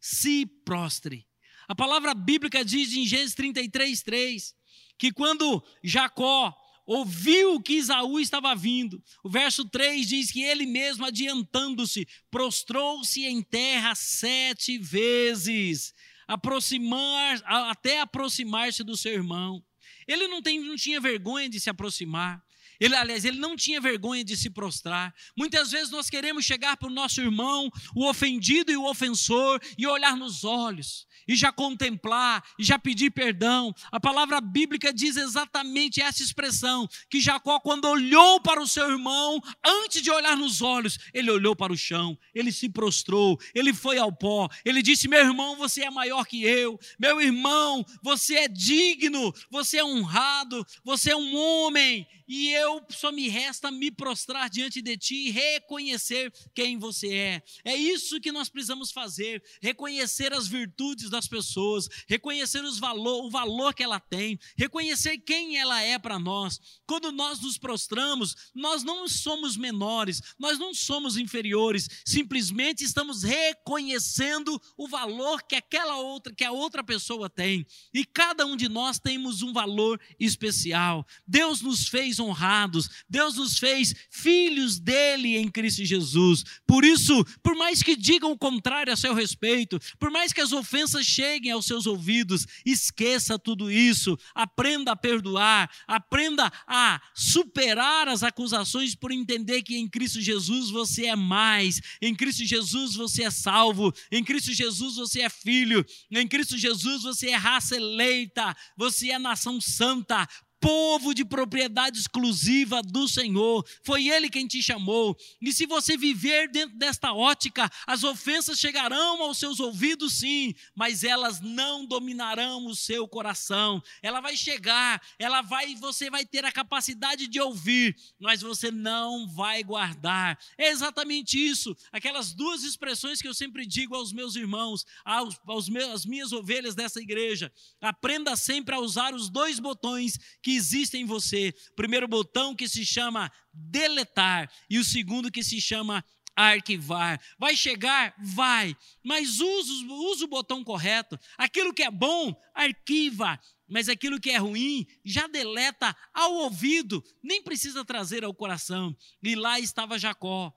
se 0.00 0.44
prostre 0.44 1.27
a 1.68 1.74
palavra 1.74 2.14
bíblica 2.14 2.64
diz 2.64 2.94
em 2.94 3.06
Gênesis 3.06 3.34
33, 3.34 4.02
3, 4.02 4.54
que 4.98 5.12
quando 5.12 5.62
Jacó 5.84 6.56
ouviu 6.86 7.60
que 7.60 7.74
Isaú 7.74 8.18
estava 8.18 8.56
vindo, 8.56 9.04
o 9.22 9.28
verso 9.28 9.68
3 9.68 10.08
diz 10.08 10.32
que 10.32 10.42
ele 10.42 10.64
mesmo, 10.64 11.04
adiantando-se, 11.04 12.08
prostrou-se 12.30 13.22
em 13.26 13.42
terra 13.42 13.94
sete 13.94 14.78
vezes, 14.78 15.92
aproximar, 16.26 17.42
até 17.44 18.00
aproximar-se 18.00 18.82
do 18.82 18.96
seu 18.96 19.12
irmão. 19.12 19.62
Ele 20.06 20.26
não, 20.26 20.40
tem, 20.40 20.58
não 20.58 20.76
tinha 20.76 20.98
vergonha 20.98 21.50
de 21.50 21.60
se 21.60 21.68
aproximar. 21.68 22.42
Ele, 22.80 22.94
aliás, 22.94 23.24
ele 23.24 23.38
não 23.38 23.56
tinha 23.56 23.80
vergonha 23.80 24.24
de 24.24 24.36
se 24.36 24.50
prostrar. 24.50 25.14
Muitas 25.36 25.70
vezes 25.70 25.90
nós 25.90 26.08
queremos 26.08 26.44
chegar 26.44 26.76
para 26.76 26.88
o 26.88 26.92
nosso 26.92 27.20
irmão, 27.20 27.70
o 27.94 28.08
ofendido 28.08 28.70
e 28.70 28.76
o 28.76 28.84
ofensor, 28.84 29.60
e 29.76 29.86
olhar 29.86 30.16
nos 30.16 30.44
olhos 30.44 31.08
e 31.28 31.36
já 31.36 31.52
contemplar, 31.52 32.42
e 32.58 32.64
já 32.64 32.78
pedir 32.78 33.10
perdão. 33.10 33.74
A 33.92 34.00
palavra 34.00 34.40
bíblica 34.40 34.92
diz 34.92 35.16
exatamente 35.16 36.00
essa 36.00 36.22
expressão: 36.22 36.88
que 37.10 37.20
Jacó, 37.20 37.60
quando 37.60 37.84
olhou 37.84 38.40
para 38.40 38.62
o 38.62 38.66
seu 38.66 38.90
irmão, 38.90 39.38
antes 39.64 40.00
de 40.00 40.10
olhar 40.10 40.36
nos 40.36 40.62
olhos, 40.62 40.98
ele 41.12 41.30
olhou 41.30 41.54
para 41.54 41.72
o 41.72 41.76
chão, 41.76 42.18
ele 42.34 42.50
se 42.50 42.68
prostrou, 42.68 43.38
ele 43.54 43.74
foi 43.74 43.98
ao 43.98 44.10
pó, 44.10 44.48
ele 44.64 44.82
disse: 44.82 45.06
Meu 45.06 45.20
irmão, 45.20 45.56
você 45.56 45.82
é 45.82 45.90
maior 45.90 46.24
que 46.24 46.42
eu, 46.42 46.78
meu 46.98 47.20
irmão, 47.20 47.84
você 48.02 48.36
é 48.36 48.48
digno, 48.48 49.32
você 49.50 49.78
é 49.78 49.84
honrado, 49.84 50.64
você 50.82 51.10
é 51.10 51.16
um 51.16 51.36
homem, 51.36 52.06
e 52.26 52.50
eu 52.52 52.67
só 52.90 53.12
me 53.12 53.28
resta 53.28 53.70
me 53.70 53.90
prostrar 53.90 54.48
diante 54.48 54.80
de 54.80 54.96
ti 54.96 55.28
e 55.28 55.30
reconhecer 55.30 56.32
quem 56.54 56.78
você 56.78 57.12
é. 57.12 57.42
É 57.64 57.76
isso 57.76 58.20
que 58.20 58.32
nós 58.32 58.48
precisamos 58.48 58.90
fazer: 58.90 59.42
reconhecer 59.60 60.32
as 60.32 60.46
virtudes 60.46 61.10
das 61.10 61.26
pessoas, 61.26 61.88
reconhecer 62.06 62.64
os 62.64 62.78
valor, 62.78 63.24
o 63.24 63.30
valor 63.30 63.74
que 63.74 63.82
ela 63.82 64.00
tem, 64.00 64.38
reconhecer 64.56 65.18
quem 65.18 65.56
ela 65.56 65.80
é 65.82 65.98
para 65.98 66.18
nós. 66.18 66.60
Quando 66.86 67.12
nós 67.12 67.40
nos 67.40 67.58
prostramos, 67.58 68.34
nós 68.54 68.82
não 68.82 69.08
somos 69.08 69.56
menores, 69.56 70.20
nós 70.38 70.58
não 70.58 70.72
somos 70.72 71.16
inferiores, 71.16 71.88
simplesmente 72.04 72.84
estamos 72.84 73.22
reconhecendo 73.22 74.60
o 74.76 74.88
valor 74.88 75.42
que 75.42 75.56
aquela 75.56 75.96
outra, 75.96 76.34
que 76.34 76.44
a 76.44 76.52
outra 76.52 76.82
pessoa 76.82 77.28
tem. 77.28 77.66
E 77.92 78.04
cada 78.04 78.46
um 78.46 78.56
de 78.56 78.68
nós 78.68 78.98
temos 78.98 79.42
um 79.42 79.52
valor 79.52 80.00
especial. 80.18 81.06
Deus 81.26 81.60
nos 81.60 81.88
fez 81.88 82.18
honrados, 82.58 82.88
Deus 83.08 83.36
nos 83.36 83.58
fez 83.58 83.94
filhos 84.10 84.78
dele 84.78 85.36
em 85.36 85.48
Cristo 85.48 85.84
Jesus. 85.84 86.44
Por 86.66 86.84
isso, 86.84 87.24
por 87.42 87.54
mais 87.54 87.82
que 87.82 87.96
digam 87.96 88.32
o 88.32 88.38
contrário 88.38 88.92
a 88.92 88.96
seu 88.96 89.14
respeito, 89.14 89.78
por 89.98 90.10
mais 90.10 90.32
que 90.32 90.40
as 90.40 90.52
ofensas 90.52 91.06
cheguem 91.06 91.52
aos 91.52 91.66
seus 91.66 91.86
ouvidos, 91.86 92.46
esqueça 92.64 93.38
tudo 93.38 93.70
isso, 93.70 94.18
aprenda 94.34 94.92
a 94.92 94.96
perdoar, 94.96 95.70
aprenda 95.86 96.50
a 96.66 97.00
superar 97.14 98.08
as 98.08 98.22
acusações 98.22 98.94
por 98.94 99.12
entender 99.12 99.62
que 99.62 99.76
em 99.76 99.88
Cristo 99.88 100.20
Jesus 100.20 100.70
você 100.70 101.06
é 101.06 101.16
mais, 101.16 101.80
em 102.02 102.14
Cristo 102.14 102.44
Jesus 102.44 102.94
você 102.94 103.24
é 103.24 103.30
salvo, 103.30 103.92
em 104.10 104.24
Cristo 104.24 104.52
Jesus 104.52 104.96
você 104.96 105.22
é 105.22 105.28
filho, 105.28 105.84
em 106.10 106.26
Cristo 106.26 106.58
Jesus 106.58 107.02
você 107.02 107.30
é 107.30 107.36
raça 107.36 107.76
eleita, 107.76 108.56
você 108.76 109.10
é 109.10 109.18
nação 109.18 109.60
santa, 109.60 110.26
povo 110.60 111.14
de 111.14 111.24
propriedade 111.24 111.98
exclusiva 111.98 112.82
do 112.82 113.08
Senhor. 113.08 113.64
Foi 113.84 114.08
Ele 114.08 114.28
quem 114.28 114.46
te 114.46 114.62
chamou. 114.62 115.16
E 115.40 115.52
se 115.52 115.66
você 115.66 115.96
viver 115.96 116.48
dentro 116.50 116.76
desta 116.76 117.12
ótica, 117.12 117.70
as 117.86 118.04
ofensas 118.04 118.58
chegarão 118.58 119.22
aos 119.22 119.38
seus 119.38 119.60
ouvidos, 119.60 120.14
sim, 120.14 120.54
mas 120.74 121.04
elas 121.04 121.40
não 121.40 121.86
dominarão 121.86 122.66
o 122.66 122.74
seu 122.74 123.06
coração. 123.06 123.82
Ela 124.02 124.20
vai 124.20 124.36
chegar, 124.36 125.00
ela 125.18 125.42
vai, 125.42 125.74
você 125.76 126.10
vai 126.10 126.24
ter 126.24 126.44
a 126.44 126.52
capacidade 126.52 127.26
de 127.26 127.40
ouvir, 127.40 127.96
mas 128.18 128.42
você 128.42 128.70
não 128.70 129.28
vai 129.28 129.62
guardar. 129.62 130.38
É 130.56 130.70
exatamente 130.70 131.38
isso. 131.38 131.76
Aquelas 131.92 132.32
duas 132.32 132.62
expressões 132.62 133.20
que 133.20 133.28
eu 133.28 133.34
sempre 133.34 133.66
digo 133.66 133.94
aos 133.94 134.12
meus 134.12 134.36
irmãos, 134.36 134.84
aos, 135.04 135.40
aos 135.46 135.68
meus, 135.68 135.90
às 135.90 136.06
minhas 136.06 136.32
ovelhas 136.32 136.74
dessa 136.74 137.00
igreja. 137.00 137.52
Aprenda 137.80 138.36
sempre 138.36 138.74
a 138.74 138.80
usar 138.80 139.14
os 139.14 139.30
dois 139.30 139.58
botões 139.58 140.18
que 140.42 140.47
que 140.48 140.56
existem 140.56 141.02
em 141.02 141.04
você. 141.04 141.54
primeiro 141.76 142.08
botão 142.08 142.56
que 142.56 142.66
se 142.66 142.82
chama 142.86 143.30
deletar 143.52 144.50
e 144.70 144.78
o 144.78 144.84
segundo 144.84 145.30
que 145.30 145.44
se 145.44 145.60
chama 145.60 146.02
arquivar. 146.34 147.20
Vai 147.38 147.54
chegar? 147.54 148.14
Vai. 148.18 148.74
Mas 149.04 149.40
use, 149.40 149.84
use 149.84 150.24
o 150.24 150.28
botão 150.28 150.64
correto. 150.64 151.20
Aquilo 151.36 151.74
que 151.74 151.82
é 151.82 151.90
bom, 151.90 152.34
arquiva. 152.54 153.38
Mas 153.68 153.90
aquilo 153.90 154.18
que 154.18 154.30
é 154.30 154.38
ruim, 154.38 154.86
já 155.04 155.26
deleta 155.26 155.94
ao 156.14 156.32
ouvido. 156.36 157.04
Nem 157.22 157.42
precisa 157.42 157.84
trazer 157.84 158.24
ao 158.24 158.32
coração. 158.32 158.96
E 159.22 159.34
lá 159.34 159.60
estava 159.60 159.98
Jacó, 159.98 160.50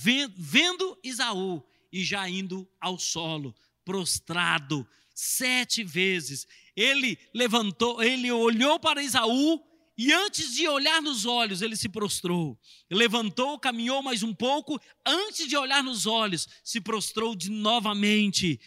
vendo, 0.00 0.34
vendo 0.38 1.00
Isaú 1.02 1.60
e 1.92 2.04
já 2.04 2.28
indo 2.28 2.70
ao 2.80 3.00
solo, 3.00 3.52
prostrado, 3.84 4.86
sete 5.14 5.84
vezes. 5.84 6.46
Ele 6.76 7.18
levantou, 7.32 8.02
ele 8.02 8.30
olhou 8.32 8.78
para 8.80 9.02
Isaú 9.02 9.62
e 9.96 10.12
antes 10.12 10.54
de 10.54 10.66
olhar 10.66 11.00
nos 11.00 11.24
olhos, 11.24 11.62
ele 11.62 11.76
se 11.76 11.88
prostrou. 11.88 12.58
Levantou, 12.90 13.58
caminhou 13.58 14.02
mais 14.02 14.24
um 14.24 14.34
pouco, 14.34 14.80
antes 15.06 15.46
de 15.46 15.56
olhar 15.56 15.84
nos 15.84 16.04
olhos, 16.04 16.48
se 16.64 16.80
prostrou 16.80 17.36
de 17.36 17.48
novamente. 17.48 18.60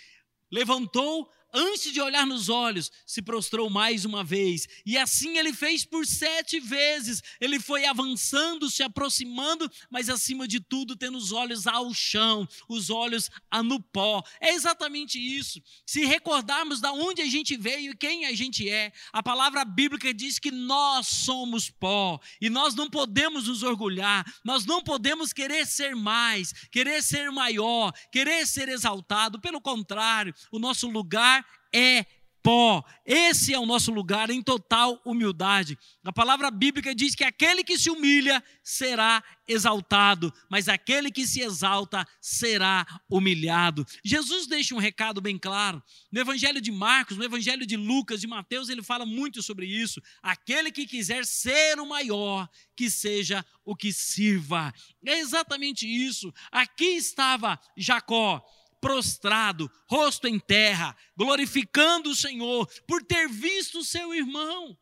Levantou, 0.49 1.29
antes 1.53 1.91
de 1.91 2.01
olhar 2.01 2.25
nos 2.25 2.49
olhos, 2.49 2.91
se 3.05 3.21
prostrou 3.21 3.69
mais 3.69 4.05
uma 4.05 4.23
vez. 4.23 4.67
E 4.85 4.97
assim 4.97 5.37
ele 5.37 5.53
fez 5.53 5.85
por 5.85 6.05
sete 6.05 6.59
vezes. 6.59 7.21
Ele 7.39 7.59
foi 7.59 7.85
avançando, 7.85 8.69
se 8.69 8.83
aproximando, 8.83 9.69
mas 9.89 10.09
acima 10.09 10.47
de 10.47 10.59
tudo, 10.59 10.95
tendo 10.95 11.17
os 11.17 11.31
olhos 11.31 11.67
ao 11.67 11.93
chão, 11.93 12.47
os 12.67 12.89
olhos 12.89 13.29
no 13.63 13.81
pó. 13.81 14.23
É 14.39 14.53
exatamente 14.53 15.19
isso. 15.19 15.61
Se 15.85 16.05
recordarmos 16.05 16.79
da 16.79 16.91
onde 16.91 17.21
a 17.21 17.25
gente 17.25 17.57
veio 17.57 17.91
e 17.91 17.97
quem 17.97 18.25
a 18.25 18.33
gente 18.33 18.69
é, 18.69 18.91
a 19.11 19.21
palavra 19.21 19.63
bíblica 19.65 20.13
diz 20.13 20.39
que 20.39 20.51
nós 20.51 21.07
somos 21.07 21.69
pó 21.69 22.19
e 22.41 22.49
nós 22.49 22.75
não 22.75 22.89
podemos 22.89 23.47
nos 23.47 23.63
orgulhar, 23.63 24.25
nós 24.43 24.65
não 24.65 24.83
podemos 24.83 25.33
querer 25.33 25.65
ser 25.65 25.95
mais, 25.95 26.53
querer 26.71 27.01
ser 27.03 27.31
maior, 27.31 27.91
querer 28.11 28.45
ser 28.45 28.69
exaltado. 28.69 29.39
Pelo 29.39 29.61
contrário, 29.61 30.33
o 30.51 30.59
nosso 30.59 30.87
lugar 30.87 31.36
é 31.73 32.05
pó. 32.47 32.81
Esse 33.05 33.53
é 33.53 33.59
o 33.59 33.65
nosso 33.65 33.91
lugar 33.91 34.29
em 34.29 34.41
total 34.41 35.01
humildade. 35.03 35.77
A 36.01 36.13
palavra 36.13 36.49
bíblica 36.49 36.95
diz 36.95 37.13
que 37.13 37.25
aquele 37.25 37.61
que 37.61 37.77
se 37.77 37.89
humilha 37.89 38.41
será 38.63 39.21
exaltado, 39.45 40.33
mas 40.49 40.69
aquele 40.69 41.11
que 41.11 41.27
se 41.27 41.41
exalta 41.41 42.07
será 42.21 42.87
humilhado. 43.09 43.85
Jesus 44.01 44.47
deixa 44.47 44.73
um 44.73 44.77
recado 44.77 45.19
bem 45.19 45.37
claro. 45.37 45.83
No 46.09 46.21
Evangelho 46.21 46.61
de 46.61 46.71
Marcos, 46.71 47.17
no 47.17 47.25
Evangelho 47.25 47.65
de 47.65 47.75
Lucas, 47.75 48.21
de 48.21 48.27
Mateus, 48.27 48.69
ele 48.69 48.81
fala 48.81 49.05
muito 49.05 49.43
sobre 49.43 49.65
isso. 49.65 50.01
Aquele 50.23 50.71
que 50.71 50.85
quiser 50.85 51.25
ser 51.25 51.81
o 51.81 51.85
maior, 51.85 52.47
que 52.77 52.89
seja 52.89 53.45
o 53.65 53.75
que 53.75 53.91
sirva. 53.91 54.73
É 55.05 55.19
exatamente 55.19 55.85
isso. 55.85 56.33
Aqui 56.49 56.95
estava 56.95 57.59
Jacó 57.75 58.41
prostrado, 58.79 59.71
rosto 59.89 60.27
em 60.27 60.39
terra, 60.39 60.95
glorificando 61.15 62.09
o 62.09 62.15
Senhor 62.15 62.67
por 62.87 63.03
ter 63.03 63.27
visto 63.27 63.79
o 63.79 63.85
seu 63.85 64.13
irmão. 64.13 64.77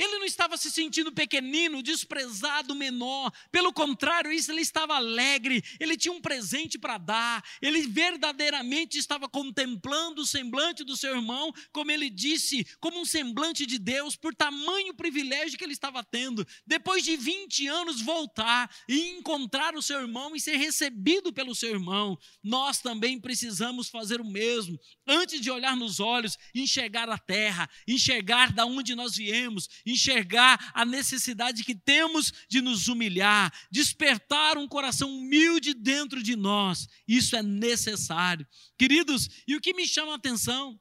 Ele 0.00 0.18
não 0.18 0.24
estava 0.24 0.56
se 0.56 0.70
sentindo 0.70 1.12
pequenino, 1.12 1.82
desprezado, 1.82 2.74
menor. 2.74 3.30
Pelo 3.52 3.70
contrário, 3.70 4.32
isso 4.32 4.50
ele 4.50 4.62
estava 4.62 4.94
alegre. 4.94 5.62
Ele 5.78 5.94
tinha 5.94 6.10
um 6.10 6.22
presente 6.22 6.78
para 6.78 6.96
dar. 6.96 7.44
Ele 7.60 7.82
verdadeiramente 7.82 8.96
estava 8.96 9.28
contemplando 9.28 10.22
o 10.22 10.26
semblante 10.26 10.84
do 10.84 10.96
seu 10.96 11.14
irmão, 11.14 11.52
como 11.70 11.90
ele 11.90 12.08
disse, 12.08 12.66
como 12.80 12.98
um 12.98 13.04
semblante 13.04 13.66
de 13.66 13.78
Deus, 13.78 14.16
por 14.16 14.34
tamanho 14.34 14.94
privilégio 14.94 15.58
que 15.58 15.64
ele 15.64 15.74
estava 15.74 16.02
tendo. 16.02 16.46
Depois 16.66 17.04
de 17.04 17.14
20 17.14 17.68
anos 17.68 18.00
voltar 18.00 18.74
e 18.88 19.18
encontrar 19.18 19.76
o 19.76 19.82
seu 19.82 20.00
irmão 20.00 20.34
e 20.34 20.40
ser 20.40 20.56
recebido 20.56 21.30
pelo 21.30 21.54
seu 21.54 21.68
irmão, 21.68 22.18
nós 22.42 22.78
também 22.78 23.20
precisamos 23.20 23.90
fazer 23.90 24.18
o 24.18 24.24
mesmo. 24.24 24.80
Antes 25.06 25.42
de 25.42 25.50
olhar 25.50 25.76
nos 25.76 26.00
olhos, 26.00 26.38
enxergar 26.54 27.10
a 27.10 27.18
terra, 27.18 27.68
enxergar 27.86 28.50
da 28.50 28.64
onde 28.64 28.94
nós 28.94 29.14
viemos 29.14 29.68
enxergar 29.90 30.70
a 30.74 30.84
necessidade 30.84 31.64
que 31.64 31.74
temos 31.74 32.32
de 32.48 32.60
nos 32.60 32.88
humilhar, 32.88 33.52
despertar 33.70 34.58
um 34.58 34.68
coração 34.68 35.10
humilde 35.10 35.74
dentro 35.74 36.22
de 36.22 36.36
nós. 36.36 36.88
Isso 37.06 37.36
é 37.36 37.42
necessário. 37.42 38.46
Queridos, 38.78 39.28
e 39.46 39.56
o 39.56 39.60
que 39.60 39.74
me 39.74 39.86
chama 39.86 40.12
a 40.12 40.16
atenção 40.16 40.80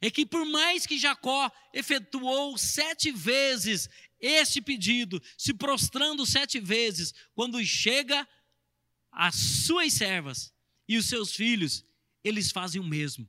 é 0.00 0.10
que, 0.10 0.24
por 0.24 0.46
mais 0.46 0.86
que 0.86 0.98
Jacó 0.98 1.50
efetuou 1.74 2.56
sete 2.56 3.10
vezes 3.10 3.88
este 4.18 4.60
pedido, 4.60 5.22
se 5.36 5.54
prostrando 5.54 6.26
sete 6.26 6.60
vezes, 6.60 7.14
quando 7.34 7.62
chega 7.64 8.26
as 9.10 9.34
suas 9.34 9.92
servas 9.92 10.52
e 10.88 10.96
os 10.96 11.06
seus 11.06 11.34
filhos, 11.34 11.84
eles 12.22 12.50
fazem 12.50 12.80
o 12.80 12.84
mesmo. 12.84 13.28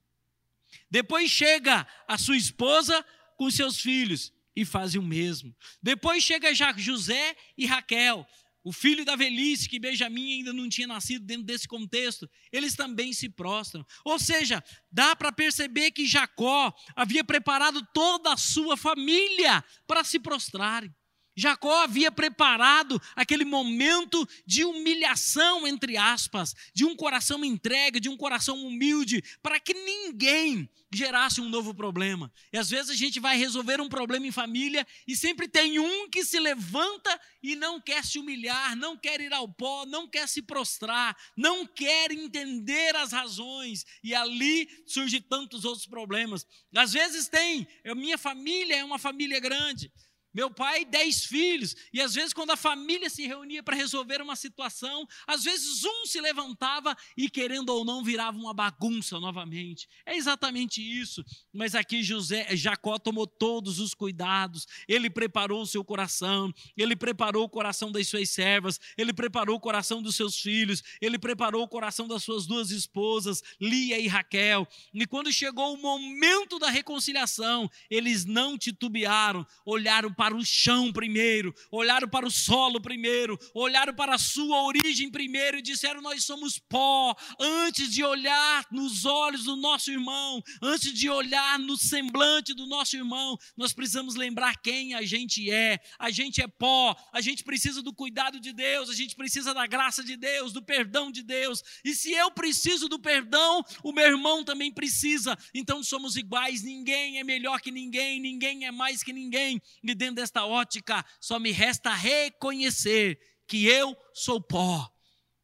Depois 0.90 1.30
chega 1.30 1.88
a 2.08 2.18
sua 2.18 2.38
esposa 2.38 3.06
com 3.38 3.50
seus 3.50 3.80
filhos, 3.80 4.32
e 4.56 4.66
fazem 4.66 5.00
o 5.00 5.04
mesmo. 5.04 5.56
Depois 5.82 6.24
chega 6.24 6.54
já 6.54 6.74
José 6.78 7.36
e 7.58 7.66
Raquel, 7.66 8.26
o 8.64 8.72
filho 8.72 9.04
da 9.04 9.16
velhice, 9.16 9.68
que 9.68 9.80
Benjamim 9.80 10.34
ainda 10.34 10.54
não 10.54 10.70
tinha 10.70 10.88
nascido 10.88 11.26
dentro 11.26 11.44
desse 11.44 11.68
contexto, 11.68 12.30
eles 12.52 12.76
também 12.76 13.12
se 13.12 13.28
prostram. 13.28 13.86
Ou 14.06 14.20
seja, 14.20 14.64
dá 14.92 15.16
para 15.16 15.32
perceber 15.32 15.92
que 15.92 16.06
Jacó 16.06 16.74
havia 16.96 17.24
preparado 17.24 17.86
toda 17.94 18.34
a 18.34 18.38
sua 18.38 18.78
família 18.78 19.64
para 19.88 20.04
se 20.04 20.20
prostrarem. 20.20 20.94
Jacó 21.36 21.84
havia 21.84 22.12
preparado 22.12 23.02
aquele 23.16 23.46
momento 23.46 24.28
de 24.46 24.66
humilhação, 24.66 25.66
entre 25.66 25.98
aspas, 25.98 26.54
de 26.74 26.86
um 26.86 26.96
coração 26.96 27.44
entregue, 27.46 28.00
de 28.00 28.10
um 28.10 28.18
coração 28.18 28.66
humilde, 28.66 29.24
para 29.42 29.60
que 29.60 29.74
ninguém 29.74 30.70
gerasse 30.94 31.40
um 31.40 31.48
novo 31.48 31.74
problema. 31.74 32.32
E 32.52 32.58
às 32.58 32.70
vezes 32.70 32.90
a 32.90 32.96
gente 32.96 33.20
vai 33.20 33.38
resolver 33.38 33.80
um 33.80 33.88
problema 33.88 34.28
em 34.28 34.32
família 34.32 34.86
e 35.08 35.16
sempre 35.16 35.48
tem 35.48 35.80
um 35.80 36.10
que 36.10 36.26
se 36.26 36.38
levanta 36.38 37.20
e 37.42 37.56
não 37.56 37.80
quer 37.80 38.04
se 38.04 38.20
humilhar, 38.20 38.76
não 38.76 38.98
quer 38.98 39.22
ir 39.22 39.34
ao 39.34 39.48
pó, 39.48 39.86
não 39.86 40.08
quer 40.08 40.28
se 40.28 40.42
prostrar, 40.42 41.16
não 41.36 41.66
quer 41.66 42.12
entender 42.12 42.94
as 42.98 43.14
razões. 43.14 43.86
E 44.04 44.14
ali 44.14 44.68
surgem 44.86 45.22
tantos 45.22 45.64
outros 45.64 45.88
problemas. 45.88 46.46
Às 46.76 46.92
vezes 46.92 47.30
tem, 47.30 47.66
minha 47.96 48.18
família 48.18 48.76
é 48.76 48.84
uma 48.84 49.00
família 49.00 49.40
grande. 49.40 49.90
Meu 50.34 50.50
pai, 50.50 50.86
dez 50.86 51.26
filhos, 51.26 51.76
e 51.92 52.00
às 52.00 52.14
vezes, 52.14 52.32
quando 52.32 52.52
a 52.52 52.58
família 52.58 53.10
se 53.10 53.28
reunia 53.28 53.62
para 53.62 53.76
resolver 53.76 54.22
uma 54.22 54.36
situação, 54.36 55.06
às 55.28 55.44
vezes 55.44 55.84
um 55.84 56.06
se 56.06 56.22
levantava 56.22 56.96
e, 57.18 57.30
querendo 57.30 57.70
ou 57.70 57.84
não, 57.84 58.04
virava 58.04 58.38
uma 58.38 58.54
bagunça 58.54 59.20
novamente. 59.20 59.90
É 60.06 60.16
exatamente 60.16 60.82
isso. 60.82 61.24
Mas 61.54 61.76
aqui 61.76 62.02
José, 62.02 62.48
Jacó 62.56 62.98
tomou 62.98 63.28
todos 63.28 63.80
os 63.80 63.94
cuidados, 63.94 64.68
ele 64.88 65.10
preparou 65.10 65.64
o 65.64 65.68
seu 65.68 65.84
coração, 65.84 66.54
ele 66.78 66.96
preparou 66.96 67.44
o 67.44 67.50
coração 67.50 67.92
das 67.92 68.08
suas 68.08 68.30
servas, 68.30 68.80
ele 68.98 69.12
preparou 69.12 69.58
o 69.58 69.60
coração 69.60 70.02
dos 70.02 70.16
seus 70.16 70.40
filhos, 70.40 70.82
ele 71.02 71.20
preparou 71.20 71.64
o 71.64 71.68
coração 71.68 72.08
das 72.08 72.24
suas 72.24 72.46
duas 72.46 72.72
esposas, 72.72 73.44
Lia 73.60 74.00
e 74.00 74.08
Raquel. 74.08 74.66
E 74.94 75.06
quando 75.06 75.32
chegou 75.32 75.74
o 75.74 75.82
momento 75.82 76.58
da 76.58 76.70
reconciliação, 76.70 77.70
eles 77.90 78.24
não 78.24 78.58
titubearam, 78.58 79.46
olharam 79.66 80.14
o 80.30 80.46
chão 80.46 80.92
primeiro, 80.92 81.54
olharam 81.72 82.08
para 82.08 82.28
o 82.28 82.32
solo 82.32 82.80
primeiro, 82.80 83.38
olharam 83.54 83.94
para 83.94 84.16
a 84.16 84.20
sua 84.20 84.64
origem 84.64 85.10
primeiro 85.10 85.58
e 85.58 85.62
disseram: 85.62 86.02
Nós 86.02 86.24
somos 86.24 86.60
pó. 86.60 87.16
Antes 87.40 87.92
de 87.92 88.04
olhar 88.04 88.66
nos 88.72 89.06
olhos 89.06 89.46
do 89.46 89.56
nosso 89.56 89.90
irmão, 89.90 90.42
antes 90.62 90.94
de 90.94 91.10
olhar 91.10 91.58
no 91.58 91.76
semblante 91.76 92.54
do 92.54 92.68
nosso 92.68 92.96
irmão, 92.96 93.38
nós 93.58 93.74
precisamos 93.74 94.16
lembrar 94.16 94.62
quem 94.62 94.94
a 94.94 95.02
gente 95.02 95.50
é. 95.50 95.80
A 95.98 96.12
gente 96.12 96.42
é 96.42 96.48
pó, 96.48 96.96
a 97.12 97.22
gente 97.22 97.44
precisa 97.44 97.82
do 97.82 97.94
cuidado 97.94 98.40
de 98.40 98.54
Deus, 98.54 98.90
a 98.90 98.94
gente 98.94 99.16
precisa 99.16 99.54
da 99.54 99.66
graça 99.66 100.04
de 100.04 100.16
Deus, 100.16 100.54
do 100.54 100.62
perdão 100.62 101.12
de 101.12 101.24
Deus. 101.24 101.64
E 101.84 101.96
se 101.96 102.12
eu 102.12 102.30
preciso 102.32 102.88
do 102.88 103.00
perdão, 103.00 103.64
o 103.84 103.92
meu 103.92 104.06
irmão 104.06 104.44
também 104.44 104.72
precisa. 104.72 105.38
Então 105.54 105.84
somos 105.84 106.16
iguais, 106.16 106.64
ninguém 106.64 107.20
é 107.20 107.24
melhor 107.24 107.62
que 107.62 107.72
ninguém, 107.72 108.20
ninguém 108.20 108.66
é 108.66 108.72
mais 108.72 109.04
que 109.04 109.14
ninguém. 109.14 109.62
E 109.84 109.96
dentro 109.96 110.11
desta 110.16 110.46
ótica, 110.46 111.06
só 111.20 111.40
me 111.40 111.52
resta 111.52 111.94
reconhecer 111.94 113.20
que 113.48 113.66
eu 113.66 113.96
sou 114.14 114.42
pó. 114.42 114.90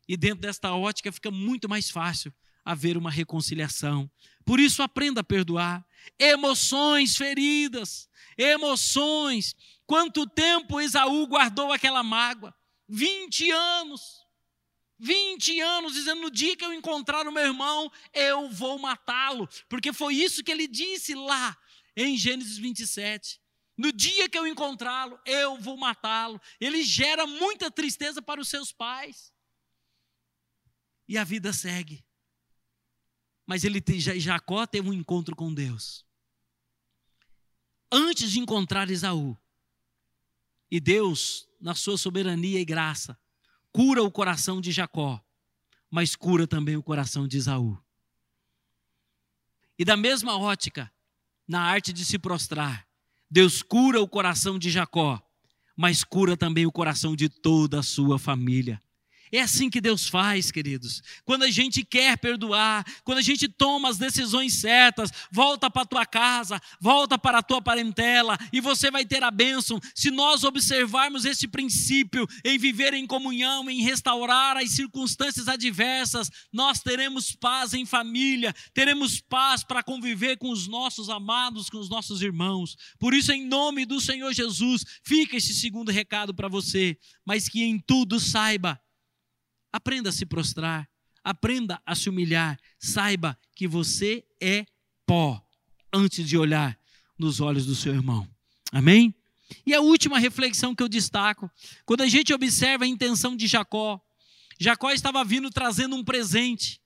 E 0.07 0.15
dentro 0.15 0.41
desta 0.41 0.73
ótica 0.73 1.11
fica 1.11 1.29
muito 1.29 1.67
mais 1.67 1.89
fácil 1.89 2.33
haver 2.63 2.97
uma 2.97 3.11
reconciliação. 3.11 4.09
Por 4.45 4.59
isso, 4.59 4.81
aprenda 4.81 5.21
a 5.21 5.23
perdoar. 5.23 5.85
Emoções 6.17 7.15
feridas, 7.17 8.09
emoções. 8.37 9.55
Quanto 9.85 10.25
tempo 10.25 10.79
Esaú 10.79 11.27
guardou 11.27 11.71
aquela 11.71 12.03
mágoa? 12.03 12.53
20 12.87 13.51
anos. 13.51 14.01
20 14.99 15.59
anos 15.59 15.93
dizendo: 15.93 16.21
no 16.21 16.31
dia 16.31 16.55
que 16.55 16.65
eu 16.65 16.73
encontrar 16.73 17.27
o 17.27 17.31
meu 17.31 17.45
irmão, 17.45 17.91
eu 18.13 18.49
vou 18.49 18.79
matá-lo. 18.79 19.47
Porque 19.69 19.93
foi 19.93 20.15
isso 20.15 20.43
que 20.43 20.51
ele 20.51 20.67
disse 20.67 21.13
lá 21.13 21.57
em 21.95 22.17
Gênesis 22.17 22.57
27. 22.57 23.39
No 23.77 23.91
dia 23.91 24.27
que 24.27 24.37
eu 24.37 24.47
encontrá-lo, 24.47 25.19
eu 25.23 25.59
vou 25.59 25.77
matá-lo. 25.77 26.41
Ele 26.59 26.83
gera 26.83 27.27
muita 27.27 27.69
tristeza 27.69 28.21
para 28.21 28.41
os 28.41 28.49
seus 28.49 28.71
pais. 28.71 29.31
E 31.07 31.17
a 31.17 31.23
vida 31.23 31.53
segue. 31.53 32.03
Mas 33.45 33.63
ele 33.63 33.81
Jacó 34.19 34.65
teve 34.65 34.89
um 34.89 34.93
encontro 34.93 35.35
com 35.35 35.53
Deus. 35.53 36.05
Antes 37.91 38.31
de 38.31 38.39
encontrar 38.39 38.89
Esaú. 38.89 39.37
E 40.69 40.79
Deus, 40.79 41.47
na 41.61 41.75
sua 41.75 41.97
soberania 41.97 42.59
e 42.59 42.65
graça, 42.65 43.17
cura 43.71 44.03
o 44.03 44.11
coração 44.11 44.59
de 44.59 44.71
Jacó, 44.71 45.23
mas 45.89 46.15
cura 46.15 46.47
também 46.47 46.75
o 46.75 46.83
coração 46.83 47.27
de 47.27 47.37
Esaú. 47.37 47.81
E 49.79 49.85
da 49.85 49.95
mesma 49.95 50.37
ótica, 50.37 50.91
na 51.47 51.61
arte 51.61 51.93
de 51.93 52.03
se 52.03 52.17
prostrar, 52.17 52.86
Deus 53.29 53.61
cura 53.61 54.01
o 54.01 54.07
coração 54.07 54.57
de 54.57 54.69
Jacó, 54.69 55.21
mas 55.75 56.03
cura 56.03 56.37
também 56.37 56.65
o 56.65 56.71
coração 56.71 57.15
de 57.15 57.27
toda 57.27 57.79
a 57.79 57.83
sua 57.83 58.17
família. 58.17 58.81
É 59.31 59.41
assim 59.41 59.69
que 59.69 59.81
Deus 59.81 60.07
faz, 60.07 60.51
queridos. 60.51 61.01
Quando 61.25 61.43
a 61.43 61.51
gente 61.51 61.83
quer 61.83 62.17
perdoar, 62.17 62.85
quando 63.03 63.17
a 63.17 63.21
gente 63.21 63.47
toma 63.47 63.89
as 63.89 63.97
decisões 63.97 64.53
certas, 64.53 65.11
volta 65.31 65.69
para 65.69 65.81
a 65.81 65.85
tua 65.85 66.05
casa, 66.05 66.61
volta 66.79 67.17
para 67.17 67.39
a 67.39 67.43
tua 67.43 67.61
parentela 67.61 68.37
e 68.53 68.61
você 68.61 68.89
vai 68.89 69.05
ter 69.05 69.23
a 69.23 69.31
bênção. 69.31 69.79
Se 69.93 70.09
nós 70.09 70.43
observarmos 70.43 71.25
esse 71.25 71.47
princípio 71.47 72.27
em 72.43 72.57
viver 72.57 72.93
em 72.93 73.05
comunhão, 73.05 73.69
em 73.69 73.81
restaurar 73.81 74.57
as 74.57 74.71
circunstâncias 74.71 75.47
adversas, 75.47 76.29
nós 76.51 76.79
teremos 76.79 77.33
paz 77.33 77.73
em 77.73 77.85
família, 77.85 78.53
teremos 78.73 79.19
paz 79.19 79.63
para 79.63 79.83
conviver 79.83 80.37
com 80.37 80.49
os 80.49 80.67
nossos 80.67 81.09
amados, 81.09 81.69
com 81.69 81.77
os 81.77 81.89
nossos 81.89 82.21
irmãos. 82.21 82.77
Por 82.97 83.13
isso, 83.13 83.31
em 83.31 83.45
nome 83.45 83.85
do 83.85 83.99
Senhor 83.99 84.33
Jesus, 84.33 84.85
fica 85.03 85.35
esse 85.35 85.53
segundo 85.53 85.91
recado 85.91 86.33
para 86.33 86.47
você, 86.47 86.97
mas 87.25 87.49
que 87.49 87.63
em 87.63 87.79
tudo 87.79 88.19
saiba 88.19 88.79
Aprenda 89.71 90.09
a 90.09 90.13
se 90.13 90.25
prostrar, 90.25 90.89
aprenda 91.23 91.81
a 91.85 91.95
se 91.95 92.09
humilhar. 92.09 92.59
Saiba 92.79 93.37
que 93.55 93.67
você 93.67 94.25
é 94.41 94.65
pó 95.05 95.43
antes 95.91 96.27
de 96.27 96.37
olhar 96.37 96.77
nos 97.17 97.39
olhos 97.39 97.65
do 97.65 97.75
seu 97.75 97.93
irmão. 97.93 98.27
Amém? 98.71 99.13
E 99.65 99.73
a 99.73 99.81
última 99.81 100.19
reflexão 100.19 100.75
que 100.75 100.83
eu 100.83 100.89
destaco, 100.89 101.49
quando 101.85 102.01
a 102.01 102.07
gente 102.07 102.33
observa 102.33 102.83
a 102.83 102.87
intenção 102.87 103.35
de 103.35 103.47
Jacó, 103.47 104.01
Jacó 104.59 104.91
estava 104.91 105.23
vindo 105.23 105.49
trazendo 105.49 105.95
um 105.95 106.03
presente. 106.03 106.81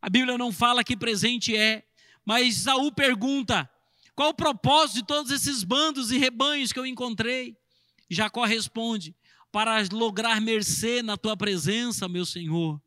A 0.00 0.10
Bíblia 0.10 0.36
não 0.36 0.52
fala 0.52 0.84
que 0.84 0.96
presente 0.96 1.56
é, 1.56 1.84
mas 2.24 2.56
Saul 2.56 2.92
pergunta: 2.92 3.70
qual 4.14 4.30
o 4.30 4.34
propósito 4.34 4.96
de 4.96 5.06
todos 5.06 5.30
esses 5.30 5.64
bandos 5.64 6.10
e 6.10 6.18
rebanhos 6.18 6.72
que 6.72 6.78
eu 6.78 6.86
encontrei? 6.86 7.56
Jacó 8.10 8.44
responde: 8.44 9.14
para 9.52 9.86
lograr 9.92 10.40
mercê 10.40 11.02
na 11.02 11.16
tua 11.16 11.36
presença, 11.36 12.08
meu 12.08 12.24
Senhor. 12.24 12.80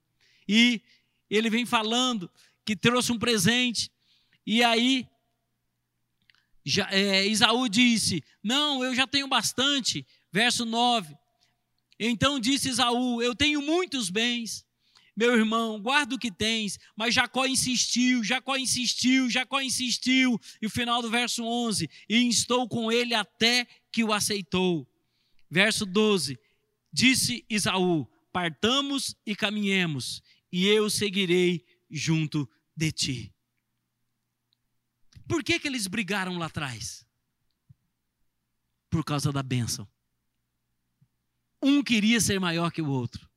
E 0.47 0.81
ele 1.29 1.49
vem 1.49 1.65
falando 1.65 2.29
que 2.65 2.75
trouxe 2.75 3.11
um 3.11 3.19
presente, 3.19 3.91
e 4.45 4.63
aí 4.63 5.07
Já, 6.65 6.89
é, 6.91 7.27
Isaú 7.27 7.69
disse: 7.69 8.23
Não, 8.43 8.83
eu 8.83 8.95
já 8.95 9.05
tenho 9.05 9.27
bastante. 9.27 10.05
Verso 10.31 10.65
9. 10.65 11.15
Então 11.99 12.39
disse 12.39 12.69
Isaú: 12.69 13.21
Eu 13.21 13.35
tenho 13.35 13.61
muitos 13.61 14.09
bens. 14.09 14.65
Meu 15.15 15.33
irmão, 15.37 15.79
guarda 15.79 16.15
o 16.15 16.19
que 16.19 16.31
tens. 16.31 16.77
Mas 16.95 17.13
Jacó 17.13 17.45
insistiu, 17.45 18.23
Jacó 18.23 18.57
insistiu, 18.57 19.29
Jacó 19.29 19.61
insistiu. 19.61 20.41
E 20.61 20.65
o 20.65 20.69
final 20.69 21.01
do 21.01 21.09
verso 21.09 21.43
11: 21.43 21.87
E 22.09 22.23
instou 22.23 22.67
com 22.67 22.91
ele 22.91 23.13
até 23.13 23.67
que 23.91 24.03
o 24.03 24.11
aceitou. 24.11 24.87
Verso 25.49 25.85
12: 25.85 26.37
Disse 26.95 27.45
Isaú: 27.49 28.09
Partamos 28.31 29.17
e 29.25 29.35
caminhemos, 29.35 30.23
e 30.49 30.65
eu 30.65 30.89
seguirei 30.89 31.65
junto 31.91 32.49
de 32.73 32.89
ti. 32.89 33.35
Por 35.27 35.43
que, 35.43 35.59
que 35.59 35.67
eles 35.67 35.87
brigaram 35.87 36.37
lá 36.37 36.45
atrás? 36.45 37.05
Por 38.89 39.03
causa 39.03 39.29
da 39.29 39.43
bênção. 39.43 39.85
Um 41.61 41.83
queria 41.83 42.21
ser 42.21 42.39
maior 42.39 42.71
que 42.71 42.81
o 42.81 42.89
outro. 42.89 43.29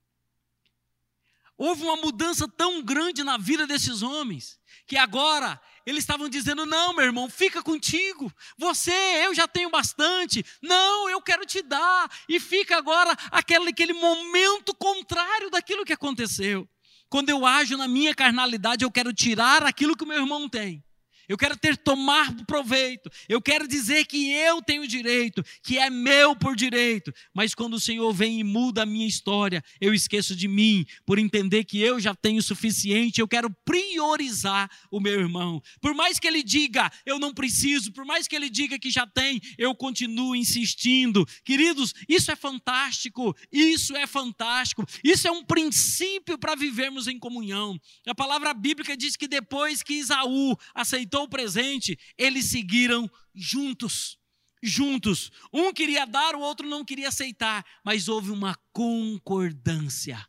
Houve 1.56 1.82
uma 1.82 1.96
mudança 1.96 2.46
tão 2.46 2.80
grande 2.80 3.24
na 3.24 3.36
vida 3.36 3.66
desses 3.66 4.02
homens, 4.02 4.60
que 4.86 4.96
agora 4.96 5.60
eles 5.88 6.04
estavam 6.04 6.28
dizendo: 6.28 6.66
Não, 6.66 6.92
meu 6.92 7.06
irmão, 7.06 7.30
fica 7.30 7.62
contigo. 7.62 8.30
Você, 8.58 8.92
eu 9.24 9.34
já 9.34 9.48
tenho 9.48 9.70
bastante. 9.70 10.44
Não, 10.62 11.08
eu 11.08 11.20
quero 11.22 11.46
te 11.46 11.62
dar. 11.62 12.10
E 12.28 12.38
fica 12.38 12.76
agora 12.76 13.16
aquele, 13.30 13.70
aquele 13.70 13.94
momento 13.94 14.74
contrário 14.74 15.48
daquilo 15.48 15.86
que 15.86 15.92
aconteceu. 15.94 16.68
Quando 17.08 17.30
eu 17.30 17.46
ajo 17.46 17.74
na 17.78 17.88
minha 17.88 18.14
carnalidade, 18.14 18.84
eu 18.84 18.90
quero 18.90 19.14
tirar 19.14 19.62
aquilo 19.62 19.96
que 19.96 20.04
o 20.04 20.06
meu 20.06 20.18
irmão 20.18 20.46
tem. 20.46 20.84
Eu 21.28 21.36
quero 21.36 21.56
ter 21.56 21.76
tomar 21.76 22.34
proveito. 22.46 23.10
Eu 23.28 23.40
quero 23.40 23.68
dizer 23.68 24.06
que 24.06 24.30
eu 24.30 24.62
tenho 24.62 24.86
direito, 24.88 25.44
que 25.62 25.78
é 25.78 25.90
meu 25.90 26.34
por 26.34 26.56
direito. 26.56 27.12
Mas 27.34 27.54
quando 27.54 27.74
o 27.74 27.80
Senhor 27.80 28.12
vem 28.12 28.40
e 28.40 28.44
muda 28.44 28.82
a 28.82 28.86
minha 28.86 29.06
história, 29.06 29.62
eu 29.80 29.92
esqueço 29.92 30.34
de 30.34 30.48
mim, 30.48 30.86
por 31.04 31.18
entender 31.18 31.64
que 31.64 31.80
eu 31.80 32.00
já 32.00 32.14
tenho 32.14 32.38
o 32.38 32.42
suficiente. 32.42 33.20
Eu 33.20 33.28
quero 33.28 33.50
priorizar 33.64 34.70
o 34.90 35.00
meu 35.00 35.20
irmão. 35.20 35.62
Por 35.80 35.94
mais 35.94 36.18
que 36.18 36.26
ele 36.26 36.42
diga, 36.42 36.90
eu 37.04 37.18
não 37.18 37.34
preciso, 37.34 37.92
por 37.92 38.06
mais 38.06 38.26
que 38.26 38.34
ele 38.34 38.48
diga 38.48 38.78
que 38.78 38.90
já 38.90 39.06
tem, 39.06 39.40
eu 39.58 39.74
continuo 39.74 40.34
insistindo. 40.34 41.26
Queridos, 41.44 41.92
isso 42.08 42.30
é 42.30 42.36
fantástico. 42.36 43.36
Isso 43.52 43.94
é 43.96 44.06
fantástico. 44.06 44.84
Isso 45.04 45.28
é 45.28 45.30
um 45.30 45.44
princípio 45.44 46.38
para 46.38 46.54
vivermos 46.54 47.06
em 47.06 47.18
comunhão. 47.18 47.78
A 48.06 48.14
palavra 48.14 48.54
bíblica 48.54 48.96
diz 48.96 49.16
que 49.16 49.28
depois 49.28 49.82
que 49.82 49.94
Isaú 49.94 50.56
aceitou 50.74 51.17
o 51.24 51.28
presente, 51.28 51.98
eles 52.16 52.46
seguiram 52.46 53.10
juntos. 53.34 54.18
Juntos. 54.62 55.30
Um 55.52 55.72
queria 55.72 56.04
dar, 56.04 56.34
o 56.34 56.40
outro 56.40 56.68
não 56.68 56.84
queria 56.84 57.08
aceitar, 57.08 57.64
mas 57.84 58.08
houve 58.08 58.30
uma 58.30 58.56
concordância. 58.72 60.26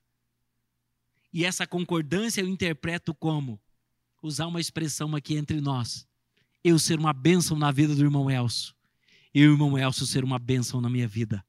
E 1.33 1.45
essa 1.45 1.65
concordância 1.65 2.41
eu 2.41 2.47
interpreto 2.47 3.13
como 3.13 3.59
usar 4.21 4.47
uma 4.47 4.59
expressão 4.59 5.15
aqui 5.15 5.35
entre 5.35 5.61
nós. 5.61 6.07
Eu 6.63 6.77
ser 6.77 6.99
uma 6.99 7.13
bênção 7.13 7.57
na 7.57 7.71
vida 7.71 7.95
do 7.95 8.03
irmão 8.03 8.29
Elcio. 8.29 8.75
E 9.33 9.45
o 9.45 9.51
irmão 9.51 9.77
Elcio 9.77 10.05
ser 10.05 10.23
uma 10.23 10.39
bênção 10.39 10.81
na 10.81 10.89
minha 10.89 11.07
vida. 11.07 11.43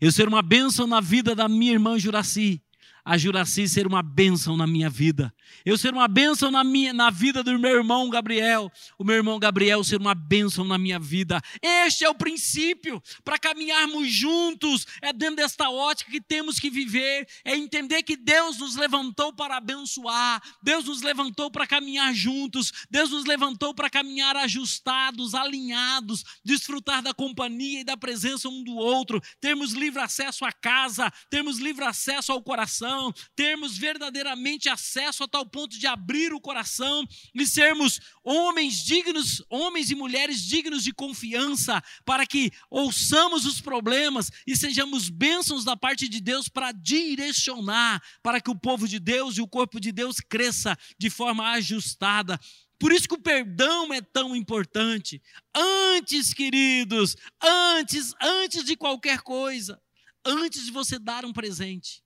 Eu 0.00 0.12
ser 0.12 0.28
uma 0.28 0.42
bênção 0.42 0.86
na 0.86 1.00
vida 1.00 1.34
da 1.34 1.48
minha 1.48 1.72
irmã 1.72 1.98
Juraci 1.98 2.62
a 3.04 3.18
Juraci 3.18 3.68
ser 3.68 3.86
uma 3.86 4.02
bênção 4.02 4.56
na 4.56 4.66
minha 4.66 4.88
vida. 4.88 5.34
Eu 5.64 5.76
ser 5.76 5.92
uma 5.92 6.06
bênção 6.06 6.50
na, 6.50 6.62
minha, 6.62 6.92
na 6.92 7.10
vida 7.10 7.42
do 7.42 7.58
meu 7.58 7.76
irmão 7.76 8.08
Gabriel. 8.08 8.70
O 8.96 9.04
meu 9.04 9.16
irmão 9.16 9.38
Gabriel 9.38 9.82
ser 9.82 10.00
uma 10.00 10.14
bênção 10.14 10.64
na 10.64 10.78
minha 10.78 11.00
vida. 11.00 11.40
Este 11.60 12.04
é 12.04 12.08
o 12.08 12.14
princípio 12.14 13.02
para 13.24 13.38
caminharmos 13.38 14.10
juntos. 14.12 14.86
É 15.00 15.12
dentro 15.12 15.36
desta 15.36 15.68
ótica 15.68 16.12
que 16.12 16.20
temos 16.20 16.60
que 16.60 16.70
viver. 16.70 17.26
É 17.44 17.56
entender 17.56 18.04
que 18.04 18.16
Deus 18.16 18.58
nos 18.58 18.76
levantou 18.76 19.32
para 19.32 19.56
abençoar. 19.56 20.40
Deus 20.62 20.84
nos 20.84 21.02
levantou 21.02 21.50
para 21.50 21.66
caminhar 21.66 22.14
juntos. 22.14 22.72
Deus 22.88 23.10
nos 23.10 23.24
levantou 23.24 23.74
para 23.74 23.90
caminhar 23.90 24.36
ajustados, 24.36 25.34
alinhados, 25.34 26.24
desfrutar 26.44 27.02
da 27.02 27.12
companhia 27.12 27.80
e 27.80 27.84
da 27.84 27.96
presença 27.96 28.48
um 28.48 28.62
do 28.62 28.76
outro. 28.76 29.20
Termos 29.40 29.72
livre 29.72 30.00
acesso 30.00 30.44
à 30.44 30.52
casa, 30.52 31.12
termos 31.28 31.58
livre 31.58 31.84
acesso 31.84 32.30
ao 32.30 32.40
coração 32.40 32.91
coração, 32.92 33.12
termos 33.34 33.78
verdadeiramente 33.78 34.68
acesso 34.68 35.24
a 35.24 35.28
tal 35.28 35.46
ponto 35.46 35.78
de 35.78 35.86
abrir 35.86 36.32
o 36.32 36.40
coração 36.40 37.06
e 37.34 37.46
sermos 37.46 38.00
homens 38.22 38.84
dignos, 38.84 39.42
homens 39.48 39.90
e 39.90 39.94
mulheres 39.94 40.42
dignos 40.42 40.84
de 40.84 40.92
confiança, 40.92 41.82
para 42.04 42.26
que 42.26 42.50
ouçamos 42.70 43.46
os 43.46 43.60
problemas 43.60 44.30
e 44.46 44.56
sejamos 44.56 45.08
bênçãos 45.08 45.64
da 45.64 45.76
parte 45.76 46.08
de 46.08 46.20
Deus 46.20 46.48
para 46.48 46.72
direcionar, 46.72 48.02
para 48.22 48.40
que 48.40 48.50
o 48.50 48.58
povo 48.58 48.86
de 48.86 48.98
Deus 48.98 49.36
e 49.36 49.40
o 49.40 49.48
corpo 49.48 49.80
de 49.80 49.90
Deus 49.92 50.16
cresça 50.20 50.76
de 50.98 51.08
forma 51.08 51.50
ajustada. 51.52 52.38
Por 52.78 52.92
isso 52.92 53.08
que 53.08 53.14
o 53.14 53.22
perdão 53.22 53.92
é 53.94 54.00
tão 54.00 54.34
importante. 54.34 55.22
Antes, 55.54 56.34
queridos, 56.34 57.16
antes, 57.40 58.12
antes 58.20 58.64
de 58.64 58.76
qualquer 58.76 59.20
coisa, 59.20 59.80
antes 60.24 60.64
de 60.64 60.72
você 60.72 60.98
dar 60.98 61.24
um 61.24 61.32
presente, 61.32 62.01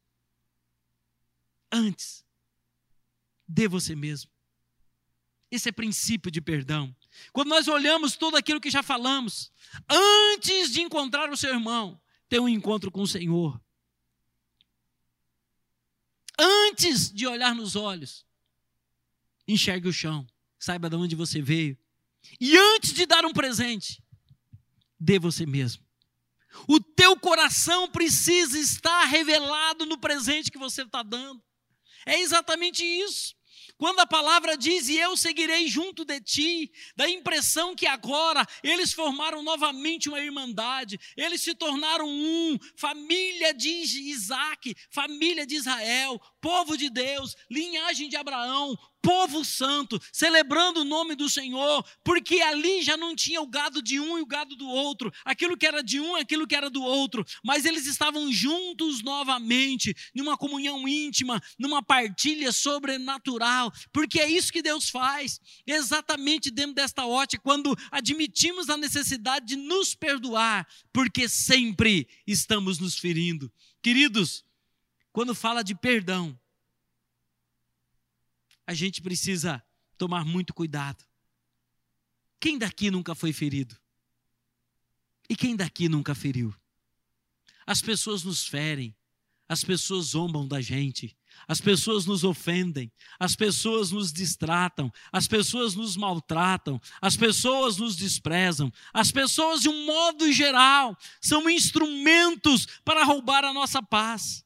antes. 1.72 2.24
Dê 3.46 3.68
você 3.68 3.94
mesmo. 3.94 4.30
Esse 5.50 5.68
é 5.68 5.72
princípio 5.72 6.30
de 6.30 6.40
perdão. 6.40 6.94
Quando 7.32 7.48
nós 7.48 7.68
olhamos 7.68 8.16
tudo 8.16 8.36
aquilo 8.36 8.60
que 8.60 8.70
já 8.70 8.82
falamos, 8.82 9.52
antes 9.88 10.70
de 10.70 10.80
encontrar 10.80 11.30
o 11.30 11.36
seu 11.36 11.50
irmão, 11.50 12.00
ter 12.28 12.40
um 12.40 12.48
encontro 12.48 12.90
com 12.90 13.02
o 13.02 13.06
Senhor. 13.06 13.60
Antes 16.38 17.10
de 17.10 17.26
olhar 17.26 17.54
nos 17.54 17.76
olhos, 17.76 18.26
enxergue 19.48 19.88
o 19.88 19.92
chão, 19.92 20.26
saiba 20.58 20.90
de 20.90 20.96
onde 20.96 21.14
você 21.14 21.40
veio. 21.40 21.78
E 22.40 22.56
antes 22.58 22.92
de 22.92 23.06
dar 23.06 23.24
um 23.24 23.32
presente, 23.32 24.02
dê 24.98 25.18
você 25.18 25.46
mesmo. 25.46 25.84
O 26.66 26.80
teu 26.80 27.18
coração 27.18 27.88
precisa 27.90 28.58
estar 28.58 29.04
revelado 29.04 29.86
no 29.86 29.98
presente 29.98 30.50
que 30.50 30.58
você 30.58 30.82
está 30.82 31.02
dando. 31.02 31.42
É 32.06 32.20
exatamente 32.20 32.84
isso. 32.84 33.36
Quando 33.78 34.00
a 34.00 34.06
palavra 34.06 34.56
diz, 34.56 34.88
e 34.88 34.96
eu 34.96 35.16
seguirei 35.16 35.68
junto 35.68 36.02
de 36.04 36.18
ti, 36.20 36.72
dá 36.96 37.04
a 37.04 37.10
impressão 37.10 37.74
que 37.74 37.86
agora 37.86 38.46
eles 38.62 38.92
formaram 38.92 39.42
novamente 39.42 40.08
uma 40.08 40.20
irmandade, 40.20 40.98
eles 41.14 41.42
se 41.42 41.54
tornaram 41.54 42.08
um, 42.08 42.58
família 42.74 43.52
de 43.52 43.68
Isaac, 43.68 44.74
família 44.90 45.46
de 45.46 45.56
Israel, 45.56 46.18
povo 46.40 46.76
de 46.76 46.88
Deus, 46.88 47.36
linhagem 47.50 48.08
de 48.08 48.16
Abraão, 48.16 48.78
povo 49.06 49.44
santo, 49.44 50.02
celebrando 50.12 50.80
o 50.80 50.84
nome 50.84 51.14
do 51.14 51.28
Senhor, 51.30 51.86
porque 52.02 52.40
ali 52.40 52.82
já 52.82 52.96
não 52.96 53.14
tinha 53.14 53.40
o 53.40 53.46
gado 53.46 53.80
de 53.80 54.00
um 54.00 54.18
e 54.18 54.20
o 54.20 54.26
gado 54.26 54.56
do 54.56 54.66
outro, 54.66 55.12
aquilo 55.24 55.56
que 55.56 55.64
era 55.64 55.80
de 55.80 56.00
um, 56.00 56.16
aquilo 56.16 56.44
que 56.44 56.56
era 56.56 56.68
do 56.68 56.82
outro, 56.82 57.24
mas 57.44 57.64
eles 57.64 57.86
estavam 57.86 58.32
juntos 58.32 59.04
novamente, 59.04 59.94
numa 60.12 60.36
comunhão 60.36 60.88
íntima, 60.88 61.40
numa 61.56 61.84
partilha 61.84 62.50
sobrenatural, 62.50 63.72
porque 63.92 64.18
é 64.18 64.28
isso 64.28 64.52
que 64.52 64.60
Deus 64.60 64.90
faz, 64.90 65.40
exatamente 65.64 66.50
dentro 66.50 66.74
desta 66.74 67.06
ótica, 67.06 67.40
quando 67.40 67.78
admitimos 67.92 68.68
a 68.68 68.76
necessidade 68.76 69.46
de 69.46 69.54
nos 69.54 69.94
perdoar, 69.94 70.66
porque 70.92 71.28
sempre 71.28 72.08
estamos 72.26 72.80
nos 72.80 72.98
ferindo. 72.98 73.52
Queridos, 73.80 74.44
quando 75.12 75.32
fala 75.32 75.62
de 75.62 75.76
perdão, 75.76 76.36
a 78.66 78.74
gente 78.74 79.00
precisa 79.00 79.62
tomar 79.96 80.24
muito 80.24 80.52
cuidado. 80.52 81.04
Quem 82.40 82.58
daqui 82.58 82.90
nunca 82.90 83.14
foi 83.14 83.32
ferido? 83.32 83.76
E 85.28 85.36
quem 85.36 85.56
daqui 85.56 85.88
nunca 85.88 86.14
feriu? 86.14 86.54
As 87.66 87.80
pessoas 87.80 88.22
nos 88.22 88.46
ferem, 88.46 88.94
as 89.48 89.64
pessoas 89.64 90.06
zombam 90.06 90.46
da 90.46 90.60
gente, 90.60 91.16
as 91.46 91.60
pessoas 91.60 92.06
nos 92.06 92.24
ofendem, 92.24 92.90
as 93.18 93.36
pessoas 93.36 93.90
nos 93.90 94.12
distratam, 94.12 94.92
as 95.12 95.28
pessoas 95.28 95.74
nos 95.74 95.96
maltratam, 95.96 96.80
as 97.00 97.16
pessoas 97.16 97.76
nos 97.76 97.96
desprezam, 97.96 98.72
as 98.92 99.12
pessoas, 99.12 99.60
de 99.60 99.68
um 99.68 99.86
modo 99.86 100.32
geral, 100.32 100.96
são 101.20 101.48
instrumentos 101.48 102.66
para 102.84 103.04
roubar 103.04 103.44
a 103.44 103.52
nossa 103.52 103.82
paz. 103.82 104.44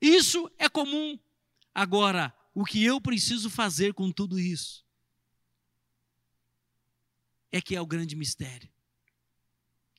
Isso 0.00 0.50
é 0.58 0.68
comum. 0.68 1.18
Agora, 1.74 2.34
o 2.58 2.64
que 2.64 2.82
eu 2.82 3.00
preciso 3.00 3.48
fazer 3.48 3.94
com 3.94 4.10
tudo 4.10 4.36
isso 4.36 4.84
é 7.52 7.60
que 7.60 7.76
é 7.76 7.80
o 7.80 7.86
grande 7.86 8.16
mistério. 8.16 8.68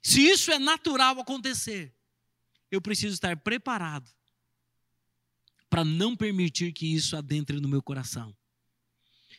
Se 0.04 0.20
isso 0.20 0.52
é 0.52 0.60
natural 0.60 1.18
acontecer, 1.22 1.96
eu 2.70 2.82
preciso 2.82 3.14
estar 3.14 3.38
preparado 3.38 4.12
para 5.70 5.86
não 5.86 6.18
permitir 6.18 6.74
que 6.74 6.94
isso 6.94 7.16
adentre 7.16 7.62
no 7.62 7.70
meu 7.70 7.82
coração. 7.82 8.36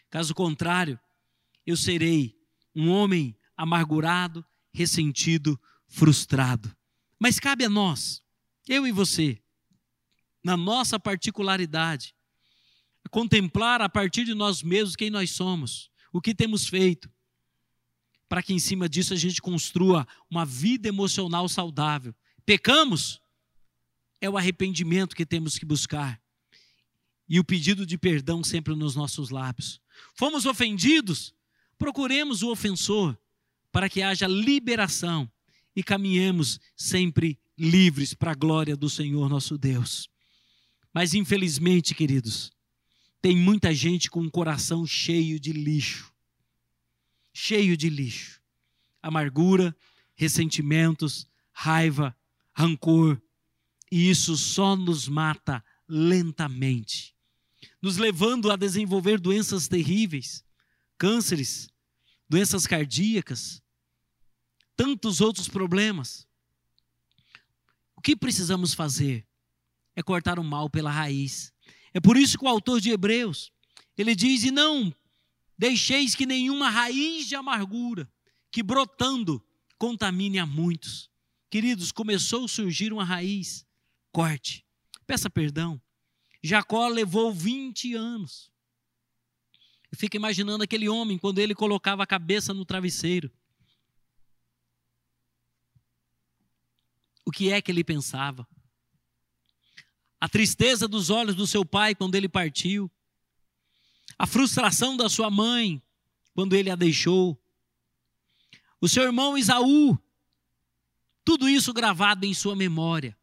Caso 0.09 0.35
contrário, 0.35 0.99
eu 1.67 1.77
serei 1.77 2.35
um 2.75 2.89
homem 2.89 3.37
amargurado, 3.55 4.43
ressentido, 4.73 5.61
frustrado. 5.87 6.75
Mas 7.19 7.39
cabe 7.39 7.67
a 7.67 7.69
nós, 7.69 8.23
eu 8.67 8.87
e 8.87 8.93
você, 8.93 9.39
na 10.43 10.57
nossa 10.57 10.99
particularidade, 10.99 12.15
contemplar 13.11 13.81
a 13.81 13.89
partir 13.89 14.25
de 14.25 14.35
nós 14.35 14.63
mesmos 14.63 14.97
quem 14.97 15.11
nós 15.11 15.31
somos, 15.31 15.91
o 16.13 16.21
que 16.21 16.35
temos 16.35 16.67
feito, 16.67 17.11
para 18.29 18.43
que 18.43 18.53
em 18.53 18.59
cima 18.59 18.89
disso 18.89 19.13
a 19.13 19.17
gente 19.17 19.43
construa 19.43 20.07
uma 20.31 20.47
vida 20.47 20.89
emocional 20.89 21.49
saudável. 21.49 22.15
Pecamos? 22.47 23.21
É 24.21 24.31
o 24.31 24.37
arrependimento 24.37 25.17
que 25.17 25.27
temos 25.27 25.59
que 25.59 25.65
buscar. 25.65 26.21
E 27.29 27.39
o 27.39 27.45
pedido 27.45 27.85
de 27.85 27.97
perdão 27.97 28.45
sempre 28.45 28.75
nos 28.75 28.95
nossos 28.95 29.31
lábios. 29.31 29.81
Fomos 30.15 30.47
ofendidos? 30.47 31.35
Procuremos 31.79 32.43
o 32.43 32.51
ofensor 32.51 33.19
para 33.73 33.89
que 33.89 34.03
haja 34.03 34.27
liberação 34.27 35.31
e 35.75 35.83
caminhemos 35.83 36.61
sempre 36.77 37.39
livres 37.57 38.15
para 38.15 38.33
a 38.33 38.35
glória 38.35 38.77
do 38.77 38.91
Senhor 38.91 39.29
nosso 39.29 39.57
Deus. 39.57 40.09
Mas 40.93 41.15
infelizmente, 41.15 41.95
queridos, 41.95 42.53
tem 43.23 43.37
muita 43.37 43.75
gente 43.75 44.11
com 44.11 44.23
o 44.23 44.31
coração 44.31 44.87
cheio 44.87 45.39
de 45.39 45.53
lixo. 45.53 46.13
Cheio 47.33 47.77
de 47.77 47.91
lixo. 47.91 48.41
Amargura, 49.03 49.77
ressentimentos, 50.15 51.27
raiva, 51.53 52.17
rancor. 52.53 53.21
E 53.91 54.09
isso 54.11 54.37
só 54.37 54.77
nos 54.77 55.09
mata 55.09 55.65
lentamente, 55.89 57.17
nos 57.83 57.97
levando 57.97 58.51
a 58.51 58.57
desenvolver 58.57 59.19
doenças 59.19 59.67
terríveis, 59.67 60.45
cânceres, 60.97 61.69
doenças 62.29 62.65
cardíacas, 62.65 63.61
tantos 64.77 65.21
outros 65.21 65.49
problemas. 65.49 66.29
O 67.97 68.01
que 68.01 68.15
precisamos 68.15 68.73
fazer 68.73 69.27
é 69.97 70.03
cortar 70.03 70.39
o 70.39 70.45
mal 70.45 70.71
pela 70.71 70.91
raiz. 70.91 71.53
É 71.93 72.01
por 72.01 72.17
isso 72.17 72.39
que 72.39 72.45
o 72.45 72.49
autor 72.49 72.81
de 72.81 72.91
Hebreus, 72.91 73.53
ele 73.97 74.15
diz: 74.15 74.45
"E 74.45 74.51
não 74.51 74.95
deixeis 75.59 76.15
que 76.15 76.27
nenhuma 76.27 76.71
raiz 76.71 77.27
de 77.27 77.35
amargura 77.35 78.11
que 78.51 78.63
brotando 78.63 79.43
contamine 79.79 80.39
a 80.39 80.47
muitos". 80.47 81.11
Queridos, 81.51 81.91
começou 81.91 82.45
a 82.45 82.49
surgir 82.49 82.93
uma 82.93 83.05
raiz, 83.05 83.67
corte. 84.13 84.65
Peça 85.07 85.29
perdão. 85.29 85.81
Jacó 86.43 86.87
levou 86.89 87.33
20 87.35 87.95
anos. 87.95 88.51
Eu 89.91 89.99
fico 89.99 90.17
imaginando 90.17 90.63
aquele 90.63 90.89
homem 90.89 91.19
quando 91.19 91.41
ele 91.41 91.55
colocava 91.55 92.05
a 92.05 92.07
cabeça 92.07 92.55
no 92.55 92.65
travesseiro. 92.65 93.31
o 97.31 97.33
que 97.33 97.53
é 97.53 97.63
que 97.63 97.71
ele 97.71 97.85
pensava. 97.85 98.45
A 100.21 100.29
tristeza 100.29 100.87
dos 100.87 101.09
olhos 101.09 101.35
do 101.35 101.47
seu 101.47 101.65
pai 101.65 101.95
quando 101.95 102.15
ele 102.15 102.29
partiu. 102.29 102.91
A 104.19 104.27
frustração 104.27 104.97
da 104.97 105.09
sua 105.09 105.31
mãe 105.31 105.83
quando 106.35 106.55
ele 106.55 106.71
a 106.71 106.77
deixou. 106.77 107.41
O 108.81 108.89
seu 108.89 109.05
irmão 109.05 109.39
Isaú. 109.39 109.99
Tudo 111.25 111.49
isso 111.49 111.73
gravado 111.73 112.27
em 112.27 112.35
sua 112.35 112.55
memória. 112.55 113.17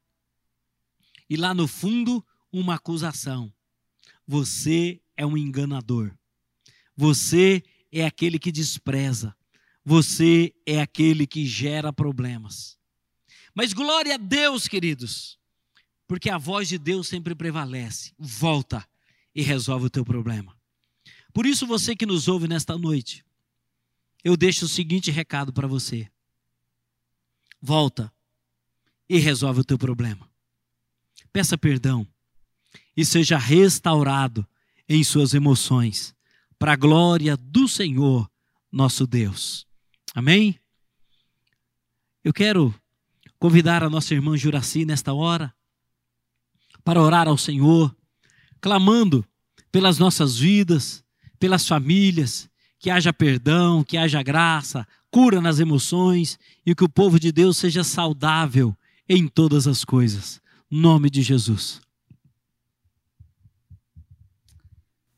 E 1.30 1.36
lá 1.36 1.54
no 1.54 1.68
fundo, 1.68 2.26
uma 2.52 2.76
acusação. 2.76 3.54
Você 4.26 5.02
é 5.16 5.26
um 5.26 5.38
enganador. 5.38 6.16
Você 6.96 7.64
é 7.92 8.06
aquele 8.06 8.40
que 8.40 8.52
despreza. 8.52 9.36
Você 9.84 10.54
é 10.66 10.82
aquele 10.82 11.26
que 11.28 11.46
gera 11.46 11.94
problemas. 11.94 12.78
Mas 13.54 13.74
glória 13.74 14.16
a 14.16 14.18
Deus, 14.18 14.68
queridos, 14.68 15.40
porque 16.08 16.30
a 16.30 16.38
voz 16.38 16.70
de 16.70 16.78
Deus 16.78 17.08
sempre 17.08 17.36
prevalece. 17.36 18.14
Volta 18.18 18.88
e 19.36 19.42
resolve 19.42 19.88
o 19.88 19.90
teu 19.90 20.06
problema. 20.06 20.58
Por 21.34 21.46
isso, 21.46 21.68
você 21.68 21.96
que 21.96 22.06
nos 22.06 22.28
ouve 22.28 22.48
nesta 22.48 22.78
noite, 22.78 23.24
eu 24.24 24.36
deixo 24.36 24.66
o 24.66 24.70
seguinte 24.70 25.12
recado 25.12 25.54
para 25.54 25.68
você: 25.68 26.10
volta 27.62 28.12
e 29.10 29.20
resolve 29.20 29.62
o 29.62 29.66
teu 29.66 29.78
problema. 29.78 30.28
Peça 31.32 31.58
perdão 31.58 32.08
e 32.96 33.06
seja 33.06 33.38
restaurado 33.38 34.48
em 34.90 35.04
suas 35.04 35.34
emoções, 35.34 36.16
para 36.58 36.74
a 36.74 36.78
glória 36.78 37.36
do 37.38 37.68
Senhor 37.68 38.30
nosso 38.72 39.06
Deus. 39.06 39.68
Amém? 40.16 40.60
Eu 42.24 42.34
quero 42.34 42.74
convidar 43.38 43.84
a 43.84 43.90
nossa 43.90 44.14
irmã 44.14 44.36
Juraci 44.36 44.84
nesta 44.84 45.14
hora 45.14 45.54
para 46.88 47.02
orar 47.02 47.28
ao 47.28 47.38
Senhor, 47.38 47.94
clamando 48.62 49.26
pelas 49.70 50.00
nossas 50.00 50.38
vidas, 50.38 51.04
pelas 51.38 51.68
famílias, 51.68 52.50
que 52.80 52.90
haja 52.90 53.12
perdão, 53.12 53.84
que 53.84 53.98
haja 53.98 54.24
graça, 54.24 54.88
cura 55.12 55.42
nas 55.42 55.60
emoções 55.60 56.40
e 56.66 56.74
que 56.74 56.86
o 56.86 56.90
povo 56.90 57.20
de 57.20 57.30
Deus 57.30 57.58
seja 57.58 57.84
saudável 57.84 58.74
em 59.10 59.28
todas 59.28 59.68
as 59.68 59.84
coisas. 59.84 60.40
Nome 60.72 61.10
de 61.10 61.22
Jesus. 61.22 61.82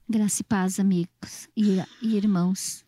Graça 0.09 0.41
e 0.41 0.45
paz, 0.45 0.79
amigos 0.79 1.47
e 1.55 1.83
irmãos. 2.01 2.83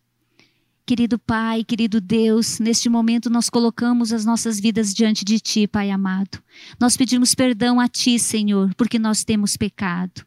Querido 0.92 1.18
Pai, 1.18 1.64
querido 1.64 2.02
Deus, 2.02 2.60
neste 2.60 2.90
momento 2.90 3.30
nós 3.30 3.50
colocamos 3.50 4.12
as 4.12 4.26
nossas 4.26 4.60
vidas 4.60 4.94
diante 4.94 5.24
de 5.24 5.40
Ti, 5.40 5.66
Pai 5.66 5.90
amado. 5.90 6.44
Nós 6.78 6.98
pedimos 6.98 7.34
perdão 7.34 7.80
a 7.80 7.88
Ti, 7.88 8.20
Senhor, 8.20 8.76
porque 8.76 9.00
nós 9.00 9.24
temos 9.24 9.56
pecado. 9.56 10.26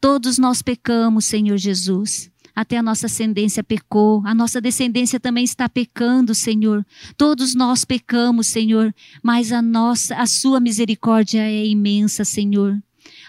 Todos 0.00 0.36
nós 0.36 0.62
pecamos, 0.62 1.26
Senhor 1.26 1.56
Jesus. 1.56 2.28
Até 2.56 2.76
a 2.76 2.82
nossa 2.82 3.06
ascendência 3.06 3.62
pecou, 3.62 4.20
a 4.26 4.34
nossa 4.34 4.60
descendência 4.60 5.20
também 5.20 5.44
está 5.44 5.68
pecando, 5.68 6.34
Senhor. 6.34 6.84
Todos 7.16 7.54
nós 7.54 7.84
pecamos, 7.84 8.48
Senhor, 8.48 8.92
mas 9.22 9.52
a 9.52 9.62
nossa, 9.62 10.16
a 10.16 10.26
sua 10.26 10.58
misericórdia 10.58 11.40
é 11.40 11.64
imensa, 11.64 12.24
Senhor. 12.24 12.76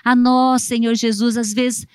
A 0.03 0.15
nós, 0.15 0.63
Senhor 0.63 0.95
Jesus, 0.95 1.37
às 1.37 1.53
vezes 1.53 1.85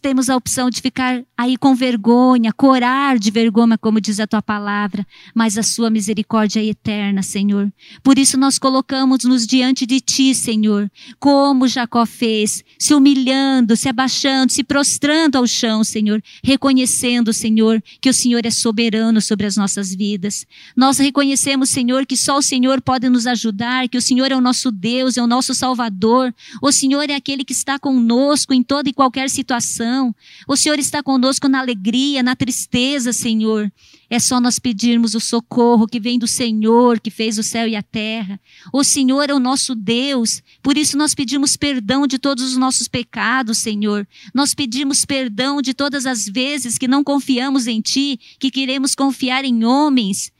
temos 0.00 0.30
a 0.30 0.36
opção 0.36 0.70
de 0.70 0.80
ficar 0.80 1.24
aí 1.36 1.56
com 1.56 1.74
vergonha, 1.74 2.52
corar 2.52 3.18
de 3.18 3.28
vergonha, 3.30 3.76
como 3.76 4.00
diz 4.00 4.20
a 4.20 4.26
tua 4.26 4.40
palavra, 4.40 5.04
mas 5.34 5.58
a 5.58 5.64
sua 5.64 5.90
misericórdia 5.90 6.60
é 6.60 6.66
eterna, 6.66 7.22
Senhor. 7.22 7.72
Por 8.02 8.16
isso 8.16 8.38
nós 8.38 8.56
colocamos-nos 8.56 9.44
diante 9.46 9.84
de 9.84 10.00
ti, 10.00 10.32
Senhor, 10.32 10.88
como 11.18 11.66
Jacó 11.66 12.06
fez, 12.06 12.62
se 12.78 12.94
humilhando, 12.94 13.76
se 13.76 13.88
abaixando, 13.88 14.52
se 14.52 14.62
prostrando 14.62 15.36
ao 15.36 15.46
chão, 15.46 15.82
Senhor, 15.82 16.22
reconhecendo, 16.42 17.32
Senhor, 17.32 17.82
que 18.00 18.08
o 18.08 18.14
Senhor 18.14 18.46
é 18.46 18.50
soberano 18.50 19.20
sobre 19.20 19.44
as 19.44 19.56
nossas 19.56 19.92
vidas. 19.92 20.46
Nós 20.76 20.98
reconhecemos, 20.98 21.68
Senhor, 21.68 22.06
que 22.06 22.16
só 22.16 22.38
o 22.38 22.42
Senhor 22.42 22.80
pode 22.80 23.08
nos 23.08 23.26
ajudar, 23.26 23.88
que 23.88 23.98
o 23.98 24.02
Senhor 24.02 24.30
é 24.30 24.36
o 24.36 24.40
nosso 24.40 24.70
Deus, 24.70 25.16
é 25.16 25.22
o 25.22 25.26
nosso 25.26 25.52
Salvador. 25.52 26.32
O 26.62 26.70
Senhor 26.70 27.10
é 27.10 27.16
aquele 27.16 27.44
que 27.44 27.52
está 27.52 27.76
conosco 27.76 28.54
em 28.54 28.62
toda 28.62 28.88
e 28.88 28.92
qualquer 28.92 29.28
situação 29.28 29.63
situação. 29.64 30.14
O 30.46 30.56
Senhor 30.56 30.78
está 30.78 31.02
conosco 31.02 31.48
na 31.48 31.60
alegria, 31.60 32.22
na 32.22 32.36
tristeza, 32.36 33.12
Senhor. 33.12 33.72
É 34.10 34.18
só 34.18 34.40
nós 34.40 34.58
pedirmos 34.58 35.14
o 35.14 35.20
socorro 35.20 35.86
que 35.86 35.98
vem 35.98 36.18
do 36.18 36.26
Senhor, 36.26 37.00
que 37.00 37.10
fez 37.10 37.38
o 37.38 37.42
céu 37.42 37.66
e 37.66 37.74
a 37.74 37.82
terra. 37.82 38.38
O 38.72 38.84
Senhor 38.84 39.30
é 39.30 39.34
o 39.34 39.38
nosso 39.38 39.74
Deus, 39.74 40.42
por 40.62 40.76
isso 40.76 40.96
nós 40.96 41.14
pedimos 41.14 41.56
perdão 41.56 42.06
de 42.06 42.18
todos 42.18 42.44
os 42.44 42.56
nossos 42.56 42.86
pecados, 42.86 43.58
Senhor. 43.58 44.06
Nós 44.32 44.54
pedimos 44.54 45.04
perdão 45.04 45.60
de 45.60 45.72
todas 45.72 46.06
as 46.06 46.26
vezes 46.26 46.78
que 46.78 46.86
não 46.86 47.02
confiamos 47.02 47.66
em 47.66 47.80
Ti, 47.80 48.20
que 48.38 48.50
queremos 48.50 48.94
confiar 48.94 49.44
em 49.44 49.64
homens. 49.64 50.32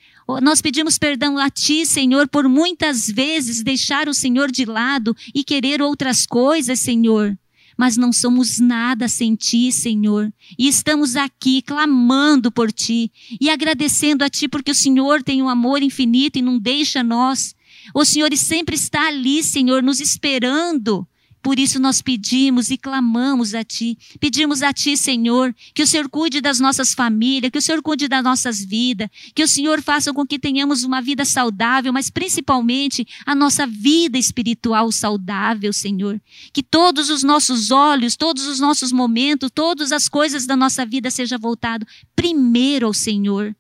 Nós 0.43 0.63
pedimos 0.63 0.99
perdão 0.99 1.37
a 1.37 1.51
Ti, 1.51 1.85
Senhor, 1.85 2.29
por 2.29 2.49
muitas 2.49 3.11
vezes 3.11 3.63
deixar 3.63 4.09
o 4.09 4.15
Senhor 4.15 4.51
de 4.51 4.65
lado 4.65 5.15
e 5.35 5.43
querer 5.45 5.83
outras 5.83 6.27
coisas, 6.27 6.79
Senhor 6.79 7.37
mas 7.77 7.97
não 7.97 8.13
somos 8.13 8.59
nada 8.59 9.09
sem 9.09 9.35
ti, 9.35 9.71
Senhor. 9.73 10.33
E 10.59 10.69
estamos 10.69 11.17
aqui 11.17 11.63
clamando 11.63 12.51
por 12.51 12.71
ti 12.73 13.11
e 13.41 13.51
agradecendo 13.51 14.25
a 14.25 14.31
ti 14.31 14.49
porque 14.49 14.71
o 14.71 14.75
Senhor 14.75 15.23
tem 15.23 15.43
um 15.43 15.49
amor 15.49 15.83
infinito 15.83 16.39
e 16.39 16.43
não 16.43 16.59
deixa 16.59 17.03
nós. 17.03 17.55
O 17.95 18.05
Senhor 18.05 18.35
sempre 18.37 18.75
está 18.75 19.09
ali, 19.09 19.43
Senhor, 19.43 19.83
nos 19.83 20.01
esperando 20.01 21.07
por 21.45 21.59
isso 21.59 21.79
nós 21.79 22.01
pedimos 22.01 22.71
e 22.71 22.79
clamamos 22.79 23.55
a 23.55 23.63
Ti. 23.63 23.99
Pedimos 24.19 24.63
a 24.63 24.73
Ti, 24.73 24.97
Senhor, 24.97 25.55
que 25.75 25.83
o 25.83 25.87
Senhor 25.87 26.09
cuide 26.09 26.41
das 26.41 26.59
nossas 26.59 26.95
famílias, 26.95 27.53
que 27.53 27.59
o 27.59 27.63
Senhor 27.63 27.83
cuide 27.83 28.09
das 28.09 28.25
nossas 28.25 28.65
vidas, 28.65 29.11
que 29.35 29.43
o 29.43 29.47
Senhor 29.47 29.83
faça 29.83 30.11
com 30.15 30.27
que 30.27 30.39
tenhamos 30.39 30.85
uma 30.85 31.03
vida 31.03 31.23
saudável, 31.23 31.93
mas 31.93 32.09
principalmente 32.09 33.07
a 33.27 33.35
nossa 33.35 33.67
vida 33.67 34.17
espiritual 34.17 34.91
saudável, 34.91 35.71
Senhor. 35.71 36.19
Que 36.51 36.63
todos 36.63 37.11
os 37.11 37.23
nossos 37.23 37.71
olhos, 37.71 38.17
todos 38.17 38.47
os 38.47 38.59
nossos 38.59 38.91
momentos, 38.91 39.51
todas 39.55 39.93
as 39.93 40.09
coisas 40.09 40.47
da 40.47 40.57
nossa 40.57 40.87
vida 40.87 41.11
seja 41.11 41.37
voltado 41.37 41.87
primeiro 42.17 42.87
ao 42.87 42.95
Senhor. 42.95 43.55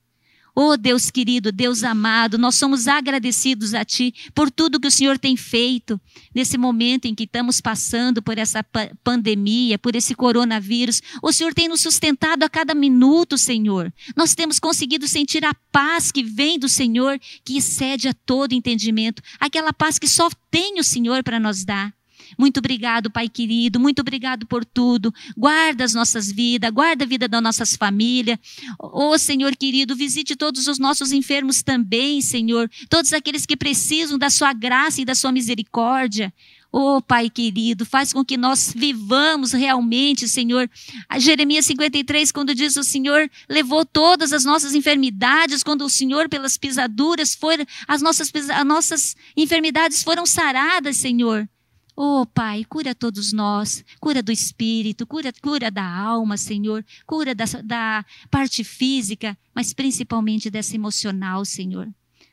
Oh 0.57 0.77
Deus 0.77 1.11
querido, 1.11 1.51
Deus 1.51 1.83
amado, 1.83 2.39
nós 2.39 2.55
somos 2.55 2.87
agradecidos 2.87 3.75
a 3.75 3.85
Ti 3.85 4.15
por 4.33 4.53
tudo 4.53 4.79
que 4.79 4.87
o 4.87 4.91
Senhor 4.91 5.19
tem 5.19 5.37
feito 5.37 6.01
nesse 6.33 6.57
momento 6.57 7.07
em 7.07 7.15
que 7.15 7.25
estamos 7.25 7.61
passando 7.61 8.23
por 8.23 8.39
essa 8.39 8.63
pa 8.63 8.89
pandemia, 9.03 9.79
por 9.81 9.97
esse 9.97 10.15
coronavírus. 10.15 11.03
O 11.21 11.33
Senhor 11.33 11.53
tem 11.53 11.67
nos 11.67 11.81
sustentado 11.81 12.45
a 12.45 12.49
cada 12.49 12.73
minuto, 12.73 13.37
Senhor. 13.37 13.93
Nós 14.17 14.37
temos 14.37 14.61
conseguido 14.61 15.09
sentir 15.09 15.45
a 15.45 15.55
paz 15.73 16.13
que 16.13 16.23
vem 16.23 16.57
do 16.57 16.69
Senhor, 16.69 17.19
que 17.45 17.57
excede 17.57 18.07
a 18.07 18.15
todo 18.15 18.53
entendimento, 18.53 19.21
aquela 19.41 19.73
paz 19.73 19.99
que 19.99 20.07
só 20.07 20.31
tem 20.53 20.79
o 20.79 20.85
Senhor 20.85 21.25
para 21.25 21.41
nos 21.41 21.65
dar. 21.65 21.93
Muito 22.39 22.59
obrigado, 22.59 23.11
Pai 23.11 23.29
querido. 23.29 23.79
Muito 23.81 24.01
obrigado 24.01 24.47
por 24.47 24.64
tudo. 24.64 25.12
Guarda 25.37 25.85
as 25.85 25.95
nossas 25.95 26.31
vidas, 26.31 26.70
guarda 26.70 27.05
a 27.05 27.09
vida 27.09 27.29
das 27.29 27.43
nossas 27.43 27.77
famílias. 27.77 28.39
Ô 28.79 29.11
oh, 29.11 29.18
Senhor 29.18 29.55
querido, 29.57 29.95
visite 29.95 30.37
todos 30.37 30.66
os 30.66 30.79
nossos 30.79 31.12
enfermos 31.12 31.62
também, 31.62 32.20
Senhor. 32.20 32.70
Todos 32.89 33.12
aqueles 33.12 33.47
que 33.47 33.57
precisam 33.57 34.18
da 34.18 34.31
sua 34.31 34.53
graça 34.53 35.01
e 35.01 35.05
da 35.05 35.14
sua 35.14 35.33
misericórdia. 35.33 36.33
Oh, 36.77 37.01
Pai 37.01 37.31
querido, 37.31 37.87
faz 37.87 38.12
com 38.12 38.25
que 38.25 38.37
nós 38.37 38.75
vivamos 38.75 39.53
realmente, 39.53 40.27
Senhor. 40.27 40.68
A 41.09 41.20
Jeremias 41.20 41.66
53, 41.66 42.33
quando 42.33 42.53
diz 42.53 42.77
o 42.77 42.83
Senhor 42.83 43.31
levou 43.49 43.87
todas 43.87 44.33
as 44.33 44.45
nossas 44.45 44.75
enfermidades, 44.75 45.62
quando 45.62 45.85
o 45.85 45.89
Senhor, 45.89 46.29
pelas 46.29 46.57
pisaduras, 46.57 47.33
foi, 47.33 47.64
as 47.87 48.03
nossas, 48.03 48.33
as 48.35 48.66
nossas 48.66 49.14
enfermidades 49.37 50.03
foram 50.03 50.27
saradas, 50.27 50.97
Senhor. 50.97 51.49
Oh, 51.97 52.26
Pai, 52.26 52.64
cura 52.64 52.92
todos 52.92 53.32
nós, 53.32 53.84
cura 54.01 54.20
do 54.20 54.32
espírito, 54.32 55.07
cura, 55.07 55.32
cura 55.40 55.70
da 55.70 55.84
alma, 55.84 56.36
Senhor, 56.36 56.84
cura 57.07 57.34
da, 57.34 57.45
da 57.64 58.05
parte 58.30 58.64
física, 58.64 59.38
mas 59.55 59.72
principalmente 59.72 60.51
dessa 60.51 60.74
emocional, 60.74 61.45
Senhor. 61.45 61.88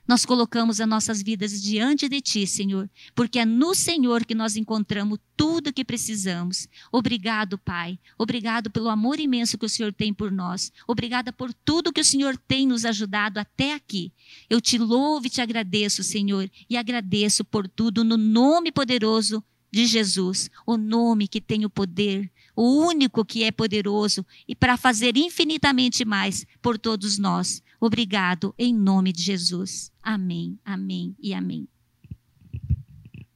Nós 0.07 0.25
colocamos 0.25 0.81
as 0.81 0.87
nossas 0.87 1.21
vidas 1.21 1.61
diante 1.61 2.09
de 2.09 2.19
Ti, 2.19 2.45
Senhor, 2.47 2.89
porque 3.15 3.39
é 3.39 3.45
no 3.45 3.73
Senhor 3.75 4.25
que 4.25 4.35
nós 4.35 4.55
encontramos 4.55 5.19
tudo 5.37 5.69
o 5.69 5.73
que 5.73 5.85
precisamos. 5.85 6.67
Obrigado, 6.91 7.57
Pai. 7.57 7.99
Obrigado 8.17 8.69
pelo 8.69 8.89
amor 8.89 9.19
imenso 9.19 9.57
que 9.57 9.65
o 9.65 9.69
Senhor 9.69 9.93
tem 9.93 10.13
por 10.13 10.31
nós. 10.31 10.71
Obrigada 10.87 11.31
por 11.31 11.53
tudo 11.53 11.93
que 11.93 12.01
o 12.01 12.05
Senhor 12.05 12.35
tem 12.35 12.67
nos 12.67 12.83
ajudado 12.83 13.39
até 13.39 13.73
aqui. 13.73 14.11
Eu 14.49 14.59
te 14.59 14.77
louvo 14.77 15.27
e 15.27 15.29
te 15.29 15.41
agradeço, 15.41 16.03
Senhor, 16.03 16.49
e 16.69 16.75
agradeço 16.75 17.45
por 17.45 17.67
tudo 17.67 18.03
no 18.03 18.17
nome 18.17 18.71
poderoso 18.71 19.43
de 19.71 19.85
Jesus, 19.85 20.51
o 20.65 20.75
nome 20.75 21.27
que 21.27 21.39
tem 21.39 21.63
o 21.63 21.69
poder, 21.69 22.29
o 22.55 22.85
único 22.85 23.23
que 23.23 23.43
é 23.43 23.51
poderoso 23.51 24.25
e 24.47 24.53
para 24.53 24.75
fazer 24.75 25.15
infinitamente 25.15 26.03
mais 26.03 26.45
por 26.61 26.77
todos 26.77 27.17
nós. 27.17 27.63
Obrigado 27.81 28.53
em 28.59 28.71
nome 28.71 29.11
de 29.11 29.23
Jesus. 29.23 29.91
Amém, 30.03 30.59
amém 30.63 31.15
e 31.19 31.33
amém. 31.33 31.67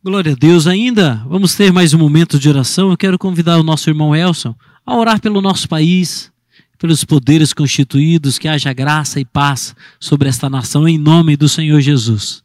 Glória 0.03 0.33
a 0.33 0.35
Deus. 0.35 0.67
Ainda 0.67 1.15
vamos 1.27 1.55
ter 1.55 1.73
mais 1.73 1.95
um 1.95 1.97
momento 1.97 2.37
de 2.37 2.47
oração. 2.47 2.91
Eu 2.91 2.97
quero 2.97 3.17
convidar 3.17 3.57
o 3.57 3.63
nosso 3.63 3.89
irmão 3.89 4.15
Elson 4.15 4.55
a 4.85 4.95
orar 4.95 5.19
pelo 5.19 5.41
nosso 5.41 5.67
país, 5.67 6.31
pelos 6.77 7.03
poderes 7.03 7.53
constituídos, 7.53 8.37
que 8.37 8.47
haja 8.47 8.71
graça 8.71 9.19
e 9.19 9.25
paz 9.25 9.75
sobre 9.99 10.29
esta 10.29 10.47
nação, 10.47 10.87
em 10.87 10.99
nome 10.99 11.35
do 11.35 11.49
Senhor 11.49 11.81
Jesus. 11.81 12.43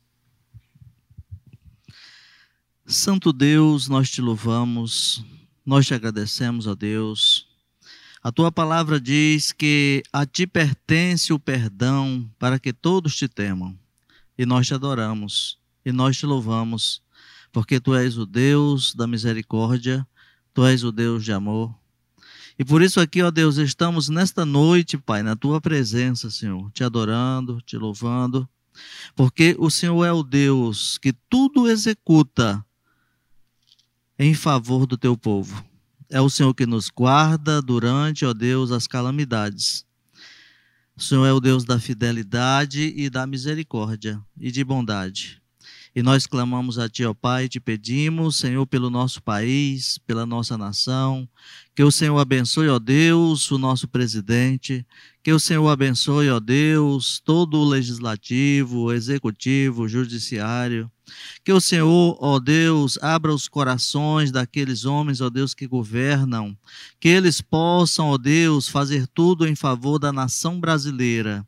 Santo 2.86 3.30
Deus, 3.30 3.88
nós 3.88 4.11
te 4.11 4.22
louvamos, 4.22 5.22
nós 5.66 5.86
te 5.86 5.92
agradecemos, 5.92 6.66
ó 6.66 6.74
Deus. 6.74 7.49
A 8.22 8.30
tua 8.30 8.52
palavra 8.52 9.00
diz 9.00 9.50
que 9.50 10.02
a 10.12 10.26
ti 10.26 10.46
pertence 10.46 11.32
o 11.32 11.38
perdão 11.38 12.30
para 12.38 12.58
que 12.58 12.70
todos 12.70 13.16
te 13.16 13.26
temam. 13.26 13.74
E 14.36 14.44
nós 14.44 14.66
te 14.66 14.74
adoramos 14.74 15.58
e 15.84 15.90
nós 15.90 16.18
te 16.18 16.26
louvamos, 16.26 17.02
porque 17.50 17.80
tu 17.80 17.94
és 17.94 18.18
o 18.18 18.26
Deus 18.26 18.94
da 18.94 19.06
misericórdia, 19.06 20.06
tu 20.52 20.66
és 20.66 20.84
o 20.84 20.92
Deus 20.92 21.24
de 21.24 21.32
amor. 21.32 21.74
E 22.58 22.64
por 22.64 22.82
isso 22.82 23.00
aqui, 23.00 23.22
ó 23.22 23.30
Deus, 23.30 23.56
estamos 23.56 24.10
nesta 24.10 24.44
noite, 24.44 24.98
Pai, 24.98 25.22
na 25.22 25.34
tua 25.34 25.58
presença, 25.58 26.30
Senhor, 26.30 26.70
te 26.72 26.84
adorando, 26.84 27.62
te 27.62 27.78
louvando, 27.78 28.46
porque 29.16 29.56
o 29.58 29.70
Senhor 29.70 30.04
é 30.04 30.12
o 30.12 30.22
Deus 30.22 30.98
que 30.98 31.14
tudo 31.30 31.70
executa 31.70 32.62
em 34.18 34.34
favor 34.34 34.86
do 34.86 34.98
teu 34.98 35.16
povo. 35.16 35.69
É 36.12 36.20
o 36.20 36.28
Senhor 36.28 36.52
que 36.52 36.66
nos 36.66 36.90
guarda 36.90 37.62
durante, 37.62 38.24
ó 38.24 38.34
Deus, 38.34 38.72
as 38.72 38.88
calamidades. 38.88 39.86
O 40.96 41.00
Senhor 41.00 41.24
é 41.24 41.32
o 41.32 41.38
Deus 41.38 41.64
da 41.64 41.78
fidelidade 41.78 42.92
e 42.96 43.08
da 43.08 43.24
misericórdia 43.28 44.20
e 44.36 44.50
de 44.50 44.64
bondade. 44.64 45.39
E 45.93 46.05
nós 46.05 46.24
clamamos 46.24 46.78
a 46.78 46.88
Ti, 46.88 47.05
ó 47.05 47.12
Pai, 47.12 47.49
te 47.49 47.59
pedimos, 47.59 48.36
Senhor, 48.36 48.64
pelo 48.64 48.88
nosso 48.88 49.20
país, 49.20 49.99
pela 50.07 50.24
nossa 50.24 50.57
nação, 50.57 51.28
que 51.74 51.82
o 51.82 51.91
Senhor 51.91 52.16
abençoe, 52.16 52.68
ó 52.68 52.78
Deus, 52.78 53.51
o 53.51 53.59
nosso 53.59 53.88
presidente, 53.88 54.86
que 55.20 55.32
o 55.32 55.41
Senhor 55.41 55.68
abençoe, 55.68 56.30
ó 56.30 56.38
Deus, 56.38 57.20
todo 57.24 57.59
o 57.59 57.68
legislativo, 57.68 58.93
executivo, 58.93 59.88
judiciário, 59.88 60.88
que 61.45 61.53
o 61.53 61.61
Senhor, 61.61 62.16
ó 62.20 62.38
Deus, 62.38 62.97
abra 63.03 63.34
os 63.34 63.49
corações 63.49 64.30
daqueles 64.30 64.84
homens, 64.84 65.20
ó 65.20 65.28
Deus, 65.28 65.55
que 65.55 65.66
governam, 65.66 66.57
que 67.01 67.09
eles 67.09 67.41
possam, 67.41 68.07
ó 68.07 68.16
Deus, 68.16 68.68
fazer 68.68 69.09
tudo 69.09 69.45
em 69.45 69.57
favor 69.57 69.99
da 69.99 70.12
nação 70.12 70.61
brasileira, 70.61 71.45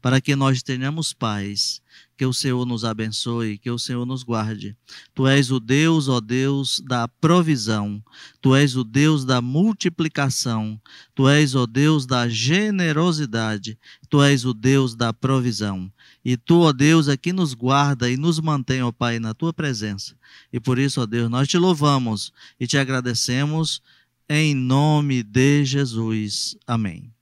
para 0.00 0.18
que 0.18 0.34
nós 0.34 0.62
tenhamos 0.62 1.12
paz 1.12 1.82
que 2.16 2.26
o 2.26 2.32
Senhor 2.32 2.64
nos 2.66 2.84
abençoe, 2.84 3.58
que 3.58 3.70
o 3.70 3.78
Senhor 3.78 4.06
nos 4.06 4.22
guarde. 4.22 4.76
Tu 5.14 5.26
és 5.26 5.50
o 5.50 5.58
Deus, 5.58 6.08
ó 6.08 6.20
Deus, 6.20 6.80
da 6.86 7.08
provisão. 7.08 8.02
Tu 8.40 8.54
és 8.54 8.76
o 8.76 8.84
Deus 8.84 9.24
da 9.24 9.40
multiplicação. 9.40 10.80
Tu 11.14 11.28
és 11.28 11.54
o 11.54 11.66
Deus 11.66 12.06
da 12.06 12.28
generosidade. 12.28 13.78
Tu 14.08 14.22
és 14.22 14.44
o 14.44 14.52
Deus 14.54 14.94
da 14.94 15.12
provisão. 15.12 15.90
E 16.24 16.36
tu, 16.36 16.60
ó 16.60 16.72
Deus, 16.72 17.08
aqui 17.08 17.32
nos 17.32 17.54
guarda 17.54 18.10
e 18.10 18.16
nos 18.16 18.38
mantém, 18.38 18.82
ó 18.82 18.92
Pai, 18.92 19.18
na 19.18 19.34
tua 19.34 19.52
presença. 19.52 20.14
E 20.52 20.60
por 20.60 20.78
isso, 20.78 21.00
ó 21.00 21.06
Deus, 21.06 21.30
nós 21.30 21.48
te 21.48 21.58
louvamos 21.58 22.32
e 22.60 22.66
te 22.66 22.78
agradecemos 22.78 23.82
em 24.28 24.54
nome 24.54 25.22
de 25.22 25.64
Jesus. 25.64 26.56
Amém. 26.66 27.12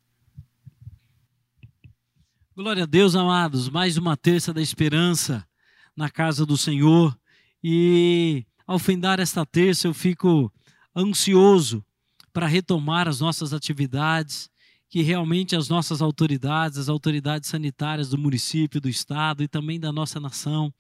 Glória 2.63 2.83
a 2.83 2.87
Deus, 2.87 3.17
amados. 3.17 3.71
Mais 3.71 3.97
uma 3.97 4.19
terça 4.19 4.53
da 4.53 4.61
esperança 4.61 5.49
na 5.97 6.11
casa 6.11 6.45
do 6.45 6.59
Senhor. 6.59 7.19
E 7.65 8.45
ao 8.67 8.79
findar 8.79 9.19
esta 9.19 9.47
terça, 9.47 9.89
eu 9.89 9.95
fico 9.95 10.53
ansioso 10.95 11.83
para 12.35 12.47
retomar 12.47 13.09
as 13.09 13.19
nossas 13.19 13.55
atividades, 13.55 14.51
que 14.91 15.01
realmente 15.01 15.57
as 15.57 15.71
nossas 15.71 16.03
autoridades, 16.03 16.77
as 16.77 16.91
autoridades 16.91 17.49
sanitárias 17.49 18.11
do 18.11 18.19
município, 18.19 18.79
do 18.79 18.91
estado 18.91 19.43
e 19.43 19.49
também 19.49 19.81
da 19.81 19.91
nossa 19.91 20.21
nação, 20.21 20.71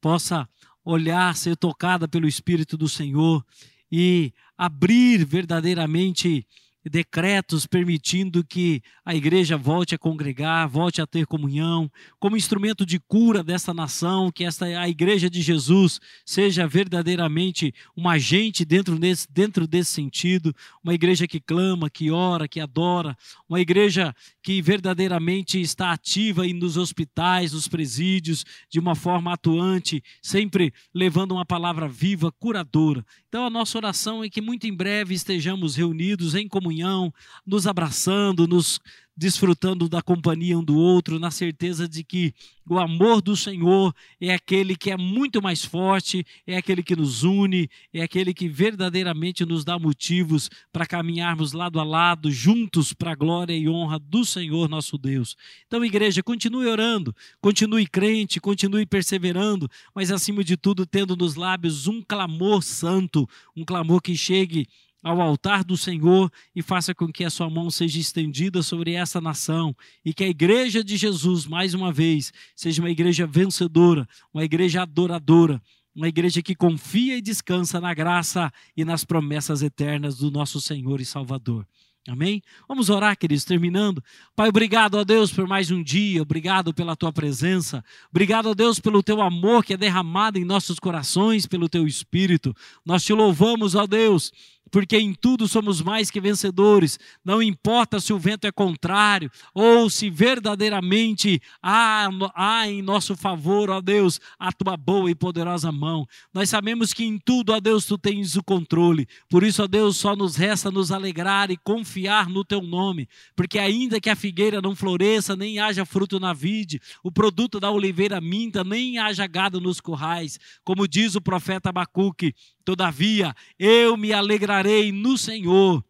possa 0.00 0.48
olhar, 0.84 1.36
ser 1.36 1.56
tocada 1.56 2.08
pelo 2.08 2.26
Espírito 2.26 2.76
do 2.76 2.88
Senhor 2.88 3.46
e 3.92 4.32
abrir 4.56 5.24
verdadeiramente 5.24 6.44
decretos 6.88 7.66
permitindo 7.66 8.44
que 8.44 8.82
a 9.04 9.14
igreja 9.14 9.56
volte 9.56 9.94
a 9.94 9.98
congregar, 9.98 10.68
volte 10.68 11.00
a 11.00 11.06
ter 11.06 11.26
comunhão, 11.26 11.90
como 12.18 12.36
instrumento 12.36 12.84
de 12.86 12.98
cura 12.98 13.42
dessa 13.42 13.74
nação, 13.74 14.30
que 14.30 14.44
esta 14.44 14.66
a 14.66 14.88
igreja 14.88 15.28
de 15.28 15.40
Jesus 15.40 16.00
seja 16.24 16.66
verdadeiramente 16.66 17.74
um 17.96 18.08
agente 18.08 18.64
dentro 18.64 18.98
desse, 18.98 19.26
dentro 19.30 19.66
desse 19.66 19.92
sentido, 19.92 20.54
uma 20.82 20.94
igreja 20.94 21.26
que 21.26 21.40
clama, 21.40 21.90
que 21.90 22.10
ora, 22.10 22.48
que 22.48 22.60
adora, 22.60 23.16
uma 23.48 23.60
igreja 23.60 24.14
que 24.48 24.62
verdadeiramente 24.62 25.60
está 25.60 25.92
ativa 25.92 26.42
nos 26.54 26.78
hospitais, 26.78 27.52
nos 27.52 27.68
presídios, 27.68 28.46
de 28.70 28.80
uma 28.80 28.94
forma 28.94 29.30
atuante, 29.30 30.02
sempre 30.22 30.72
levando 30.94 31.32
uma 31.32 31.44
palavra 31.44 31.86
viva, 31.86 32.32
curadora. 32.32 33.04
Então 33.28 33.44
a 33.44 33.50
nossa 33.50 33.76
oração 33.76 34.24
é 34.24 34.30
que 34.30 34.40
muito 34.40 34.66
em 34.66 34.74
breve 34.74 35.12
estejamos 35.12 35.76
reunidos 35.76 36.34
em 36.34 36.48
comunhão, 36.48 37.12
nos 37.46 37.66
abraçando, 37.66 38.48
nos 38.48 38.80
desfrutando 39.18 39.88
da 39.88 40.00
companhia 40.00 40.56
um 40.56 40.62
do 40.62 40.76
outro, 40.76 41.18
na 41.18 41.28
certeza 41.28 41.88
de 41.88 42.04
que 42.04 42.32
o 42.70 42.78
amor 42.78 43.20
do 43.20 43.36
Senhor 43.36 43.92
é 44.20 44.32
aquele 44.32 44.76
que 44.76 44.92
é 44.92 44.96
muito 44.96 45.42
mais 45.42 45.64
forte, 45.64 46.24
é 46.46 46.56
aquele 46.56 46.84
que 46.84 46.94
nos 46.94 47.24
une, 47.24 47.68
é 47.92 48.00
aquele 48.00 48.32
que 48.32 48.48
verdadeiramente 48.48 49.44
nos 49.44 49.64
dá 49.64 49.76
motivos 49.76 50.48
para 50.72 50.86
caminharmos 50.86 51.52
lado 51.52 51.80
a 51.80 51.82
lado, 51.82 52.30
juntos 52.30 52.92
para 52.92 53.10
a 53.10 53.16
glória 53.16 53.56
e 53.56 53.68
honra 53.68 53.98
do 53.98 54.24
Senhor 54.24 54.68
nosso 54.68 54.96
Deus. 54.96 55.36
Então, 55.66 55.84
igreja, 55.84 56.22
continue 56.22 56.68
orando, 56.68 57.12
continue 57.40 57.88
crente, 57.88 58.38
continue 58.38 58.86
perseverando, 58.86 59.68
mas 59.92 60.12
acima 60.12 60.44
de 60.44 60.56
tudo, 60.56 60.86
tendo 60.86 61.16
nos 61.16 61.34
lábios 61.34 61.88
um 61.88 62.00
clamor 62.02 62.62
santo, 62.62 63.28
um 63.56 63.64
clamor 63.64 64.00
que 64.00 64.16
chegue 64.16 64.68
ao 65.02 65.20
altar 65.20 65.62
do 65.62 65.76
Senhor 65.76 66.30
e 66.54 66.62
faça 66.62 66.94
com 66.94 67.10
que 67.12 67.24
a 67.24 67.30
sua 67.30 67.48
mão 67.48 67.70
seja 67.70 67.98
estendida 67.98 68.62
sobre 68.62 68.92
essa 68.92 69.20
nação 69.20 69.74
e 70.04 70.12
que 70.12 70.24
a 70.24 70.28
igreja 70.28 70.82
de 70.82 70.96
Jesus, 70.96 71.46
mais 71.46 71.74
uma 71.74 71.92
vez, 71.92 72.32
seja 72.54 72.82
uma 72.82 72.90
igreja 72.90 73.26
vencedora, 73.26 74.08
uma 74.32 74.44
igreja 74.44 74.82
adoradora, 74.82 75.62
uma 75.94 76.08
igreja 76.08 76.42
que 76.42 76.54
confia 76.54 77.16
e 77.16 77.22
descansa 77.22 77.80
na 77.80 77.92
graça 77.94 78.52
e 78.76 78.84
nas 78.84 79.04
promessas 79.04 79.62
eternas 79.62 80.18
do 80.18 80.30
nosso 80.30 80.60
Senhor 80.60 81.00
e 81.00 81.04
Salvador. 81.04 81.66
Amém? 82.08 82.42
Vamos 82.66 82.88
orar, 82.88 83.18
queridos, 83.18 83.44
terminando. 83.44 84.02
Pai, 84.34 84.48
obrigado 84.48 84.98
a 84.98 85.04
Deus 85.04 85.30
por 85.30 85.46
mais 85.46 85.70
um 85.70 85.82
dia, 85.82 86.22
obrigado 86.22 86.72
pela 86.72 86.96
tua 86.96 87.12
presença, 87.12 87.84
obrigado 88.10 88.48
a 88.48 88.54
Deus 88.54 88.80
pelo 88.80 89.02
teu 89.02 89.20
amor 89.20 89.62
que 89.62 89.74
é 89.74 89.76
derramado 89.76 90.38
em 90.38 90.44
nossos 90.44 90.78
corações, 90.78 91.46
pelo 91.46 91.68
teu 91.68 91.86
espírito. 91.86 92.56
Nós 92.82 93.04
te 93.04 93.12
louvamos, 93.12 93.74
ó 93.74 93.86
Deus, 93.86 94.32
porque 94.70 94.98
em 94.98 95.14
tudo 95.14 95.48
somos 95.48 95.80
mais 95.80 96.10
que 96.10 96.20
vencedores. 96.20 96.98
Não 97.24 97.42
importa 97.42 98.00
se 98.00 98.12
o 98.12 98.18
vento 98.18 98.46
é 98.46 98.52
contrário 98.52 99.30
ou 99.54 99.88
se 99.90 100.10
verdadeiramente 100.10 101.40
há, 101.62 102.08
há 102.34 102.68
em 102.68 102.82
nosso 102.82 103.16
favor, 103.16 103.70
ó 103.70 103.80
Deus, 103.80 104.20
a 104.38 104.52
tua 104.52 104.76
boa 104.76 105.10
e 105.10 105.14
poderosa 105.14 105.72
mão. 105.72 106.06
Nós 106.32 106.50
sabemos 106.50 106.92
que 106.92 107.04
em 107.04 107.18
tudo, 107.18 107.52
ó 107.52 107.60
Deus, 107.60 107.84
tu 107.84 107.98
tens 107.98 108.36
o 108.36 108.42
controle. 108.42 109.06
Por 109.28 109.42
isso, 109.42 109.62
ó 109.62 109.66
Deus, 109.66 109.96
só 109.96 110.14
nos 110.14 110.36
resta 110.36 110.70
nos 110.70 110.92
alegrar 110.92 111.50
e 111.50 111.56
confiar 111.56 112.28
no 112.28 112.44
teu 112.44 112.62
nome, 112.62 113.08
porque 113.36 113.58
ainda 113.58 114.00
que 114.00 114.10
a 114.10 114.16
figueira 114.16 114.60
não 114.60 114.74
floresça, 114.74 115.36
nem 115.36 115.58
haja 115.58 115.84
fruto 115.84 116.18
na 116.18 116.32
vide, 116.32 116.80
o 117.02 117.10
produto 117.10 117.60
da 117.60 117.70
oliveira 117.70 118.20
minta, 118.20 118.64
nem 118.64 118.98
haja 118.98 119.26
gado 119.26 119.60
nos 119.60 119.80
currais, 119.80 120.38
como 120.64 120.88
diz 120.88 121.14
o 121.14 121.20
profeta 121.20 121.68
Abacuque, 121.68 122.34
Todavia, 122.68 123.34
eu 123.58 123.96
me 123.96 124.12
alegrarei 124.12 124.92
no 124.92 125.16
Senhor, 125.16 125.82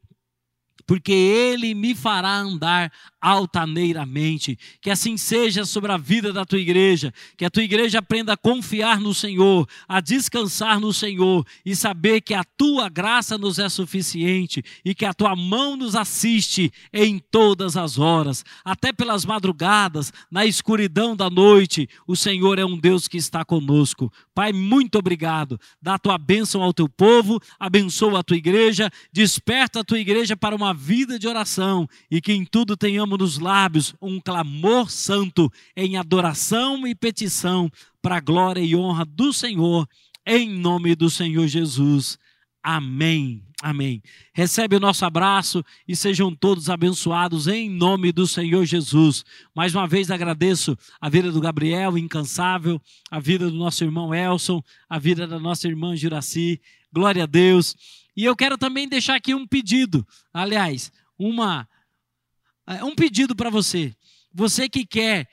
porque 0.87 1.11
ele 1.11 1.75
me 1.75 1.93
fará 1.93 2.37
andar 2.37 2.93
altaneiramente. 3.21 4.59
Que 4.81 4.91
assim 4.91 5.17
seja 5.17 5.65
sobre 5.65 5.93
a 5.93 5.97
vida 5.97 6.33
da 6.33 6.45
tua 6.45 6.59
igreja, 6.59 7.13
que 7.37 7.45
a 7.45 7.51
tua 7.51 7.63
igreja 7.63 7.99
aprenda 7.99 8.33
a 8.33 8.37
confiar 8.37 9.01
no 9.01 9.13
Senhor, 9.13 9.69
a 9.89 10.01
descansar 10.01 10.81
no 10.81 10.93
Senhor 10.93 11.45
e 11.65 11.75
saber 11.75 12.21
que 12.21 12.35
a 12.35 12.45
tua 12.45 12.89
graça 12.89 13.37
nos 13.37 13.59
é 13.59 13.69
suficiente 13.69 14.63
e 14.85 14.95
que 14.95 15.05
a 15.05 15.15
tua 15.15 15.35
mão 15.35 15.77
nos 15.77 15.95
assiste 15.95 16.73
em 16.93 17.19
todas 17.19 17.77
as 17.77 17.99
horas, 17.99 18.45
até 18.65 18.93
pelas 18.93 19.25
madrugadas, 19.25 20.13
na 20.31 20.47
escuridão 20.47 21.17
da 21.17 21.29
noite. 21.29 21.89
O 22.07 22.17
Senhor 22.17 22.59
é 22.59 22.65
um 22.65 22.79
Deus 22.79 23.09
que 23.09 23.17
está 23.17 23.45
conosco. 23.45 24.13
Pai, 24.35 24.53
muito 24.53 24.99
obrigado. 24.99 25.59
Dá 25.83 25.95
a 25.95 25.99
tua 25.99 26.17
bênção 26.17 26.63
ao 26.63 26.73
teu 26.73 26.89
povo, 26.89 27.41
abençoa 27.59 28.21
a 28.21 28.23
tua 28.23 28.37
igreja, 28.37 28.91
desperta 29.13 29.81
a 29.81 29.85
tua 29.85 29.99
igreja 29.99 30.37
para 30.37 30.55
uma 30.55 30.73
vida 30.73 31.19
de 31.19 31.27
oração 31.27 31.89
e 32.11 32.21
que 32.21 32.33
em 32.33 32.45
tudo 32.45 32.77
tenhamos 32.77 33.08
nos 33.17 33.39
lábios 33.39 33.95
um 34.03 34.21
clamor 34.21 34.91
santo 34.91 35.51
em 35.77 35.97
adoração 35.97 36.87
e 36.87 36.95
petição 36.95 37.71
para 38.03 38.17
a 38.17 38.21
glória 38.21 38.61
e 38.61 38.77
honra 38.77 39.05
do 39.05 39.33
Senhor, 39.33 39.89
em 40.27 40.51
nome 40.51 40.95
do 40.95 41.09
Senhor 41.09 41.47
Jesus. 41.47 42.19
Amém. 42.63 43.43
Amém. 43.61 44.01
Recebe 44.33 44.77
o 44.77 44.81
nosso 44.81 45.05
abraço 45.05 45.65
e 45.87 45.97
sejam 45.97 46.33
todos 46.33 46.71
abençoados 46.71 47.49
em 47.49 47.69
nome 47.69 48.13
do 48.13 48.25
Senhor 48.25 48.65
Jesus. 48.65 49.25
Mais 49.53 49.75
uma 49.75 49.87
vez 49.87 50.13
agradeço 50.13 50.79
a 51.01 51.09
vida 51.09 51.33
do 51.33 51.41
Gabriel, 51.41 51.99
incansável, 51.99 52.81
a 53.11 53.19
vida 53.19 53.51
do 53.51 53.57
nosso 53.57 53.83
irmão 53.83 54.15
Elson, 54.15 54.63
a 54.89 54.99
vida 54.99 55.27
da 55.27 55.41
nossa 55.41 55.67
irmã 55.67 55.97
Juraci. 55.97 56.61
Glória 56.93 57.25
a 57.25 57.27
Deus. 57.27 57.75
E 58.17 58.25
eu 58.25 58.37
quero 58.37 58.57
também 58.57 58.89
deixar 58.89 59.17
aqui 59.17 59.35
um 59.35 59.47
pedido, 59.47 60.07
aliás, 60.33 60.93
uma 61.19 61.69
um 62.85 62.95
pedido 62.95 63.35
para 63.35 63.51
você. 63.51 63.95
Você 64.33 64.69
que 64.69 64.87
quer 64.87 65.29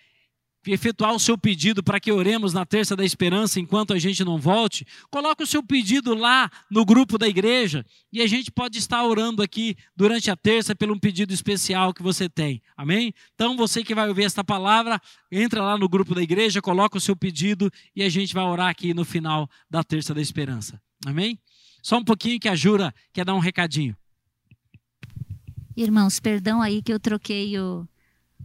efetuar 0.74 1.14
o 1.14 1.20
seu 1.20 1.38
pedido 1.38 1.84
para 1.84 2.00
que 2.00 2.12
oremos 2.12 2.54
na 2.54 2.66
terça 2.66 2.96
da 2.96 3.06
esperança 3.06 3.60
enquanto 3.60 3.94
a 3.94 4.00
gente 4.00 4.24
não 4.24 4.38
volte, 4.38 4.86
coloque 5.12 5.44
o 5.44 5.48
seu 5.48 5.62
pedido 5.62 6.16
lá 6.16 6.50
no 6.72 6.86
grupo 6.86 7.18
da 7.18 7.28
igreja 7.28 7.86
e 8.12 8.22
a 8.22 8.28
gente 8.28 8.52
pode 8.52 8.78
estar 8.78 9.04
orando 9.04 9.44
aqui 9.44 9.76
durante 9.96 10.32
a 10.32 10.36
terça 10.36 10.76
pelo 10.76 10.96
um 10.96 11.00
pedido 11.00 11.34
especial 11.34 11.94
que 11.94 12.02
você 12.02 12.28
tem. 12.28 12.62
Amém? 12.76 13.14
Então 13.34 13.56
você 13.56 13.84
que 13.84 13.94
vai 13.94 14.08
ouvir 14.08 14.24
esta 14.24 14.44
palavra, 14.44 15.00
entra 15.32 15.62
lá 15.62 15.78
no 15.78 15.88
grupo 15.88 16.16
da 16.16 16.22
igreja, 16.22 16.62
coloca 16.62 16.98
o 16.98 17.02
seu 17.02 17.16
pedido 17.16 17.72
e 17.96 18.02
a 18.02 18.10
gente 18.10 18.34
vai 18.34 18.44
orar 18.44 18.70
aqui 18.70 18.94
no 18.94 19.06
final 19.06 19.50
da 19.70 19.84
terça 19.84 20.14
da 20.14 20.22
esperança. 20.22 20.82
Amém? 21.06 21.40
Só 21.84 21.98
um 21.98 22.04
pouquinho 22.04 22.40
que 22.40 22.50
a 22.50 22.56
Jura 22.56 22.94
quer 23.14 23.26
dar 23.26 23.36
um 23.36 23.40
recadinho. 23.40 23.96
Irmãos, 25.76 26.20
perdão 26.20 26.62
aí 26.62 26.82
que 26.82 26.94
eu 26.94 27.00
troquei 27.00 27.58
o, 27.60 27.88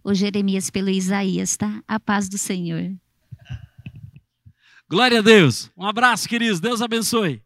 o 0.03 0.13
Jeremias 0.15 0.71
pelo 0.71 0.91
Isaías, 0.91 1.57
tá? 1.57 1.83
A 1.87 2.01
paz 2.01 2.29
do 2.29 2.37
Senhor. 2.37 2.93
Glória 4.89 5.21
a 5.21 5.23
Deus. 5.23 5.71
Um 5.77 5.87
abraço, 5.87 6.29
queridos. 6.29 6.59
Deus 6.59 6.83
abençoe. 6.83 7.41